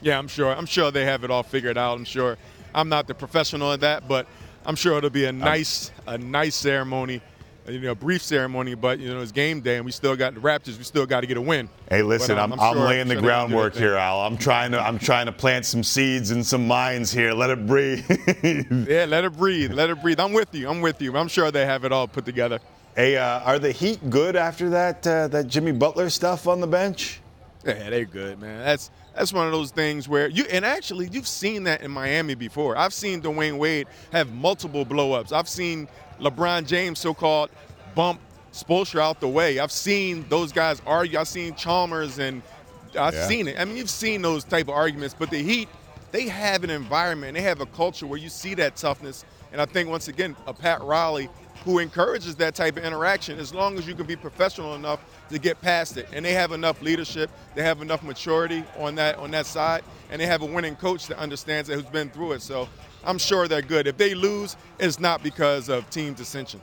[0.03, 0.55] Yeah, I'm sure.
[0.55, 1.97] I'm sure they have it all figured out.
[1.97, 2.37] I'm sure.
[2.74, 4.26] I'm not the professional in that, but
[4.66, 7.22] I'm sure it'll be a nice, a nice ceremony
[7.67, 10.35] you know, a brief ceremony, but you know, it's game day, and we still got
[10.35, 10.77] the Raptors.
[10.77, 11.69] We still got to get a win.
[11.89, 14.21] Hey, listen, I'm, I'm, I'm, sure, laying the groundwork here, Al.
[14.21, 17.33] I'm trying to I'm trying to plant some seeds and some minds here.
[17.33, 18.05] Let it breathe.
[18.89, 19.73] yeah, let it breathe.
[19.73, 20.21] Let it breathe.
[20.21, 20.69] I'm with you.
[20.69, 21.17] I'm with you.
[21.17, 22.61] I'm sure they have it all put together.
[22.95, 26.67] Hey, uh, are the Heat good after that uh, that Jimmy Butler stuff on the
[26.67, 27.21] bench?
[27.65, 28.62] Yeah, they're good, man.
[28.62, 32.35] That's that's one of those things where you and actually you've seen that in Miami
[32.35, 32.77] before.
[32.77, 35.33] I've seen Dwyane Wade have multiple blowups.
[35.33, 35.89] I've seen
[36.21, 37.51] LeBron James so-called
[37.95, 38.21] bump
[38.53, 39.59] Spoelstra out the way.
[39.59, 41.19] I've seen those guys argue.
[41.19, 42.43] I've seen Chalmers and
[42.99, 43.27] I've yeah.
[43.27, 43.59] seen it.
[43.59, 45.69] I mean, you've seen those type of arguments, but the Heat,
[46.12, 49.25] they have an environment, they have a culture where you see that toughness.
[49.53, 51.29] And I think once again, a Pat Riley
[51.65, 55.01] who encourages that type of interaction as long as you can be professional enough
[55.31, 56.07] to get past it.
[56.12, 60.21] And they have enough leadership, they have enough maturity on that on that side, and
[60.21, 62.43] they have a winning coach that understands it who's been through it.
[62.43, 62.69] So
[63.03, 63.87] I'm sure they're good.
[63.87, 66.61] If they lose, it's not because of team dissension.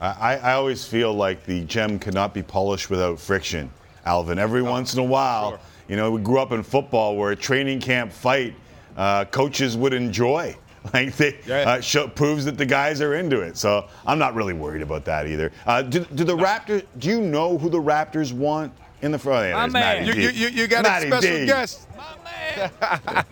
[0.00, 3.70] I, I always feel like the gem cannot be polished without friction,
[4.06, 4.38] Alvin.
[4.38, 5.60] Every oh, once in a while, sure.
[5.88, 8.54] you know, we grew up in football where a training camp fight
[8.96, 10.56] uh, coaches would enjoy.
[10.94, 11.68] Like they yeah.
[11.68, 13.56] uh, show, proves that the guys are into it.
[13.56, 15.52] So I'm not really worried about that either.
[15.66, 16.42] Uh, do, do, the no.
[16.42, 16.86] Raptors?
[16.98, 18.72] Do you know who the Raptors want
[19.02, 19.48] in the front?
[19.48, 21.46] Yeah, My man, you, you, you, got Matty a special D.
[21.46, 21.86] guest.
[21.96, 22.72] My
[23.04, 23.24] man.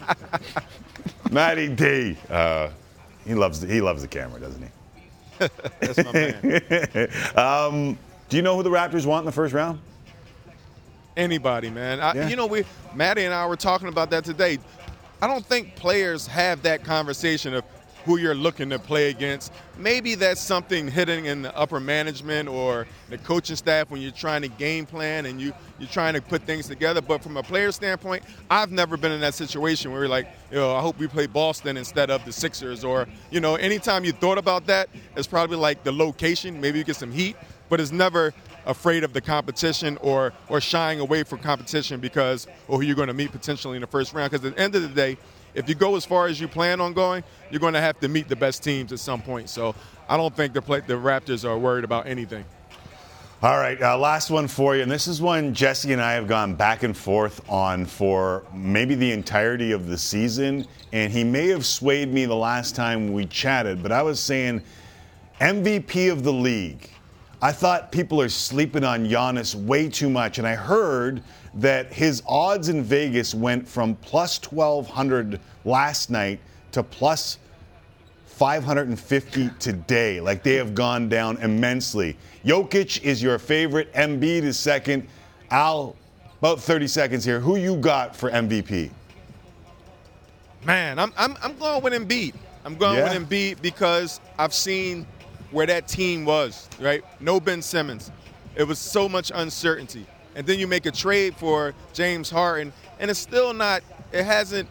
[1.31, 2.17] Matty D.
[2.29, 2.69] Uh,
[3.25, 4.69] he loves the, he loves the camera, doesn't he?
[5.81, 7.09] That's my man.
[7.37, 9.81] um, do you know who the Raptors want in the first round?
[11.17, 11.99] Anybody, man.
[12.01, 12.29] I, yeah.
[12.29, 14.59] You know, we Maddie and I were talking about that today.
[15.21, 17.65] I don't think players have that conversation of
[18.05, 19.53] who you're looking to play against.
[19.77, 24.43] Maybe that's something hidden in the upper management or the coaching staff when you're trying
[24.43, 27.03] to game plan and you, you're trying to put things together.
[27.03, 30.57] But from a player standpoint, I've never been in that situation where you're like, you
[30.57, 32.85] know, I hope we play Boston instead of the Sixers.
[32.85, 36.61] Or, you know, anytime you thought about that, it's probably like the location.
[36.61, 37.37] Maybe you get some heat,
[37.69, 38.33] but it's never
[38.67, 43.09] afraid of the competition or or shying away from competition because or who you're going
[43.09, 44.31] to meet potentially in the first round.
[44.31, 45.17] Because at the end of the day,
[45.55, 48.09] if you go as far as you plan on going, you're going to have to
[48.09, 49.49] meet the best teams at some point.
[49.49, 49.75] So
[50.09, 52.45] I don't think the play, the Raptors are worried about anything.
[53.41, 54.83] All right, uh, last one for you.
[54.83, 58.97] And this is one Jesse and I have gone back and forth on for maybe
[58.97, 60.67] the entirety of the season.
[60.93, 64.63] And he may have swayed me the last time we chatted, but I was saying
[65.41, 66.91] MVP of the league.
[67.41, 70.39] I thought people are sleeping on Giannis way too much.
[70.39, 71.23] And I heard
[71.55, 76.41] that his odds in Vegas went from plus 1,200 last night
[76.73, 77.39] to plus
[78.27, 80.21] 550 today.
[80.21, 82.17] Like they have gone down immensely.
[82.45, 83.93] Jokic is your favorite.
[83.95, 85.07] Embiid is second.
[85.51, 85.97] Al,
[86.41, 87.41] about 30 seconds here.
[87.41, 88.91] Who you got for MVP?
[90.65, 92.35] Man, I'm, I'm, I'm going with Embiid.
[92.65, 93.13] I'm going Yeah?
[93.17, 95.07] with Embiid because I've seen
[95.51, 97.05] where that team was, right?
[97.21, 98.11] No Ben Simmons.
[98.57, 100.07] It was so much uncertainty.
[100.35, 103.83] And then you make a trade for James Harden, and it's still not,
[104.13, 104.69] it hasn't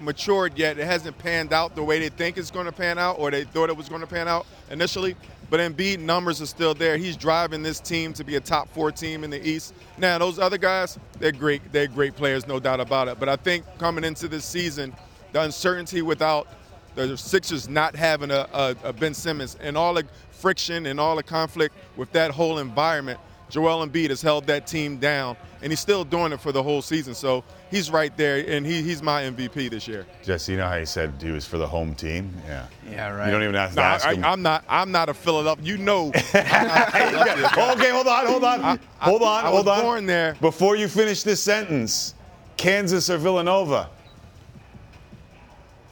[0.00, 0.78] matured yet.
[0.78, 3.44] It hasn't panned out the way they think it's going to pan out or they
[3.44, 5.16] thought it was going to pan out initially.
[5.50, 6.96] But Embiid numbers are still there.
[6.96, 9.74] He's driving this team to be a top four team in the East.
[9.98, 11.72] Now, those other guys, they're great.
[11.72, 13.20] They're great players, no doubt about it.
[13.20, 14.94] But I think coming into this season,
[15.32, 16.48] the uncertainty without
[16.94, 21.16] the Sixers not having a, a, a Ben Simmons and all the friction and all
[21.16, 23.18] the conflict with that whole environment,
[23.50, 26.82] Joel Embiid has held that team down, and he's still doing it for the whole
[26.82, 27.14] season.
[27.14, 30.06] So he's right there, and he, he's my MVP this year.
[30.24, 32.32] Jesse, you know how he said he was for the home team?
[32.46, 32.66] Yeah.
[32.90, 33.26] Yeah, right.
[33.26, 34.24] You don't even have to No, ask I, him.
[34.24, 34.64] am not.
[34.68, 35.64] I'm not a Philadelphia.
[35.64, 36.08] You know.
[36.34, 38.80] okay, hold on, hold on.
[38.98, 39.82] hold on, I hold was on.
[39.84, 40.36] born there.
[40.40, 42.14] Before you finish this sentence,
[42.56, 43.88] Kansas or Villanova?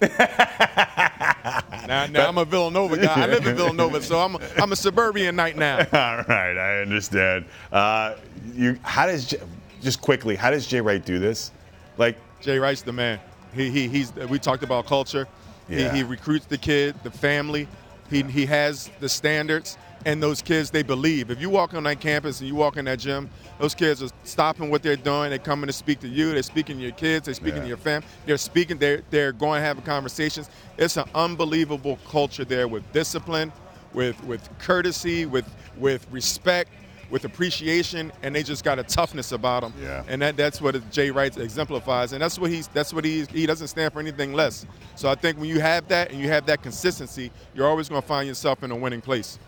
[1.86, 3.22] Now, now I'm a Villanova guy.
[3.22, 5.78] I live in Villanova, so I'm a, I'm a suburban now.
[5.92, 7.44] All right, I understand.
[7.70, 8.14] Uh,
[8.54, 9.34] you, how does
[9.82, 10.36] just quickly?
[10.36, 11.50] How does Jay Wright do this?
[11.98, 13.20] Like Jay Wright's the man.
[13.54, 15.26] He, he he's we talked about culture.
[15.68, 15.90] Yeah.
[15.90, 17.68] He, he recruits the kid, the family.
[18.08, 21.30] He he has the standards, and those kids they believe.
[21.30, 24.08] If you walk on that campus and you walk in that gym, those kids are
[24.24, 25.30] stopping what they're doing.
[25.30, 26.32] They're coming to speak to you.
[26.32, 27.26] They're speaking to your kids.
[27.26, 27.62] They're speaking Yeah.
[27.62, 28.02] to your fam.
[28.26, 28.78] They're speaking.
[28.78, 30.50] They're they're going to have conversations.
[30.78, 33.52] It's an unbelievable culture there with discipline,
[33.92, 35.46] with with courtesy, with
[35.76, 36.70] with respect.
[37.10, 40.02] With appreciation, and they just got a toughness about them, Yeah.
[40.08, 43.44] and that, that's what Jay Wright exemplifies, and that's what he's that's what he he
[43.44, 44.64] doesn't stand for anything less.
[44.94, 48.00] So I think when you have that and you have that consistency, you're always going
[48.00, 49.38] to find yourself in a winning place.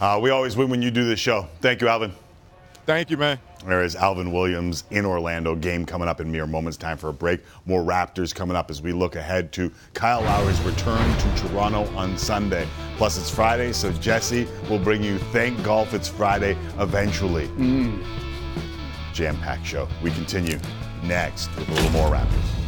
[0.00, 1.48] Uh, we always win when you do this show.
[1.60, 2.12] Thank you, Alvin.
[2.84, 3.38] Thank you, man.
[3.64, 5.54] There is Alvin Williams in Orlando.
[5.54, 6.76] Game coming up in mere moments.
[6.76, 7.40] Time for a break.
[7.64, 12.18] More Raptors coming up as we look ahead to Kyle Lowry's return to Toronto on
[12.18, 12.66] Sunday.
[12.96, 17.46] Plus, it's Friday, so Jesse will bring you Thank Golf It's Friday eventually.
[19.12, 19.86] Jam packed show.
[20.02, 20.58] We continue
[21.04, 22.61] next with a little more Raptors.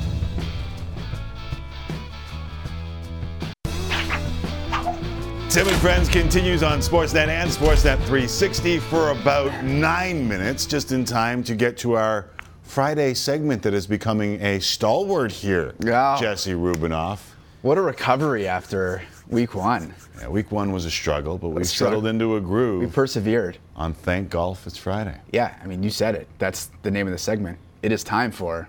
[5.54, 11.04] Tim and Friends continues on Sportsnet and Sportsnet 360 for about nine minutes, just in
[11.04, 12.28] time to get to our
[12.64, 15.72] Friday segment that is becoming a stalwart here.
[15.78, 16.16] Yeah.
[16.20, 17.20] Jesse Rubinoff.
[17.62, 19.94] What a recovery after week one.
[20.18, 22.80] Yeah, week one was a struggle, but we settled into a groove.
[22.80, 23.58] We persevered.
[23.76, 25.20] on Thank Golf It's Friday.
[25.32, 26.26] Yeah, I mean, you said it.
[26.38, 27.58] That's the name of the segment.
[27.84, 28.68] It is time for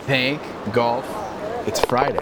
[0.00, 0.42] Thank
[0.74, 1.06] Golf.
[1.66, 2.20] It's Friday.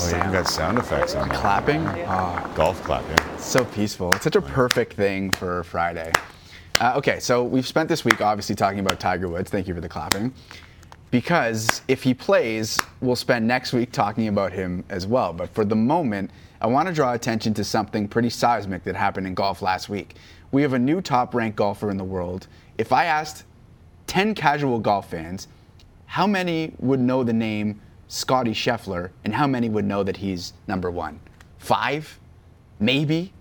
[0.00, 1.84] Oh, Oh, you even got sound effects on clapping.
[1.86, 3.16] Oh, Golf clapping.
[3.38, 4.12] so peaceful.
[4.12, 6.12] It's such a perfect thing for Friday.
[6.80, 9.50] Uh, okay, so we've spent this week obviously talking about Tiger Woods.
[9.50, 10.32] Thank you for the clapping.
[11.10, 15.32] Because if he plays, we'll spend next week talking about him as well.
[15.32, 16.30] But for the moment,
[16.60, 20.14] I want to draw attention to something pretty seismic that happened in golf last week.
[20.52, 22.46] We have a new top ranked golfer in the world.
[22.76, 23.44] If I asked
[24.06, 25.48] 10 casual golf fans,
[26.06, 30.54] how many would know the name Scottie Scheffler and how many would know that he's
[30.66, 31.20] number one?
[31.58, 32.18] Five?
[32.80, 33.32] Maybe?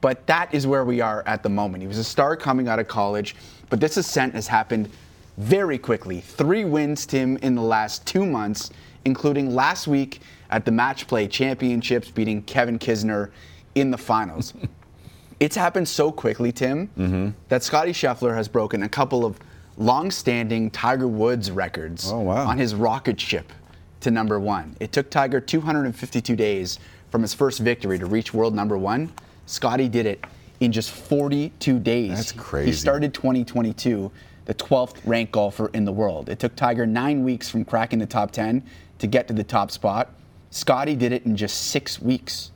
[0.00, 1.82] But that is where we are at the moment.
[1.82, 3.36] He was a star coming out of college,
[3.70, 4.90] but this ascent has happened
[5.38, 6.20] very quickly.
[6.20, 8.70] Three wins, Tim, in the last two months,
[9.04, 13.30] including last week at the Match Play Championships, beating Kevin Kisner
[13.74, 14.54] in the finals.
[15.40, 17.30] it's happened so quickly, Tim, mm-hmm.
[17.48, 19.38] that Scottie Scheffler has broken a couple of
[19.76, 23.52] long-standing Tiger Woods records oh, on his rocket ship
[24.00, 24.76] to number one.
[24.80, 26.78] It took Tiger 252 days
[27.10, 29.12] from his first victory to reach world number one.
[29.46, 30.24] Scottie did it
[30.60, 32.10] in just 42 days.
[32.10, 32.70] That's crazy.
[32.70, 34.10] He started 2022
[34.48, 36.30] the 12th ranked golfer in the world.
[36.30, 38.64] It took Tiger nine weeks from cracking the top 10
[38.98, 40.10] to get to the top spot.
[40.50, 42.50] Scottie did it in just six weeks.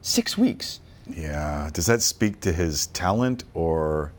[0.00, 0.80] Six weeks.
[1.06, 1.68] Yeah.
[1.74, 4.12] Does that speak to his talent or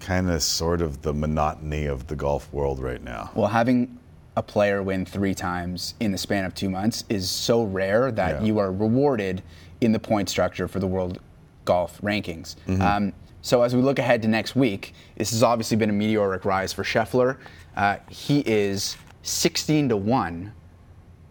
[0.00, 3.30] kind of sort of the monotony of the golf world right now?
[3.36, 4.00] Well, having
[4.36, 8.40] a player win three times in the span of two months is so rare that
[8.40, 8.46] Yeah.
[8.46, 9.42] you are rewarded
[9.80, 11.18] in the point structure for the world
[11.64, 12.56] golf rankings.
[12.66, 12.80] Mhm.
[12.80, 13.12] Um,
[13.44, 16.72] So as we look ahead to next week, this has obviously been a meteoric rise
[16.72, 17.38] for Scheffler.
[17.76, 20.52] Uh, he is 16 to one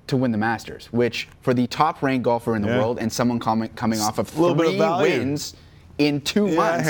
[0.08, 2.80] to win the Masters, which for the top ranked golfer in the Yeah.
[2.80, 5.20] world and someone coming coming off of of three value.
[5.20, 5.54] wins
[6.00, 6.90] in two Yeah, I months,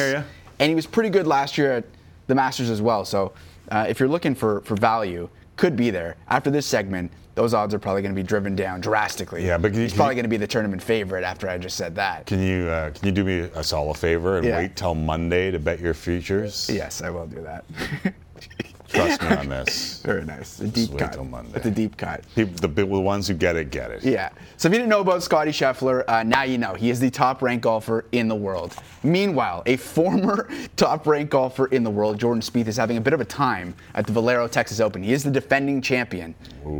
[0.59, 1.83] and he was pretty good last year at
[2.25, 3.05] the Masters as well.
[3.05, 3.31] So
[3.69, 6.15] uh, if you're looking for for value, could be there.
[6.29, 9.45] After this segment, those odds are probably going to be driven down drastically.
[9.45, 11.95] Yeah, but you- he's probably going to be the tournament favorite after I just said
[11.95, 12.25] that.
[12.25, 14.57] Can you uh, can you do me a solid favor and Yeah.
[14.57, 16.69] wait till Monday to bet your futures?
[16.71, 17.63] Yes, I will do that.
[18.93, 20.01] Trust me on this.
[20.05, 20.59] Very nice.
[20.59, 21.13] A Just deep wait cut.
[21.13, 21.51] till Monday.
[21.55, 22.23] It's a deep cut.
[22.35, 24.03] People, the, the ones who get it get it.
[24.03, 24.29] Yeah.
[24.57, 26.73] So if you didn't know about Scottie Scheffler, uh, now you know.
[26.73, 28.75] He is the top ranked golfer in the world.
[29.03, 33.13] Meanwhile, a former top ranked golfer in the world, Jordan Spieth, is having a bit
[33.13, 35.01] of a time at the Valero Texas Open.
[35.03, 36.35] He is the defending champion.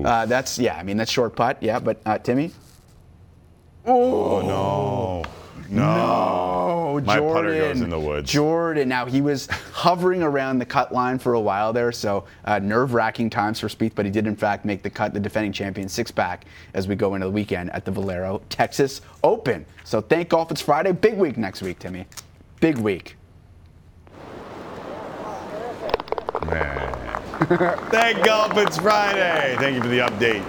[0.05, 2.51] Uh, that's, yeah, I mean, that's short putt, yeah, but uh, Timmy?
[3.86, 5.24] Oh, no.
[5.72, 5.84] No.
[5.84, 7.34] Oh, My Jordan.
[7.34, 8.30] putter goes in the woods.
[8.30, 8.89] Jordan.
[8.89, 13.30] Now he was hovering around the cut line for a while there, so uh, nerve-wracking
[13.30, 16.11] times for Spieth, but he did in fact make the cut, the defending champion, six
[16.11, 16.43] back
[16.74, 19.65] as we go into the weekend at the Valero Texas Open.
[19.86, 20.51] So thank golf.
[20.51, 20.91] It's Friday.
[20.91, 22.05] Big week next week, Timmy.
[22.59, 23.15] Big week.
[27.89, 29.55] Thank golf, it's Friday.
[29.59, 30.43] Thank you for the update.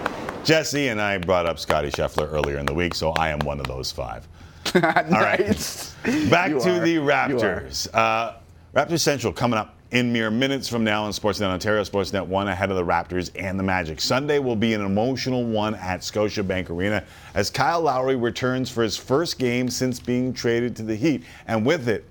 [0.45, 3.61] Jesse and I brought up Scottie Scheffler earlier in the week, so I am one
[3.61, 4.27] of those five.
[4.75, 5.95] All right.
[6.31, 6.85] Back You to are.
[6.85, 7.89] the Raptors.
[7.93, 8.35] Uh,
[8.75, 12.71] Raptors Central coming up in mere minutes from now on Sportsnet Ontario, Sportsnet 1 ahead
[12.71, 14.01] of the Raptors and the Magic.
[14.01, 17.05] Sunday will be an emotional one at Scotiabank Arena
[17.35, 21.67] as Kyle Lowry returns for his first game since being traded to the Heat, and
[21.67, 22.07] with it,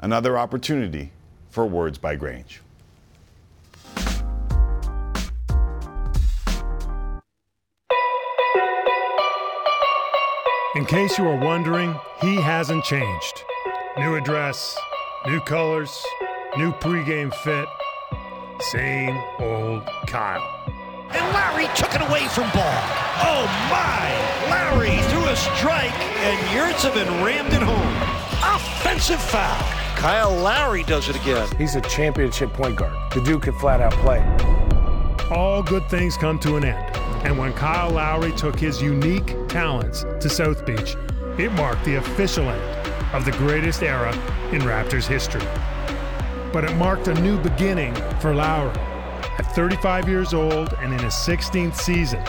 [0.00, 1.10] another opportunity
[1.50, 2.60] for Words by Grange.
[10.76, 13.44] In case you are wondering, he hasn't changed.
[13.96, 14.76] New address,
[15.26, 16.04] new colors,
[16.58, 17.66] new pregame fit.
[18.60, 20.46] Same old Kyle.
[21.12, 22.82] And Lowry took it away from Ball.
[23.24, 24.50] Oh my!
[24.50, 28.54] Lowry threw a strike, and Yurtseven rammed it home.
[28.54, 29.58] Offensive foul.
[29.96, 31.48] Kyle Lowry does it again.
[31.56, 32.92] He's a championship point guard.
[33.14, 34.65] The dude can flat out play.
[35.30, 36.96] All good things come to an end.
[37.26, 40.94] And when Kyle Lowry took his unique talents to South Beach,
[41.36, 44.12] it marked the official end of the greatest era
[44.52, 45.42] in Raptors history.
[46.52, 48.78] But it marked a new beginning for Lowry.
[49.38, 52.22] At 35 years old and in his 16th season,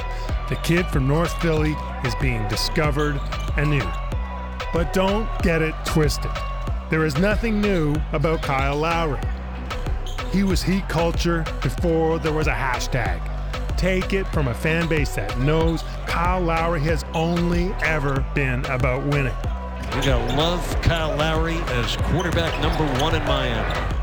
[0.50, 3.22] the kid from North Philly is being discovered
[3.58, 3.88] anew.
[4.74, 6.32] But don't get it twisted.
[6.89, 9.22] There is nothing new about Kyle Lowry.
[10.38, 13.19] He was heat culture before there was a hashtag.
[13.75, 19.03] Take it from a fan base that knows Kyle Lowry has only ever been about
[19.07, 19.33] winning.
[19.95, 23.95] You gotta love Kyle Lowry as quarterback number one in Miami.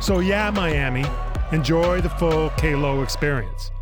[0.00, 1.04] So, yeah, Miami,
[1.50, 3.72] enjoy the full Kalo experience.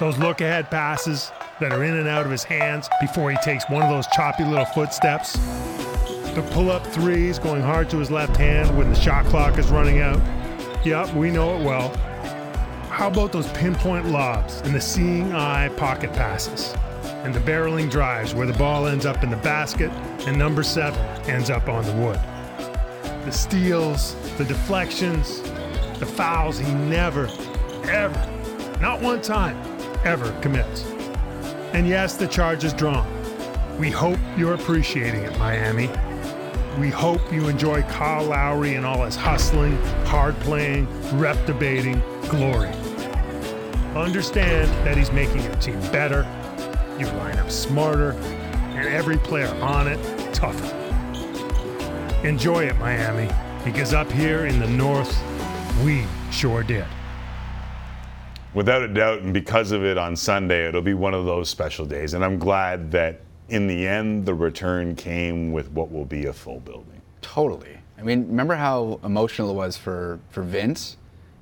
[0.00, 3.68] Those look ahead passes that are in and out of his hands before he takes
[3.68, 5.38] one of those choppy little footsteps.
[6.34, 9.70] The pull up threes going hard to his left hand when the shot clock is
[9.70, 10.20] running out.
[10.84, 11.90] Yep, we know it well.
[12.90, 16.74] How about those pinpoint lobs and the seeing eye pocket passes?
[17.22, 19.92] And the barreling drives where the ball ends up in the basket
[20.26, 22.18] and number seven ends up on the wood.
[23.24, 25.40] The steals, the deflections,
[26.00, 27.28] the fouls he never,
[27.84, 29.56] ever, not one time,
[30.04, 30.84] ever commits.
[31.72, 33.06] And yes, the charge is drawn.
[33.78, 35.88] We hope you're appreciating it, Miami.
[36.78, 42.70] We hope you enjoy Kyle Lowry and all his hustling, hard playing, rep debating glory.
[43.94, 46.26] Understand that he's making your team better,
[46.98, 48.10] you line up smarter,
[48.74, 50.66] and every player on it tougher.
[52.26, 53.32] Enjoy it, Miami,
[53.64, 55.16] because up here in the North,
[55.84, 56.86] we sure did.
[58.52, 61.86] Without a doubt, and because of it on Sunday, it'll be one of those special
[61.86, 62.14] days.
[62.14, 66.32] And I'm glad that in the end, the return came with what will be a
[66.32, 67.02] full building.
[67.20, 67.78] Totally.
[67.98, 70.96] I mean, remember how emotional it was for, for Vince?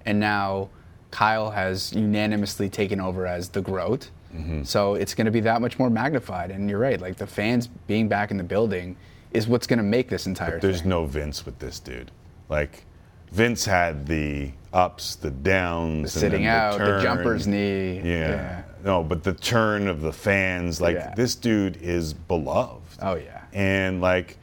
[0.04, 0.68] And now
[1.10, 4.10] Kyle has unanimously taken over as the GROAT.
[4.34, 4.64] Mm-hmm.
[4.64, 6.50] So it's going to be that much more magnified.
[6.50, 8.96] And you're right, like the fans being back in the building
[9.32, 10.90] is what's going to make this entire There's thing.
[10.90, 12.10] no Vince with this dude.
[12.48, 12.84] Like,
[13.32, 17.96] Vince had the ups, the downs, The sitting and then out, the jumper's knee.
[17.96, 18.02] Yeah.
[18.04, 18.62] Yeah.
[18.84, 21.14] No, but the turn of the fans, like Yeah.
[21.16, 22.82] this dude is beloved.
[23.00, 23.40] Oh, yeah.
[23.54, 24.36] And like,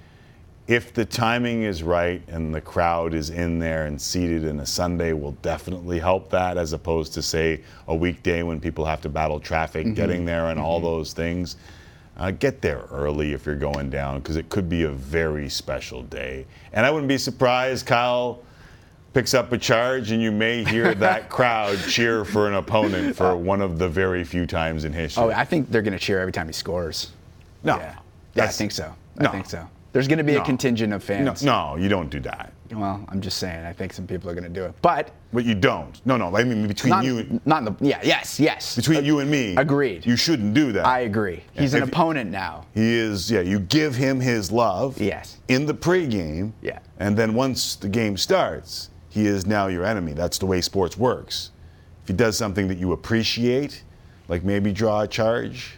[0.67, 4.65] if the timing is right and the crowd is in there and seated in a
[4.65, 9.09] Sunday will definitely help that as opposed to say a weekday when people have to
[9.09, 9.95] battle traffic Mhm.
[9.95, 10.83] getting there and all Mhm.
[10.83, 11.57] those things.
[12.17, 16.03] uh, get there early if you're going down because it could be a very special
[16.03, 16.45] day.
[16.73, 18.39] And I wouldn't be surprised, Kyle
[19.13, 23.27] picks up a charge and you may hear that crowd cheer for an opponent for
[23.27, 23.37] oh.
[23.37, 25.23] one of the very few times in history.
[25.23, 27.11] Oh, I think they're going to cheer every time he scores.
[27.63, 27.77] No.
[27.77, 27.95] Yeah,
[28.35, 28.93] yeah I think so.
[29.19, 29.31] I No.
[29.31, 29.67] think so.
[29.91, 30.41] There's going to be No.
[30.41, 31.43] a contingent of fans.
[31.43, 32.53] no, you don't do that.
[32.71, 33.65] Well, I'm just saying.
[33.65, 35.99] I think some people are going to do it, but But you don't.
[36.05, 36.35] No, no.
[36.35, 37.75] I mean between not, you, and not in the.
[37.79, 37.99] Yeah.
[38.03, 38.39] Yes.
[38.39, 38.75] Yes.
[38.75, 39.55] between you and me.
[39.55, 40.05] Agreed.
[40.05, 40.85] You shouldn't do that.
[40.85, 41.43] I agree.
[41.53, 42.65] He's an If- opponent now.
[42.75, 43.31] He is.
[43.31, 43.41] Yeah.
[43.41, 45.01] You give him his love.
[45.01, 45.37] Yes.
[45.47, 46.51] In the pregame.
[46.61, 46.79] Yeah.
[46.99, 50.13] And then once the game starts, he is now your enemy.
[50.13, 51.51] That's the way sports works.
[52.03, 53.83] If he does something that you appreciate,
[54.27, 55.75] like maybe draw a charge,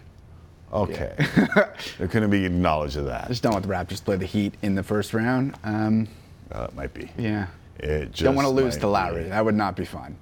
[0.74, 1.14] okay,
[1.98, 3.28] there couldn't be knowledge of that.
[3.28, 5.56] Just don't want the Raptors to play the Heat in the first round.
[5.64, 6.08] Um,
[6.52, 7.10] Uh, it might be.
[7.18, 7.48] yeah.
[7.80, 9.24] It just Don't want to lose to Lowry.
[9.24, 9.30] be.
[9.30, 10.16] That would not be fun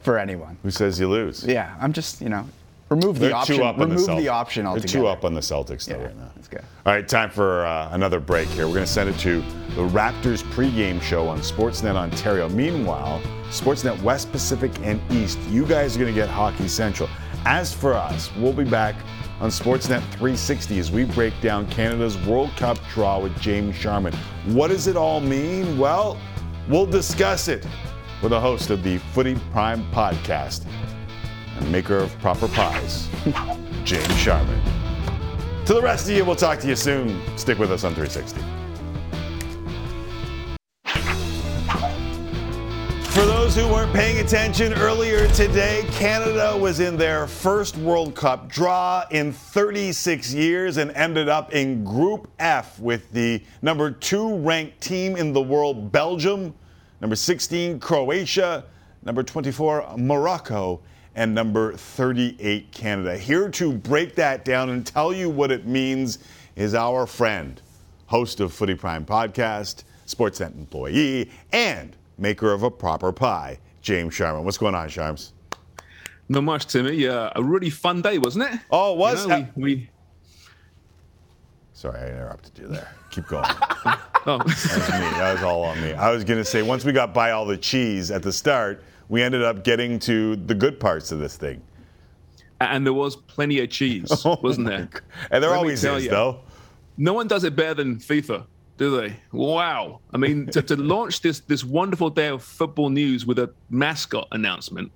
[0.00, 0.56] for anyone.
[0.64, 1.44] Who says you lose?
[1.44, 1.76] Yeah.
[1.80, 2.48] I'm just you know
[2.94, 3.56] remove They're the option.
[3.56, 4.30] two up on remove the, the, Celtics.
[4.30, 6.30] option They're two up on the Celtics though right now.
[6.36, 6.58] Let's go.
[6.84, 8.66] All right, time for uh, another break here.
[8.66, 9.40] We're going to send it to
[9.74, 12.48] the Raptors pregame show on Sportsnet Ontario.
[12.48, 13.20] Meanwhile,
[13.50, 17.08] Sportsnet West Pacific and East, you guys are going to get Hockey Central.
[17.44, 18.94] As for us, we'll be back
[19.40, 24.14] on Sportsnet 360 as we break down Canada's World Cup draw with James Sharman.
[24.46, 25.78] What does it all mean?
[25.78, 26.18] Well,
[26.68, 27.66] we'll discuss it
[28.22, 30.64] with a host of the Footy Prime podcast
[31.70, 33.08] maker of proper pies,
[33.84, 34.60] James Sharman.
[35.66, 37.20] To the rest of you, we'll talk to you soon.
[37.38, 38.40] Stick with us on 360.
[43.12, 48.48] For those who weren't paying attention earlier today, Canada was in their first World Cup
[48.48, 54.80] draw in 36 years and ended up in Group F with the number two ranked
[54.80, 56.54] team in the world, Belgium,
[57.02, 58.64] number 16, Croatia,
[59.04, 60.80] number 24, Morocco,
[61.14, 63.16] and number 38, Canada.
[63.16, 66.18] Here to break that down and tell you what it means
[66.56, 67.60] is our friend,
[68.06, 74.44] host of Footy Prime Podcast, Sportsnet employee, and maker of a proper pie, James Sharman.
[74.44, 75.32] What's going on, Sharms?
[76.28, 77.06] Not much, Timmy.
[77.06, 78.60] Uh, a really fun day, wasn't it?
[78.70, 79.22] Oh, it was?
[79.24, 79.90] You know, we, we
[81.82, 82.88] Sorry, I interrupted you there.
[83.10, 83.44] Keep going.
[83.48, 83.94] oh.
[84.24, 85.18] That was me.
[85.18, 85.92] That was all on me.
[85.92, 88.84] I was going to say, once we got by all the cheese at the start,
[89.12, 91.60] we ended up getting to the good parts of this thing.
[92.62, 94.88] and there was plenty of cheese, oh wasn't there?
[95.30, 96.10] And there Let always is, ya.
[96.10, 96.40] though.
[96.96, 98.46] No one does it better than FIFA,
[98.78, 99.14] do they?
[99.30, 100.00] Wow.
[100.14, 104.28] I mean, to, to launch this this wonderful day of football news with a mascot
[104.32, 104.90] announcement.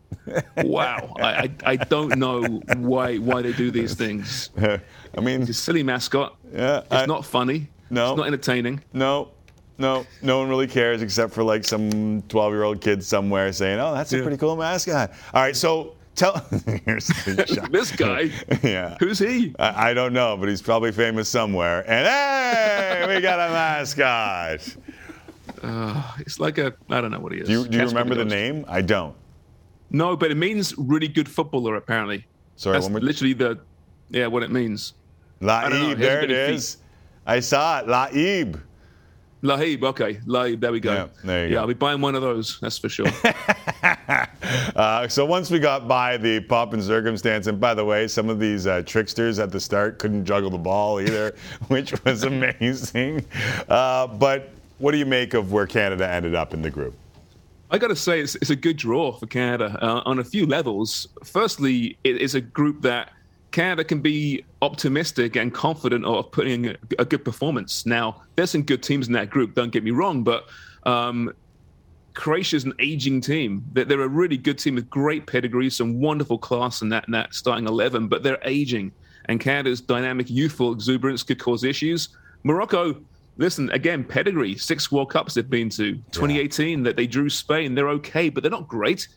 [0.65, 1.15] Wow.
[1.21, 2.43] I, I, I don't know
[2.77, 4.49] why why they do these things.
[4.59, 6.37] I mean, it's a silly mascot.
[6.55, 6.85] Yeah.
[6.91, 7.69] It's not funny.
[7.91, 8.13] No.
[8.13, 8.83] It's not entertaining.
[8.95, 9.33] No,
[9.79, 13.79] no, no one really cares except for like some 12 year old kid somewhere saying,
[13.79, 15.13] oh, that's a pretty cool mascot.
[15.35, 16.35] All right, so tell.
[16.85, 17.71] Here's the shot.
[17.73, 18.31] This guy.
[18.63, 18.97] yeah.
[19.01, 19.55] Who's he?
[19.59, 21.81] I, I don't know, but he's probably famous somewhere.
[21.91, 24.77] And hey, we got a mascot.
[25.63, 27.47] Uh, it's like a I don't know what he is.
[27.49, 28.65] Do you, do you remember the name?
[28.69, 29.15] I don't.
[29.91, 32.27] No, but it means really good footballer apparently.
[32.57, 33.61] Sorry, That's one more- literally the
[34.11, 34.95] yeah what it means.
[35.43, 36.75] I don't know, he La'eeb, there it is.
[36.77, 36.83] feet.
[37.27, 37.87] I saw it.
[37.87, 38.61] La'eeb.
[39.47, 40.93] La'eeb, okay, La'eeb, there we go.
[40.93, 41.61] Yeah, there you yeah, go.
[41.61, 43.07] I'll be buying one of those, that's for sure.
[44.77, 48.29] Uh, so once we got by the pomp and circumstance, and by the way, some
[48.29, 51.35] of these uh, tricksters at the start couldn't juggle the ball either,
[51.69, 53.25] which was amazing.
[53.69, 56.95] Uh, but what do you make of where Canada ended up in the group?
[57.71, 60.47] I got to say, it's, it's a good draw for Canada uh, on a few
[60.47, 61.09] levels.
[61.25, 63.11] Firstly, it is a group that
[63.57, 67.87] Canada can be optimistic and confident of putting a, a good performance.
[67.87, 70.45] Now, there's some good teams in that group, don't get me wrong, but
[70.83, 71.33] um,
[72.13, 73.65] Croatia's an aging team.
[73.73, 77.13] They're, they're a really good team with great pedigree, some wonderful class in that, in
[77.13, 78.93] that starting 11, but they're aging.
[79.25, 82.11] And Canada's dynamic, youthful exuberance could cause issues.
[82.43, 83.01] Morocco,
[83.39, 85.95] listen, again, pedigree, six World Cups they've been to.
[86.13, 87.75] 2018, that they drew Spain.
[87.75, 89.09] They're okay, but they're not great.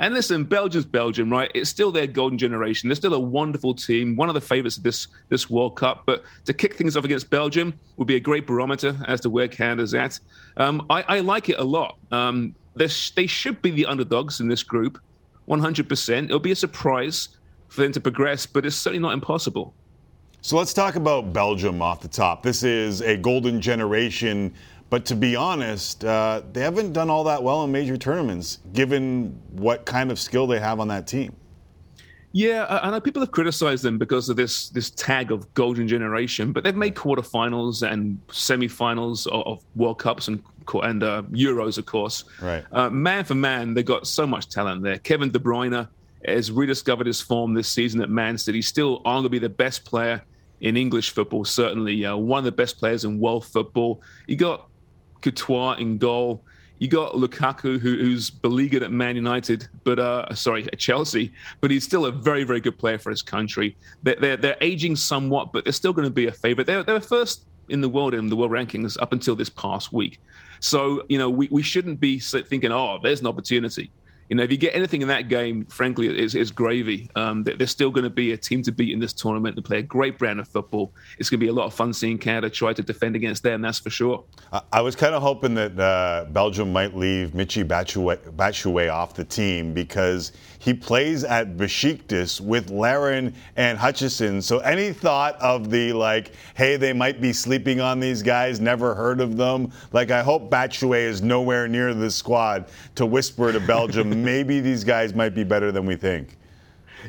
[0.00, 1.50] And listen, Belgium's Belgium, right?
[1.54, 2.88] It's still their golden generation.
[2.88, 6.04] They're still a wonderful team, one of the favorites of this this World Cup.
[6.06, 9.48] But to kick things off against Belgium would be a great barometer as to where
[9.48, 10.20] Canada's at.
[10.56, 11.98] Um, I, I like it a lot.
[12.12, 15.00] Um, they should be the underdogs in this group,
[15.48, 16.24] 100%.
[16.24, 17.30] It'll be a surprise
[17.68, 19.74] for them to progress, but it's certainly not impossible.
[20.40, 22.44] So let's talk about Belgium off the top.
[22.44, 24.54] This is a golden generation,
[24.90, 29.38] but to be honest, uh, they haven't done all that well in major tournaments, given
[29.50, 31.34] what kind of skill they have on that team.
[32.32, 35.88] Yeah, I I know people have criticized them because of this this tag of golden
[35.88, 40.42] generation, but they've made quarterfinals and semifinals of, of World Cups and
[40.82, 42.24] and uh, Euros, of course.
[42.40, 42.64] Right.
[42.72, 44.98] Uh, man for man, they've got so much talent there.
[44.98, 45.88] Kevin De Bruyne
[46.24, 48.60] has rediscovered his form this season at Man City.
[48.60, 50.22] Still arguably the best player
[50.60, 54.02] in English football, certainly uh, one of the best players in world football.
[54.26, 54.67] You got
[55.22, 56.42] Courtois in goal.
[56.78, 61.72] You got Lukaku, who, who's beleaguered at Man United, but uh, sorry, at Chelsea, but
[61.72, 63.76] he's still a very, very good player for his country.
[64.04, 66.66] They're, they're, they're aging somewhat, but they're still going to be a favorite.
[66.68, 70.20] They're, they're first in the world in the world rankings up until this past week.
[70.60, 73.90] So, you know, we, we shouldn't be thinking, oh, there's an opportunity
[74.28, 77.10] you know, if you get anything in that game, frankly, it's, it's gravy.
[77.16, 79.78] Um, there's still going to be a team to beat in this tournament and play
[79.78, 80.92] a great brand of football.
[81.18, 83.62] It's going to be a lot of fun seeing Canada try to defend against them,
[83.62, 84.24] that's for sure.
[84.72, 89.72] I was kind of hoping that uh, Belgium might leave Michy Batshuayi off the team
[89.72, 94.42] because he plays at Besiktas with Larin and Hutchinson.
[94.42, 98.94] So any thought of the like, hey, they might be sleeping on these guys, never
[98.94, 99.72] heard of them.
[99.92, 104.84] Like I hope Batshuayi is nowhere near the squad to whisper to Belgium, maybe these
[104.84, 106.36] guys might be better than we think.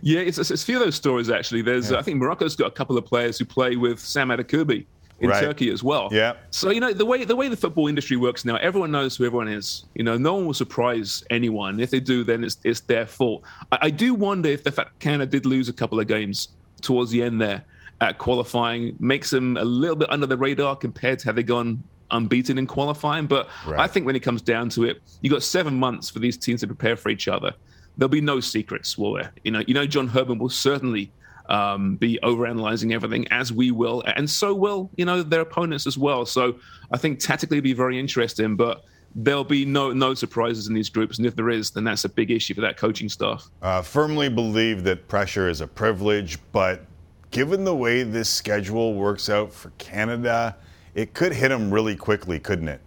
[0.02, 1.64] Yeah, it's, it's a few of those stories actually.
[1.64, 1.98] There's, yeah.
[1.98, 4.86] I think Morocco's got a couple of players who play with Sam Adekugbe
[5.22, 5.44] in right.
[5.44, 6.10] Turkey as well.
[6.12, 6.34] Yeah.
[6.52, 9.26] So you know the way the way the football industry works now, everyone knows who
[9.26, 9.86] everyone is.
[9.96, 11.80] You know, no one will surprise anyone.
[11.80, 13.44] If they do, then it's it's their fault.
[13.72, 16.50] I, I do wonder if the fact Canada did lose a couple of games
[16.82, 17.64] towards the end there
[18.02, 21.84] at qualifying makes them a little bit under the radar compared to how they gone
[22.12, 23.28] unbeaten in qualifying.
[23.28, 23.80] But right.
[23.80, 26.62] I think when it comes down to it, you got seven months for these teams
[26.62, 27.54] to prepare for each other.
[27.98, 29.34] There'll be no secrets, will there?
[29.44, 31.12] You know, you know, John Herdman will certainly
[31.50, 35.98] um, be overanalyzing everything as we will, and so will you know their opponents as
[35.98, 36.26] well.
[36.26, 36.56] So
[36.92, 38.86] I think tactically it'll be very interesting, but
[39.16, 42.10] there'll be no no surprises in these groups, and if there is, then that's a
[42.10, 43.50] big issue for that coaching staff.
[43.62, 46.86] Uh, firmly believe that pressure is a privilege, but
[47.32, 50.56] given the way this schedule works out for Canada,
[50.96, 52.82] it could hit them really quickly, couldn't it?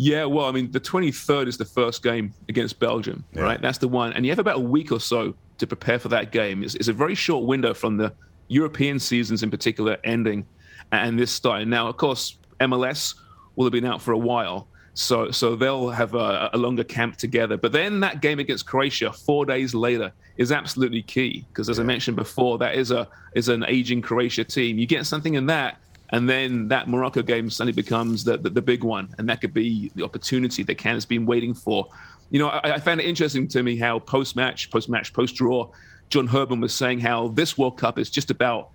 [0.00, 3.42] Yeah, well, I mean, the 23rd is the first game against Belgium, yeah.
[3.42, 3.60] right?
[3.60, 4.12] That's the one.
[4.12, 6.62] And you have about a week or so to prepare for that game.
[6.62, 8.12] It's, it's, a very short window from the
[8.46, 10.46] European seasons in particular ending
[10.92, 11.68] and this starting.
[11.68, 13.16] Now, of course, MLS
[13.56, 14.68] will have been out for a while.
[14.94, 17.56] So, so they'll have a, a longer camp together.
[17.56, 21.82] But then that game against Croatia, four days later, is absolutely key because, as I
[21.82, 24.78] mentioned before, that is a is an aging Croatia team.
[24.78, 25.78] You get something in that,
[26.10, 29.54] and then that Morocco game suddenly becomes the, the, the big one, and that could
[29.54, 31.88] be the opportunity that Canada's been waiting for
[32.30, 35.34] you know, I, I found it interesting to me how post match, post match, post
[35.34, 35.70] draw,
[36.10, 38.70] John Herdman was saying how this World Cup is just about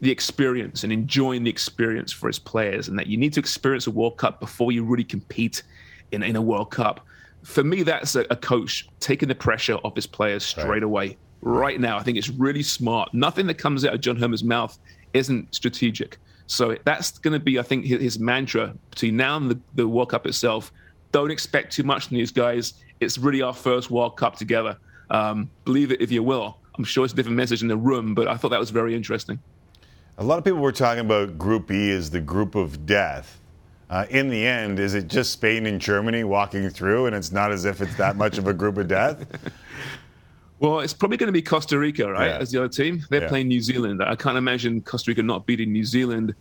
[0.00, 3.86] the experience and enjoying the experience for his players, and that you need to experience
[3.86, 5.62] a World Cup before you really compete
[6.10, 7.06] in, in a World Cup.
[7.44, 10.82] For me, that's a, a coach taking the pressure off his players straight right.
[10.82, 11.16] away.
[11.40, 13.12] Right now, I think it's really smart.
[13.12, 14.78] Nothing that comes out of John Herdman's mouth
[15.12, 16.18] isn't strategic.
[16.52, 19.88] So that's going to be, I think, his, his mantra between now and the, the
[19.88, 20.72] World Cup itself.
[21.10, 24.76] Don't expect too much from these guys it's really our first World Cup together.
[25.10, 26.56] Um, believe it if you will.
[26.78, 28.94] I'm sure it's a different message in the room, but I thought that was very
[28.94, 29.38] interesting.
[30.18, 33.40] A lot of people were talking about Group E as the group of death.
[33.90, 37.52] Uh, in the end, is it just Spain and Germany walking through, and it's not
[37.52, 39.26] as if it's that much of a group of death?
[40.62, 42.38] Well, it's probably going to be Costa Rica, right, yeah.
[42.38, 43.04] as the other team.
[43.10, 43.28] They're yeah.
[43.28, 44.00] playing New Zealand.
[44.00, 46.36] I can't imagine Costa Rica not beating New Zealand.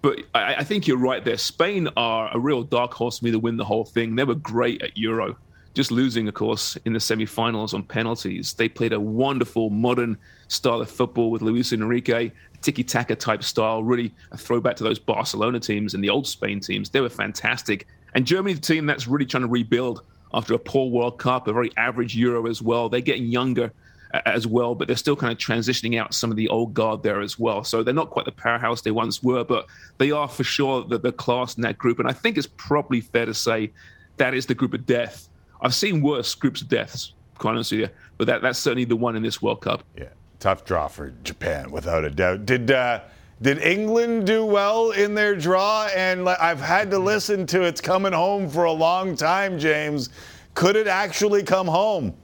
[0.00, 1.36] But I, I, think you're right there.
[1.36, 4.16] Spain are a real dark horse for me to win the whole thing.
[4.16, 5.36] They were great at Euro
[5.74, 8.52] just losing, of course, in the semi-finals on penalties.
[8.54, 10.18] They played a wonderful modern
[10.48, 12.32] style of football with Luis Enrique,
[12.62, 16.90] tiki-taka type style, really a throwback to those Barcelona teams and the old Spain teams.
[16.90, 17.86] They were fantastic.
[18.14, 20.02] And Germany, the team that's really trying to rebuild
[20.32, 22.88] after a poor World Cup, a very average Euro as well.
[22.88, 23.72] They're getting younger
[24.24, 27.20] as well, but they're still kind of transitioning out some of the old guard there
[27.20, 27.62] as well.
[27.64, 29.66] So they're not quite the powerhouse they once were, but
[29.98, 31.98] they are for sure the, the class in that group.
[31.98, 33.70] And I think it's probably fair to say
[34.16, 35.28] that is the group of death
[35.60, 39.16] I've seen worse groups of deaths, quite honestly, with but that, that's certainly the one
[39.16, 39.82] in this World Cup.
[39.96, 40.08] Yeah,
[40.40, 42.46] tough draw for Japan, without a doubt.
[42.46, 43.00] Did uh,
[43.40, 45.88] did England do well in their draw?
[45.94, 50.10] And I've had to listen to "It's Coming Home" for a long time, James.
[50.54, 52.14] Could it actually come home?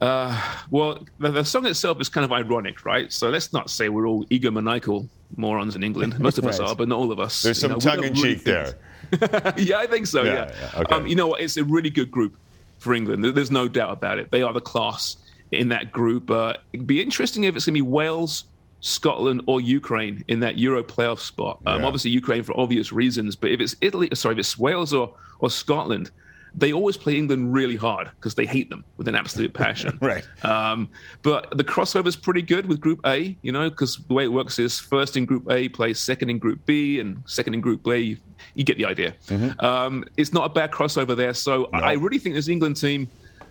[0.00, 0.38] Uh,
[0.70, 3.10] well, the, the, song itself is kind of ironic, right?
[3.10, 6.18] So let's not say we're all egomaniacal morons in England.
[6.20, 6.52] Most of right.
[6.52, 7.42] us are, but not all of us.
[7.42, 8.74] There's some know, tongue in cheek there.
[9.56, 10.22] yeah, I think so.
[10.22, 10.52] Yeah, yeah.
[10.60, 10.80] yeah.
[10.80, 10.94] Okay.
[10.94, 11.40] Um, you know what?
[11.40, 12.36] It's a really good group
[12.78, 13.24] for England.
[13.24, 14.30] There's no doubt about it.
[14.30, 15.16] They are the class
[15.52, 16.30] in that group.
[16.30, 18.44] Uh, it'd be interesting if it's going to be Wales,
[18.84, 21.58] Scotland, or Ukraine in that Euro playoff spot.
[21.64, 21.86] Um, yeah.
[21.86, 25.48] Obviously, Ukraine for obvious reasons, but if it's Italy, sorry, if it's Wales or or
[25.48, 26.10] Scotland,
[26.54, 29.98] they always play England really hard because they hate them with an absolute passion.
[30.02, 30.22] right.
[30.44, 30.90] Um,
[31.22, 34.32] but the crossover is pretty good with Group A, you know, because the way it
[34.32, 37.82] works is first in Group A plays second in Group B, and second in Group
[37.84, 38.18] B.
[38.52, 39.14] You get the idea.
[39.28, 39.64] Mm-hmm.
[39.64, 41.32] Um, it's not a bad crossover there.
[41.32, 41.78] So no.
[41.78, 43.08] I really think this England team,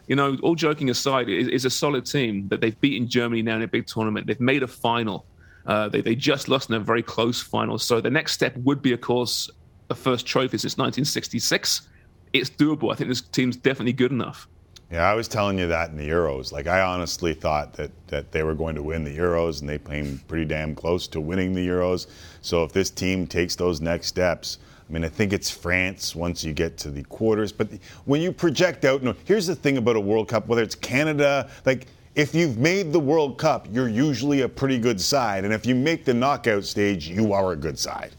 [0.08, 3.56] you know, all joking aside, is, is, a solid team that they've beaten Germany now
[3.56, 4.28] in a big tournament.
[4.28, 5.26] They've made a final.
[5.66, 7.78] Uh, they, they just lost in a very close final.
[7.78, 9.50] So the next step would be, of course,
[9.90, 11.88] a first trophy since 1966.
[12.34, 12.92] It's doable.
[12.92, 14.48] I think this team's definitely good enough.
[14.92, 16.52] Yeah, I was telling you that in the Euros.
[16.52, 19.80] Like, I honestly thought that, that they were going to win the Euros, and they
[19.80, 22.08] came pretty damn close to winning the Euros.
[22.42, 24.60] So if this team takes those next steps,
[24.94, 27.52] mean, I think it's France once you get to the quarters.
[27.52, 27.70] But
[28.06, 31.50] when you project out, no, here's the thing about a World Cup, whether it's Canada,
[31.66, 35.46] like, if you've made the World Cup, you're usually a pretty good side.
[35.46, 38.12] And if you make the knockout stage, you are a good side.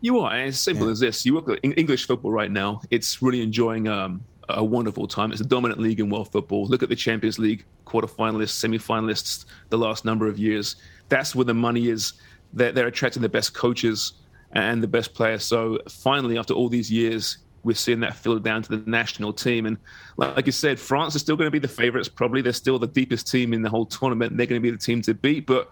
[0.00, 0.32] You are.
[0.32, 0.92] And it's simple yeah.
[0.92, 1.26] as this.
[1.26, 5.32] You look at English football right now, it's really enjoying um, a wonderful time.
[5.32, 6.66] It's a dominant league in world football.
[6.66, 10.76] Look at the Champions League quarterfinalists, semi-finalists the last number of years.
[11.08, 12.12] That's where the money is.
[12.52, 14.12] They're, they're attracting the best coaches
[14.52, 15.38] and the best player.
[15.38, 19.66] So finally, after all these years, we're seeing that filter down to the national team.
[19.66, 19.76] And
[20.16, 22.08] like you said, France is still going to be the favorites.
[22.08, 24.36] Probably they're still the deepest team in the whole tournament.
[24.36, 25.46] They're going to be the team to beat.
[25.46, 25.70] But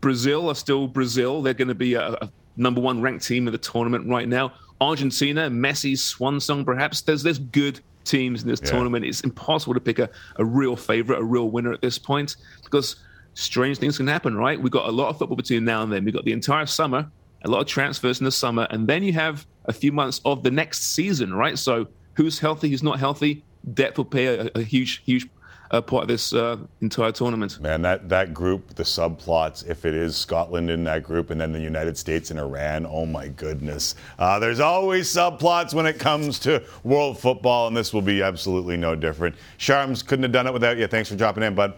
[0.00, 1.42] Brazil are still Brazil.
[1.42, 4.52] They're going to be a, a number one ranked team of the tournament right now.
[4.80, 7.00] Argentina, Messi's swan song, perhaps.
[7.00, 8.70] There's there's good teams in this yeah.
[8.70, 9.04] tournament.
[9.04, 12.96] It's impossible to pick a, a real favorite, a real winner at this point because
[13.34, 14.60] strange things can happen, right?
[14.60, 16.04] We've got a lot of football between now and then.
[16.04, 17.10] We've got the entire summer,
[17.44, 20.42] a lot of transfers in the summer, and then you have a few months of
[20.42, 21.58] the next season, right?
[21.58, 23.44] So who's healthy, who's not healthy?
[23.74, 25.28] Depth will play a, a huge, huge
[25.70, 27.60] uh, part of this uh, entire tournament.
[27.60, 31.52] Man, that, that group, the subplots, if it is Scotland in that group and then
[31.52, 33.94] the United States and Iran, oh my goodness.
[34.18, 38.76] Uh, there's always subplots when it comes to world football, and this will be absolutely
[38.76, 39.34] no different.
[39.58, 40.86] Sharms couldn't have done it without you.
[40.86, 41.74] Thanks for dropping in, bud.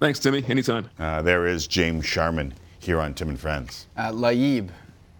[0.00, 0.44] Thanks, Timmy.
[0.48, 0.90] Anytime.
[0.98, 3.86] Uh, there is James Sharman here on Tim and Friends.
[3.96, 4.68] Uh, La'eeb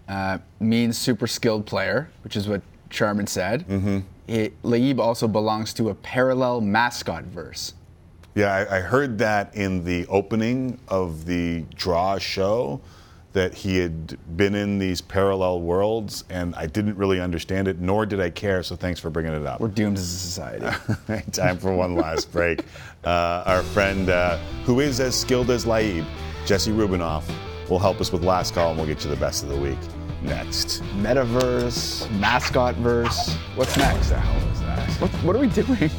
[0.07, 3.67] uh, means super skilled player, which is what Sharman said.
[3.67, 3.99] Mm-hmm.
[4.27, 7.73] It, La'eeb also belongs to a parallel mascot verse.
[8.35, 12.81] Yeah, I, I, heard that in the opening of the draw show
[13.33, 18.05] that he had been in these parallel worlds, and I didn't really understand it, nor
[18.05, 18.63] did I care.
[18.63, 19.59] So thanks for bringing it up.
[19.59, 20.65] We're doomed as a society.
[21.31, 22.63] Time for one last break.
[23.03, 26.05] Uh, our friend, uh, who is as skilled as La'eeb,
[26.45, 27.25] Jesse Rubinoff,
[27.69, 29.79] will help us with last call, and we'll get you the best of the week
[30.23, 30.81] next.
[30.97, 33.35] Metaverse, mascot verse.
[33.55, 33.97] What's next?
[33.97, 34.89] What the hell is that?
[35.01, 35.91] What, what are we doing?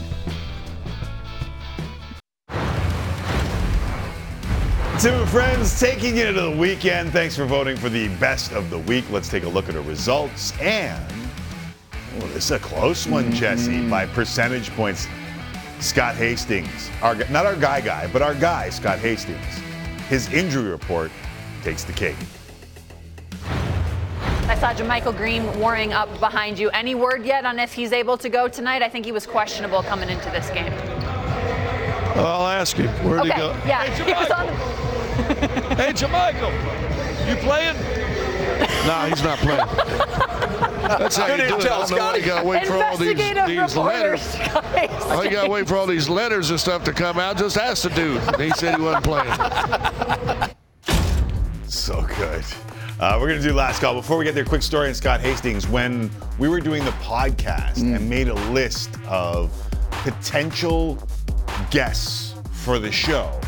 [5.00, 7.12] Two friends taking it into the weekend.
[7.12, 9.04] Thanks for voting for the best of the week.
[9.10, 10.58] Let's take a look at our results.
[10.60, 11.04] And
[12.16, 13.34] oh, this is a close one, mm-hmm.
[13.34, 15.06] Jesse, by percentage points.
[15.80, 19.44] Scott Hastings, our not our guy guy, but our guy, Scott Hastings.
[20.08, 21.10] His injury report
[21.64, 22.16] takes the cake.
[24.46, 26.68] I saw JaMychal Green warming up behind you.
[26.70, 28.82] Any word yet on if he's able to go tonight?
[28.82, 30.72] I think he was questionable coming into this game.
[32.16, 32.88] I'll ask him.
[33.02, 33.32] Where'd okay.
[33.32, 33.50] he go?
[33.66, 34.52] Yeah, hey, he was on the
[35.74, 37.76] hey, JaMychal, you playing?
[38.86, 39.66] nah, he's not playing.
[40.98, 41.60] That's how you do it.
[41.62, 42.20] Tell, Scotty.
[42.20, 44.36] You gotta wait for all these, these letters.
[44.36, 47.38] You gotta wait for all these letters and stuff to come out.
[47.38, 48.20] Just ask the dude.
[48.20, 50.50] And he said he wasn't playing.
[51.84, 52.44] So good.
[53.00, 53.94] Uh, we're going to do last call.
[53.94, 55.66] Before we get there, quick story on Scott Hastings.
[55.68, 57.96] When we were doing the podcast mm.
[57.96, 59.50] and made a list of
[59.90, 60.96] potential
[61.72, 63.38] guests for the show,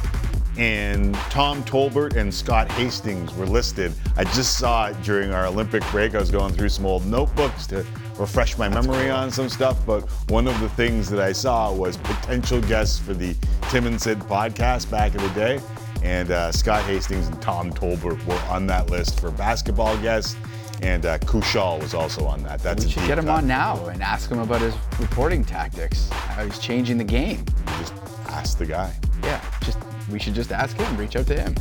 [0.59, 3.93] and Tom Tolbert and Scott Hastings were listed.
[4.17, 6.15] I just saw it during our Olympic break.
[6.15, 7.87] I was going through some old notebooks to
[8.19, 10.01] refresh my memory on some stuff, but
[10.31, 13.37] one of the things that I saw was potential guests for the
[13.71, 15.61] Tim and Sid podcast back in the day.
[16.07, 20.37] And uh, Scott Hastings and Tom Tolbert were on that list for basketball guests.
[20.81, 22.63] And uh, Kushal was also on that.
[22.63, 26.45] That's we should get him on now and ask him about his reporting tactics, how
[26.45, 27.45] he's changing the game.
[27.81, 27.93] Just
[28.29, 28.95] ask the guy.
[29.25, 29.79] Yeah, just
[30.09, 31.57] we should just ask him, reach out to him.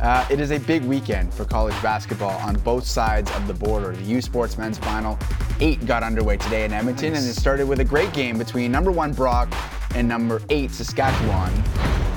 [0.00, 3.94] Uh, it is a big weekend for college basketball on both sides of the border.
[3.94, 5.16] The U Sports Men's Final
[5.60, 7.22] 8 got underway today in Edmonton, nice.
[7.22, 9.54] and it started with a great game between number one Brock
[9.94, 11.52] and number 8 Saskatchewan.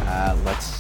[0.07, 0.78] Uh, let's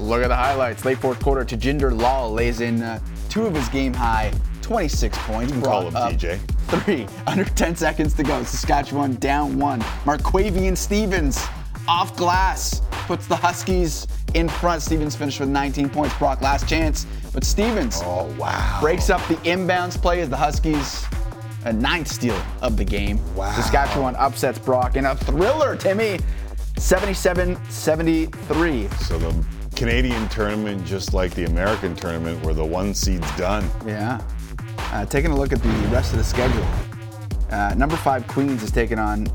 [0.00, 0.84] look at the highlights.
[0.84, 2.98] Late fourth quarter, Tejinder Lal lays in uh,
[3.28, 4.32] two of his game high
[4.62, 5.52] 26 points.
[5.52, 6.38] You call him TJ.
[6.68, 7.06] Three.
[7.26, 8.42] Under 10 seconds to go.
[8.44, 9.80] Saskatchewan down one.
[10.04, 11.44] Marquavian Stevens
[11.88, 14.82] off glass puts the Huskies in front.
[14.82, 16.16] Stevens finished with 19 points.
[16.18, 18.78] Brock last chance, but Stevens oh, wow.
[18.80, 21.04] breaks up the inbounds play as the Huskies
[21.64, 23.18] a ninth steal of the game.
[23.34, 23.52] Wow.
[23.54, 26.18] Saskatchewan upsets Brock in a thriller, Timmy.
[26.76, 28.92] 77-73.
[29.00, 29.32] So the
[29.80, 33.66] Canadian tournament, just like the American tournament, where the one seed's done.
[33.86, 34.20] Yeah.
[34.76, 36.66] Uh, taking a look at the rest of the schedule.
[37.50, 39.26] Uh, number five Queens is taking on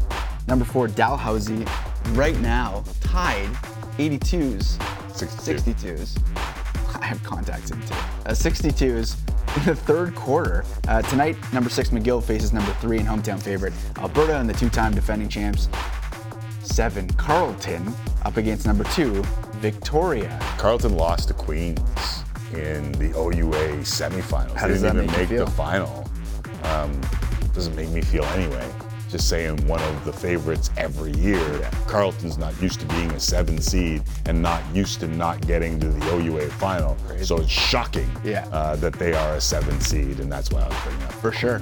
[0.47, 1.65] number four Dalhousie
[2.11, 3.49] right now tied
[3.97, 4.79] 82s,
[5.15, 5.73] 62.
[5.73, 6.21] 62s.
[7.01, 7.95] I have contacts in too.
[7.95, 9.17] Uh, 62s
[9.57, 10.63] in the third quarter.
[10.87, 14.93] Uh, tonight, number six McGill faces number three and hometown favorite Alberta and the two-time
[14.93, 15.69] defending champs.
[16.61, 19.23] Seven Carleton, up against number two
[19.59, 20.37] Victoria.
[20.57, 21.79] Carleton lost to Queens
[22.53, 24.55] in the OUA semifinals.
[24.55, 26.07] How they didn't even make make the final.
[26.63, 26.99] Um,
[27.53, 28.67] doesn't make me feel anyway.
[29.09, 31.69] Just saying one of the favorites every year.
[31.87, 35.87] Carleton's not used to being a seven seed and not used to not getting to
[35.89, 36.97] the OUA final.
[37.21, 38.45] So it's shocking Yeah.
[38.51, 41.13] uh, that they are a seven seed, and that's why I was bringing up.
[41.13, 41.61] For sure.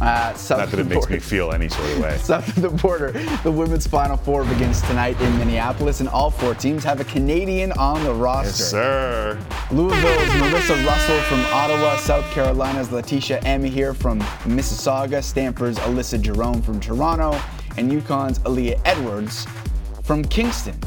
[0.00, 2.18] Uh, south Not that it makes border- me feel any sort of way.
[2.24, 3.12] South of the border,
[3.44, 7.70] the women's Final Four begins tonight in Minneapolis, and all four teams have a Canadian
[7.72, 8.48] on the roster.
[8.48, 9.38] Yes, sir.
[9.70, 16.80] Louisville's Melissa Russell from Ottawa, South Carolina's Laeticia Amihere from Mississauga, Stanford's Alyssa Jerome from
[16.80, 17.40] Toronto,
[17.76, 19.46] and UConn's Aaliyah Edwards
[20.02, 20.78] from Kingston.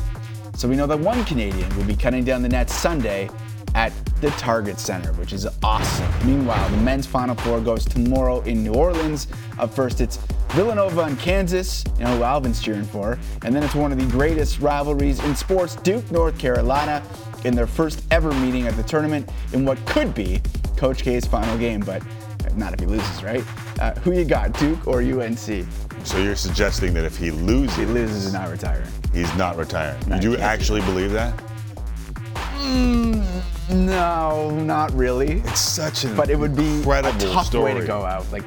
[0.56, 3.30] So we know that one Canadian will be cutting down the net Sunday
[3.74, 6.12] at the Target Center, which is awesome.
[6.26, 9.28] Meanwhile, the men's Final Four goes tomorrow in New Orleans.
[9.60, 10.18] Up first, it's
[10.52, 14.06] Villanova and Kansas, you know who Alvin's cheering for, and then it's one of the
[14.06, 17.04] greatest rivalries in sports, Duke, North Carolina,
[17.44, 20.42] in their first ever meeting at the tournament in what could be
[20.76, 22.02] Coach K's final game, but
[22.56, 23.44] not if he loses, right?
[23.80, 25.66] Uh, who you got, Duke or UNC?
[26.04, 28.88] So you're suggesting that if he loses, he loses, he's not retiring.
[29.14, 30.00] He's not retiring.
[30.08, 31.40] No, you do do actually believe that?
[32.58, 35.42] Mm, no, not really.
[35.42, 38.46] It's such an but it would be incredible a tough way to go out, like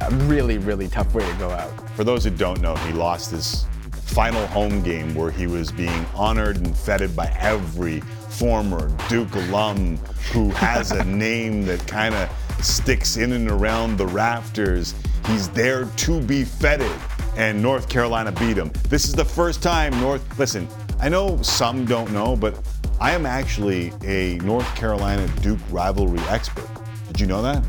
[0.00, 1.90] a really, really tough way to go out.
[1.90, 6.06] For those who don't know, he lost his final home game where he was being
[6.14, 9.98] honored and feted by every former Duke alum
[10.32, 12.30] who has a name that kind of
[12.64, 14.94] sticks in and around the rafters.
[15.26, 16.90] He's there to be feted,
[17.36, 18.70] and North Carolina beat him.
[18.88, 20.38] This is the first time North.
[20.38, 20.66] Listen,
[20.98, 22.58] I know some don't know, but
[23.00, 26.68] I am actually a North Carolina Duke rivalry expert.
[27.06, 27.64] Did you know that?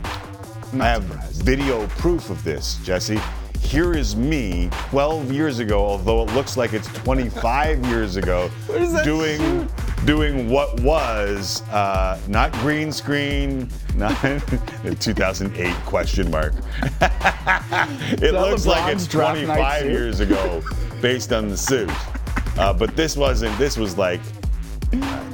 [0.73, 3.17] I have video proof of this, Jesse.
[3.61, 8.91] Here is me 12 years ago, although it looks like it's 25 years ago, is
[8.91, 9.69] that doing
[10.03, 14.19] doing what was uh, not green screen, not
[14.99, 16.53] 2008 question mark.
[18.21, 20.61] it looks like it's 25 years ago,
[21.01, 21.89] based on the suit.
[22.57, 23.57] Uh, but this wasn't.
[23.57, 24.19] This was like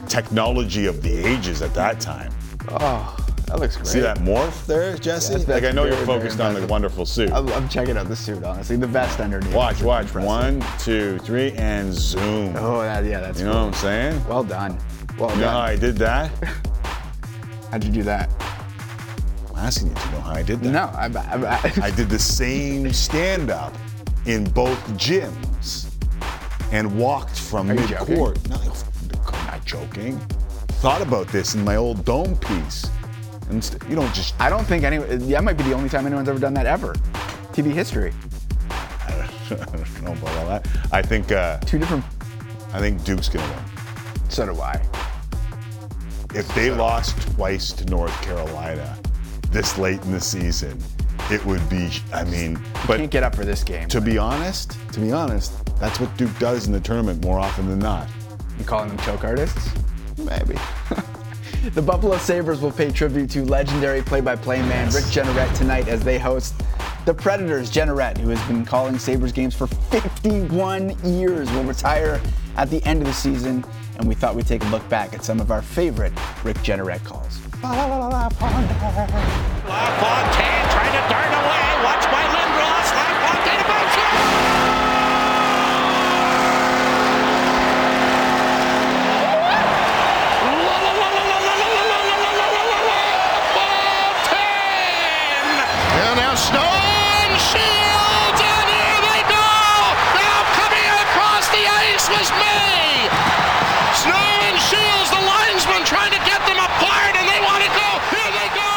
[0.08, 2.34] technology of the ages at that time.
[2.70, 3.16] Oh,
[3.48, 3.88] that looks great.
[3.88, 5.34] See that morph there, Jesse?
[5.34, 7.32] Yes, like I know you're very, focused on the wonderful suit.
[7.32, 8.76] I'm, I'm checking out the suit, honestly.
[8.76, 9.54] The vest underneath.
[9.54, 10.08] Watch, watch.
[10.08, 10.28] impressive.
[10.28, 12.56] One, two, three, and zoom.
[12.58, 14.28] Oh, that, yeah, that's You know what I'm saying?
[14.28, 14.78] Well done.
[15.18, 15.70] Well You know how done.
[15.70, 16.32] I did that?
[17.72, 18.30] How'd you do that?
[19.50, 20.70] I'm asking you to know how I did that.
[20.70, 23.74] No, I, I, I did the same stand up
[24.26, 25.90] in both gyms
[26.72, 28.50] and walked from mid court.
[28.50, 28.72] No, I'm
[29.68, 30.18] joking.
[30.82, 32.88] Thought about this in my old dome piece.
[33.50, 34.40] And st- you don't just.
[34.42, 35.08] I don't think anyone.
[35.30, 36.94] That might be the only time anyone's ever done that ever.
[37.54, 38.14] TV history.
[38.72, 40.68] I don't, I don't know about all that.
[40.92, 41.32] I think.
[41.32, 42.04] Uh, Two different.
[42.74, 43.64] I think Duke's gonna win.
[44.30, 44.82] So do I.
[46.36, 48.98] If they lost twice to North Carolina
[49.50, 50.78] this late in the season,
[51.32, 51.90] it would be.
[52.14, 53.88] I mean, but Can't get up for this game.
[53.88, 57.68] to be honest, to be honest, that's what Duke does in the tournament more often
[57.70, 58.10] than not.
[58.58, 59.72] You calling them choke artists?
[60.18, 60.58] Maybe.
[61.74, 66.18] The Buffalo Sabres will pay tribute to legendary play-by-play man Rick Jeanneret tonight as they
[66.18, 66.56] host
[67.06, 67.70] the Predators.
[67.70, 72.22] Jeanneret, who has been calling Sabres games for 51 years, will retire
[72.56, 73.66] at the end of the season,
[73.98, 76.14] and we thought we'd take a look back at some of our favorite
[76.44, 77.40] Rick Jeanneret calls.
[79.68, 81.84] LaFontaine trying to dart away.
[81.84, 82.17] Watch
[96.38, 99.50] Stone Shields, and here they go!
[100.14, 103.10] Now coming across the ice was May!
[103.98, 107.90] Snow and Shields, the linesman, trying to get them apart, and they want to go.
[108.14, 108.76] Here they go!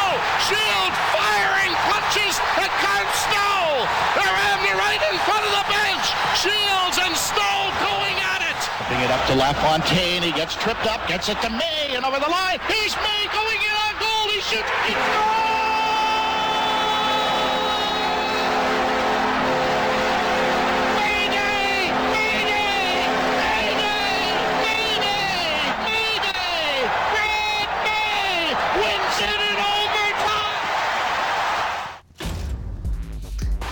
[0.49, 3.85] Shields firing punches at Kyle Snow!
[4.17, 6.05] They're having right in front of the bench!
[6.41, 8.61] Shields and Snow going at it!
[8.89, 10.25] Bring it up to LaFontaine.
[10.25, 12.57] He gets tripped up, gets it to May, and over the line.
[12.73, 14.33] He's May going in on goal.
[14.33, 14.73] He shoots.
[14.89, 15.40] He Mayday!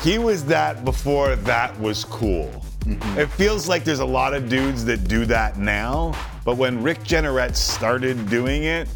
[0.03, 2.65] He was that before that was cool.
[2.81, 3.19] Mm-hmm.
[3.19, 6.15] It feels like there's a lot of dudes that do that now,
[6.45, 8.89] but when Rick Jeanneret started doing it,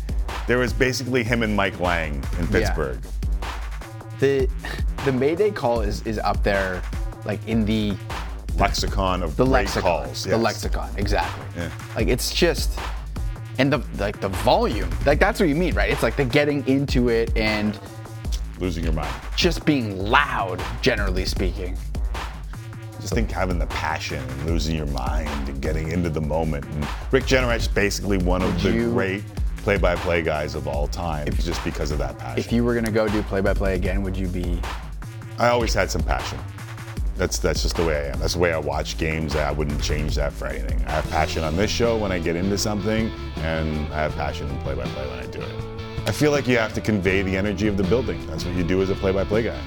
[0.47, 3.01] there was basically him and Mike Lange in Pittsburgh.
[4.19, 4.49] The
[5.05, 6.81] the Mayday call is is up there,
[7.25, 7.97] like in the
[8.57, 10.25] lexicon of the lexicon, calls.
[10.25, 11.45] the lexicon, exactly.
[11.57, 11.71] Yeah.
[11.97, 12.79] Like it's just,
[13.59, 15.91] and the like the volume, like that's what you mean, right?
[15.91, 17.79] It's like the getting into it and
[18.63, 19.13] Losing your mind.
[19.35, 21.77] just being loud, generally speaking.
[23.01, 26.65] Just think having the passion and losing your mind and getting into the moment.
[26.67, 29.25] And Rick is basically one of the great
[29.57, 32.39] play-by-play guys of all time, It's just because of that passion.
[32.39, 34.61] If you were gonna go do play-by-play again, would you be?
[35.41, 36.39] I always had some passion.
[37.17, 38.21] That's that's just the way I am.
[38.21, 39.35] That's the way I watch games.
[39.35, 40.81] I wouldn't change that for anything.
[40.87, 44.49] I have passion on this show when I get into something, and I have passion
[44.49, 45.72] in play-by-play when I do it.
[46.05, 48.27] I feel like you have to convey the energy of the building.
[48.27, 49.61] That's what you do as a play-by-play guy.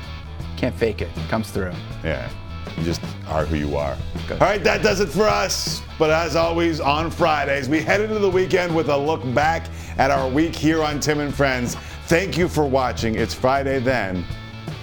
[0.57, 1.09] Can't fake it.
[1.15, 1.71] It comes through.
[2.03, 2.29] Yeah.
[2.77, 3.95] You just are who you are.
[4.31, 5.81] All right, that does it for us.
[5.97, 9.67] But as always, on Fridays, we head into the weekend with a look back
[9.97, 11.75] at our week here on Tim and Friends.
[12.07, 13.15] Thank you for watching.
[13.15, 14.25] It's Friday then.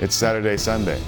[0.01, 1.03] It's Saturday, Sunday.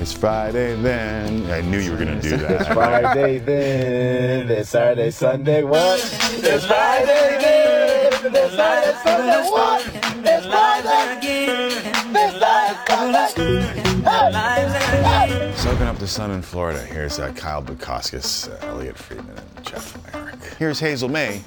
[0.00, 1.50] It's Friday then.
[1.50, 2.60] I knew you were going to do that.
[2.60, 4.50] It's Friday then.
[4.50, 5.64] It's Saturday, Sunday.
[5.64, 5.98] What?
[6.34, 7.67] It's Friday then.
[8.30, 9.50] It's Saturday, Sunday.
[9.50, 9.86] What?
[9.86, 11.72] It's Friday again.
[12.14, 12.38] It's
[14.04, 16.80] Friday, Soaking up the sun in Florida.
[16.84, 20.34] Here's uh, Kyle Bukauskas, uh, Elliotte Friedman, and Jeff Marek.
[20.58, 21.42] Here's Hazel Mae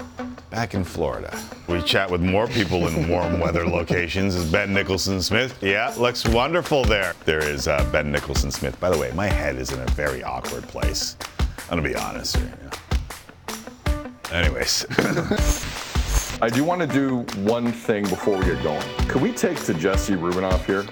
[0.49, 1.37] back in Florida.
[1.67, 4.33] We chat with more people in warm weather locations.
[4.33, 5.55] Is Ben Nicholson Smith?
[5.61, 7.13] Yeah, looks wonderful there.
[7.25, 8.79] There is uh, Ben Nicholson Smith.
[8.79, 11.15] By the way, my head is in a very awkward place.
[11.69, 12.57] I'm gonna be honest here.
[12.63, 14.07] yeah.
[14.31, 14.87] Anyways.
[16.43, 18.81] I do want to do one thing before we get going.
[19.07, 20.83] Could we take to Jesse Rubinoff here?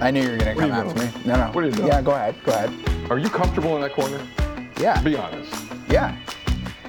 [0.00, 1.26] I knew you were gonna What are come you after me.
[1.26, 1.46] No, no.
[1.52, 1.88] What are you doing?
[1.88, 2.36] Yeah, go ahead.
[2.44, 3.10] Go ahead.
[3.10, 4.24] Are you comfortable in that corner?
[4.80, 5.02] Yeah.
[5.02, 5.52] Be honest.
[5.90, 6.16] Yeah.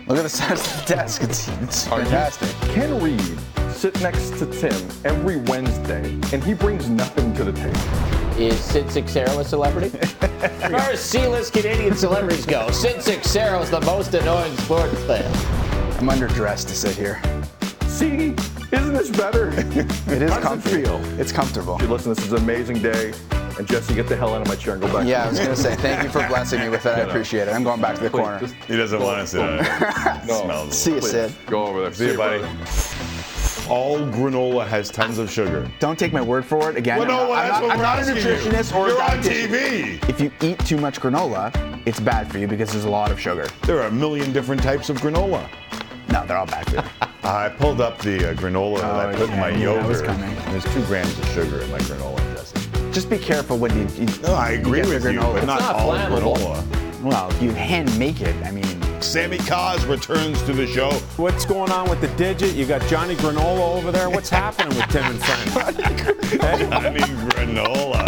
[0.05, 1.23] Look at the size of the desk.
[1.23, 2.49] It's, it's Are you- fantastic.
[2.69, 3.39] Ken Reid
[3.71, 8.39] sit next to Tim every Wednesday, and he brings nothing to the table.
[8.39, 9.97] Is Sid Seixeiro a celebrity?
[10.21, 15.25] as far as C-list Canadian celebrities go, Sid Seixeiro is the most annoying sports fan.
[15.97, 17.19] I'm underdressed to sit here.
[17.99, 18.33] See,
[18.71, 19.49] isn't this better?
[20.09, 20.99] It is How does comfortable.
[20.99, 21.19] it feel?
[21.19, 21.77] It's comfortable.
[21.77, 23.13] Hey, listen, this is an amazing day.
[23.57, 25.05] And Jesse, get the hell out of my chair and go back.
[25.05, 26.97] Yeah, I was gonna say thank you for blessing me with that.
[26.97, 27.51] I appreciate it.
[27.51, 28.39] I'm going back to the Please, corner.
[28.39, 29.59] just He doesn't want us to sit on
[30.21, 30.25] it.
[30.27, 30.43] No.
[30.45, 31.33] Smells See you, Please, Sid.
[31.47, 31.93] Go over there.
[31.93, 32.43] See you, buddy.
[33.69, 35.69] All granola has tons of sugar.
[35.79, 36.77] Don't take my word for it.
[36.77, 38.23] Again, Well, no, I'm that's not, what I'm we're not a asking you.
[38.23, 39.99] nutritionist or a You're on dietitian.
[39.99, 40.09] TV.
[40.09, 43.19] If you eat too much granola, it's bad for you because there's a lot of
[43.19, 43.47] sugar.
[43.63, 45.47] There are a million different types of granola.
[46.11, 46.81] No, they're all bad for you.
[47.23, 49.65] I pulled up the uh, granola that I Oh, put in yeah, my I knew
[49.73, 50.17] that was yogurt.
[50.17, 50.35] coming.
[50.51, 52.91] There's two grams of sugar in my granola, Jesse.
[52.91, 53.87] Just be careful when you.
[53.95, 55.33] you No, I agree get the with you, granola.
[55.35, 56.35] but not, not all flammable.
[56.37, 57.01] granola.
[57.03, 58.65] Well, if you hand make it, I mean,
[59.01, 60.91] Sammy Cos returns to the show.
[61.17, 62.55] What's going on with the digit?
[62.55, 64.09] You got Johnny Granola over there.
[64.09, 65.55] What's happening with Tim and Friends?
[66.73, 68.05] I mean granola.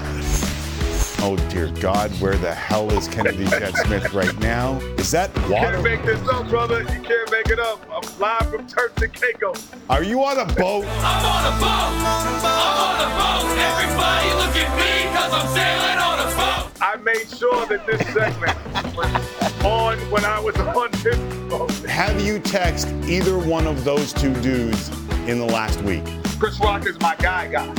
[1.24, 4.80] Oh dear God, where the hell is Kennedy Jet Smith right now?
[4.98, 5.74] Is that water?
[5.74, 6.82] Can't make this up, brother.
[6.82, 7.80] You can't make it up.
[7.92, 9.68] I'm live from Turks and Caicos.
[9.88, 10.84] Are you on a boat?
[10.88, 11.94] I'm on a boat.
[12.02, 13.56] I'm on a boat.
[13.56, 16.72] Everybody look at me because I'm sailing on a boat.
[16.82, 18.58] I made sure that this segment
[18.98, 21.18] was on when I was on this
[21.52, 21.72] boat.
[21.88, 24.90] Have you texted either one of those two dudes
[25.28, 26.04] in the last week?
[26.40, 27.72] Chris Rock is my guy guy.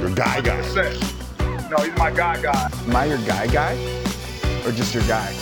[0.00, 1.23] Your guy guy.
[1.64, 1.70] 100%.
[1.70, 2.70] No, he's my guy guy.
[2.86, 3.74] am I your guy guy,
[4.64, 5.32] or just your guy?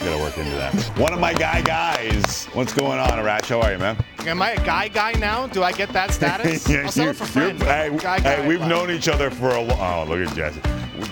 [0.00, 0.72] Gotta work into that.
[0.96, 2.44] One of my guy guys.
[2.52, 3.46] What's going on, Arash?
[3.48, 3.96] How are you, man?
[4.26, 5.48] Am I a guy guy now?
[5.48, 6.68] Do I get that status?
[6.68, 7.62] Yeah, I'll settle you- for you're- friends.
[7.62, 8.68] Hey, guy, hey, we've guy.
[8.68, 10.06] known each other for a while.
[10.06, 10.60] Oh, look at Jesse.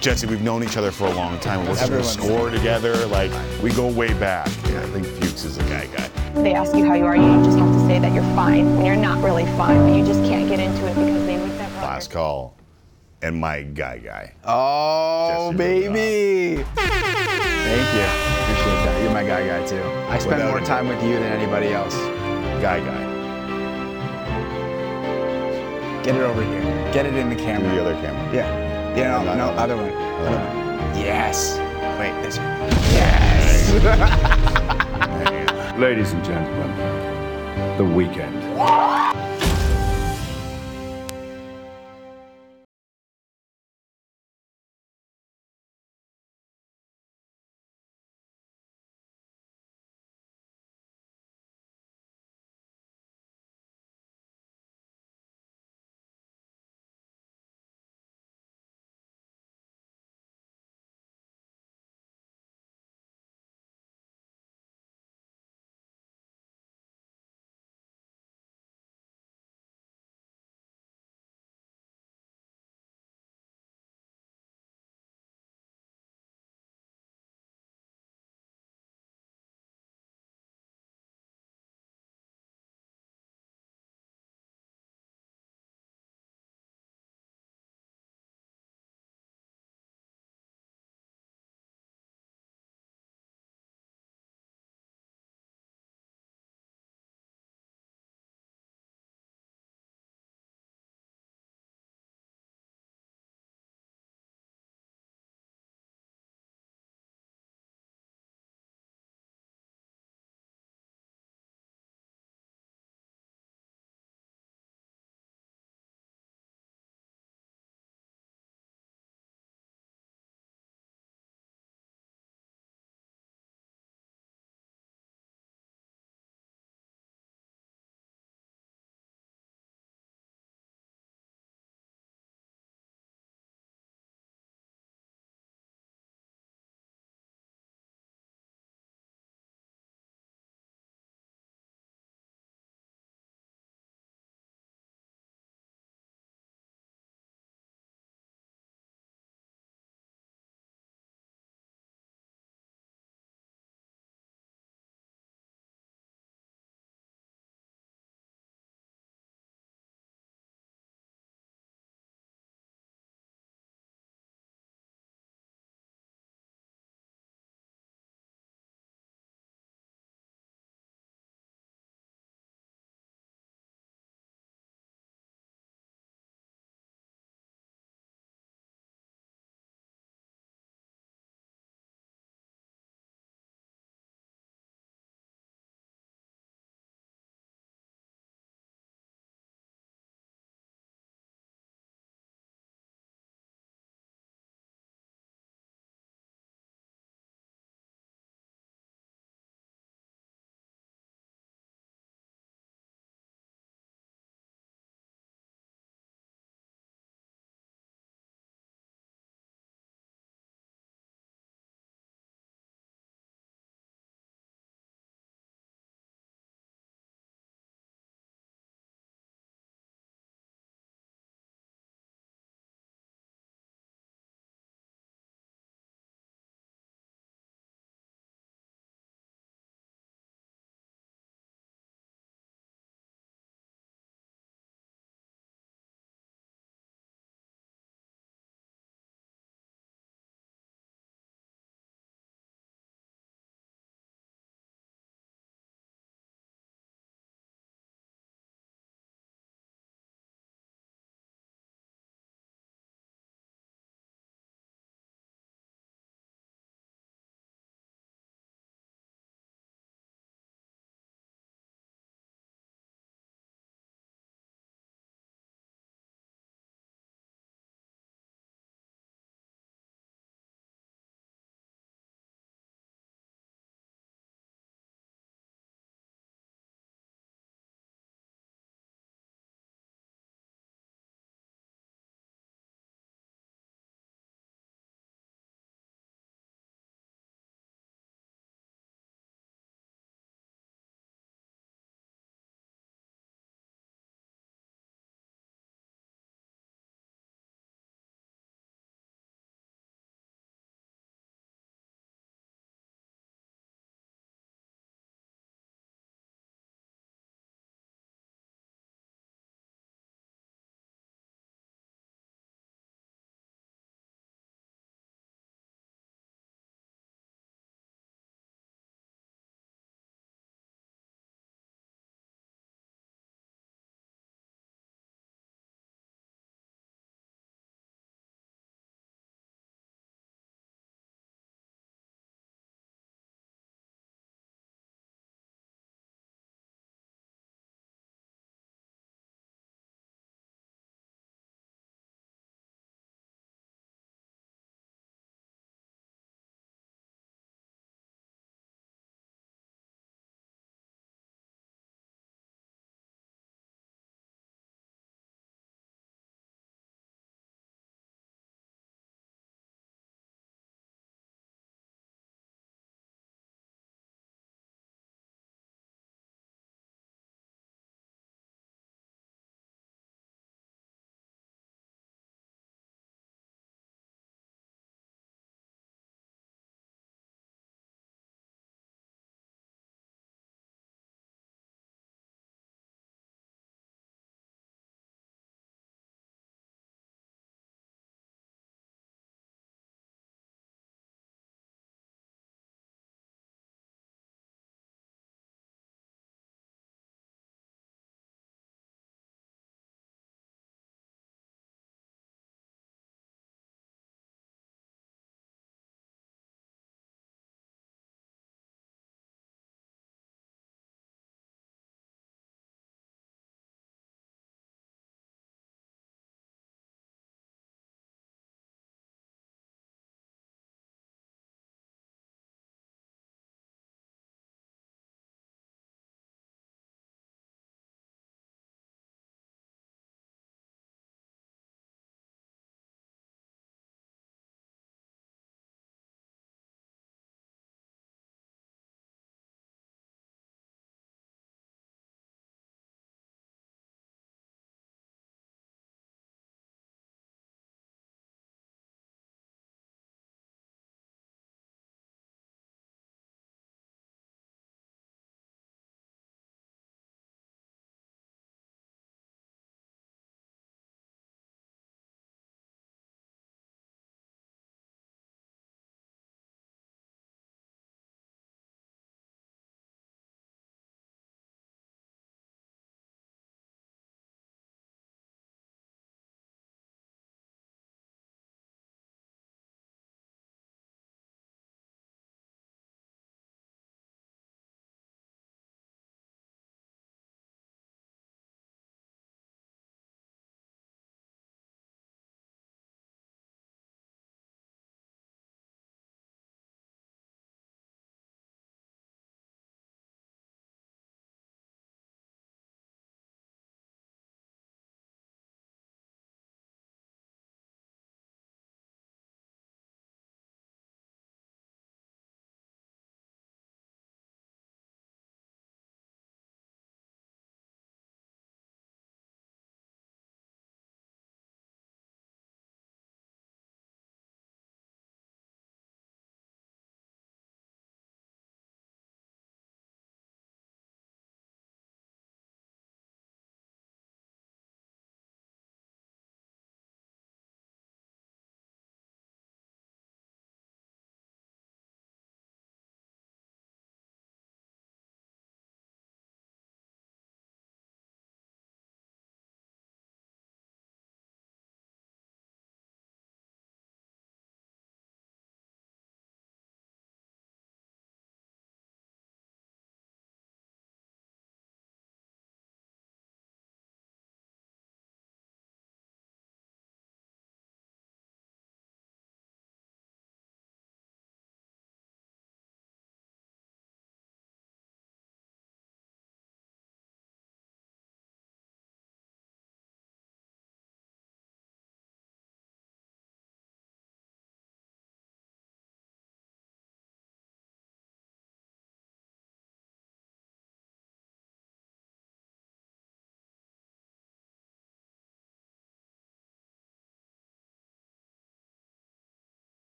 [0.00, 1.62] Jesse, we've known each other for a long time.
[1.62, 2.94] We worked for a Everyone's- score together.
[3.06, 3.32] Like,
[3.62, 4.48] we go way back.
[4.68, 6.08] Yeah, I think Fuchs is a guy guy.
[6.42, 8.84] They ask you how you are, you just have to say that you're fine when
[8.84, 11.15] you're not really fine, but you just can't get into it because
[11.96, 12.54] Last call.
[13.22, 14.34] And my guy guy.
[14.44, 16.62] Oh, Jesse baby.
[16.62, 18.04] Thank you.
[18.44, 19.02] Appreciate that.
[19.02, 19.80] You're my guy guy too.
[20.10, 21.94] I spend Without more a time with you than anybody else.
[22.60, 23.02] Guy guy.
[26.02, 26.60] Get it over here.
[26.92, 27.74] Get it in the camera.
[27.74, 28.30] The other camera.
[28.30, 28.94] Yeah.
[28.94, 29.52] Yeah, no, No, no, no.
[29.58, 29.90] other one.
[29.90, 31.00] Other one.
[31.00, 31.56] Yes.
[31.98, 32.60] Wait, this one.
[35.80, 38.36] Ladies and gentlemen, the weekend.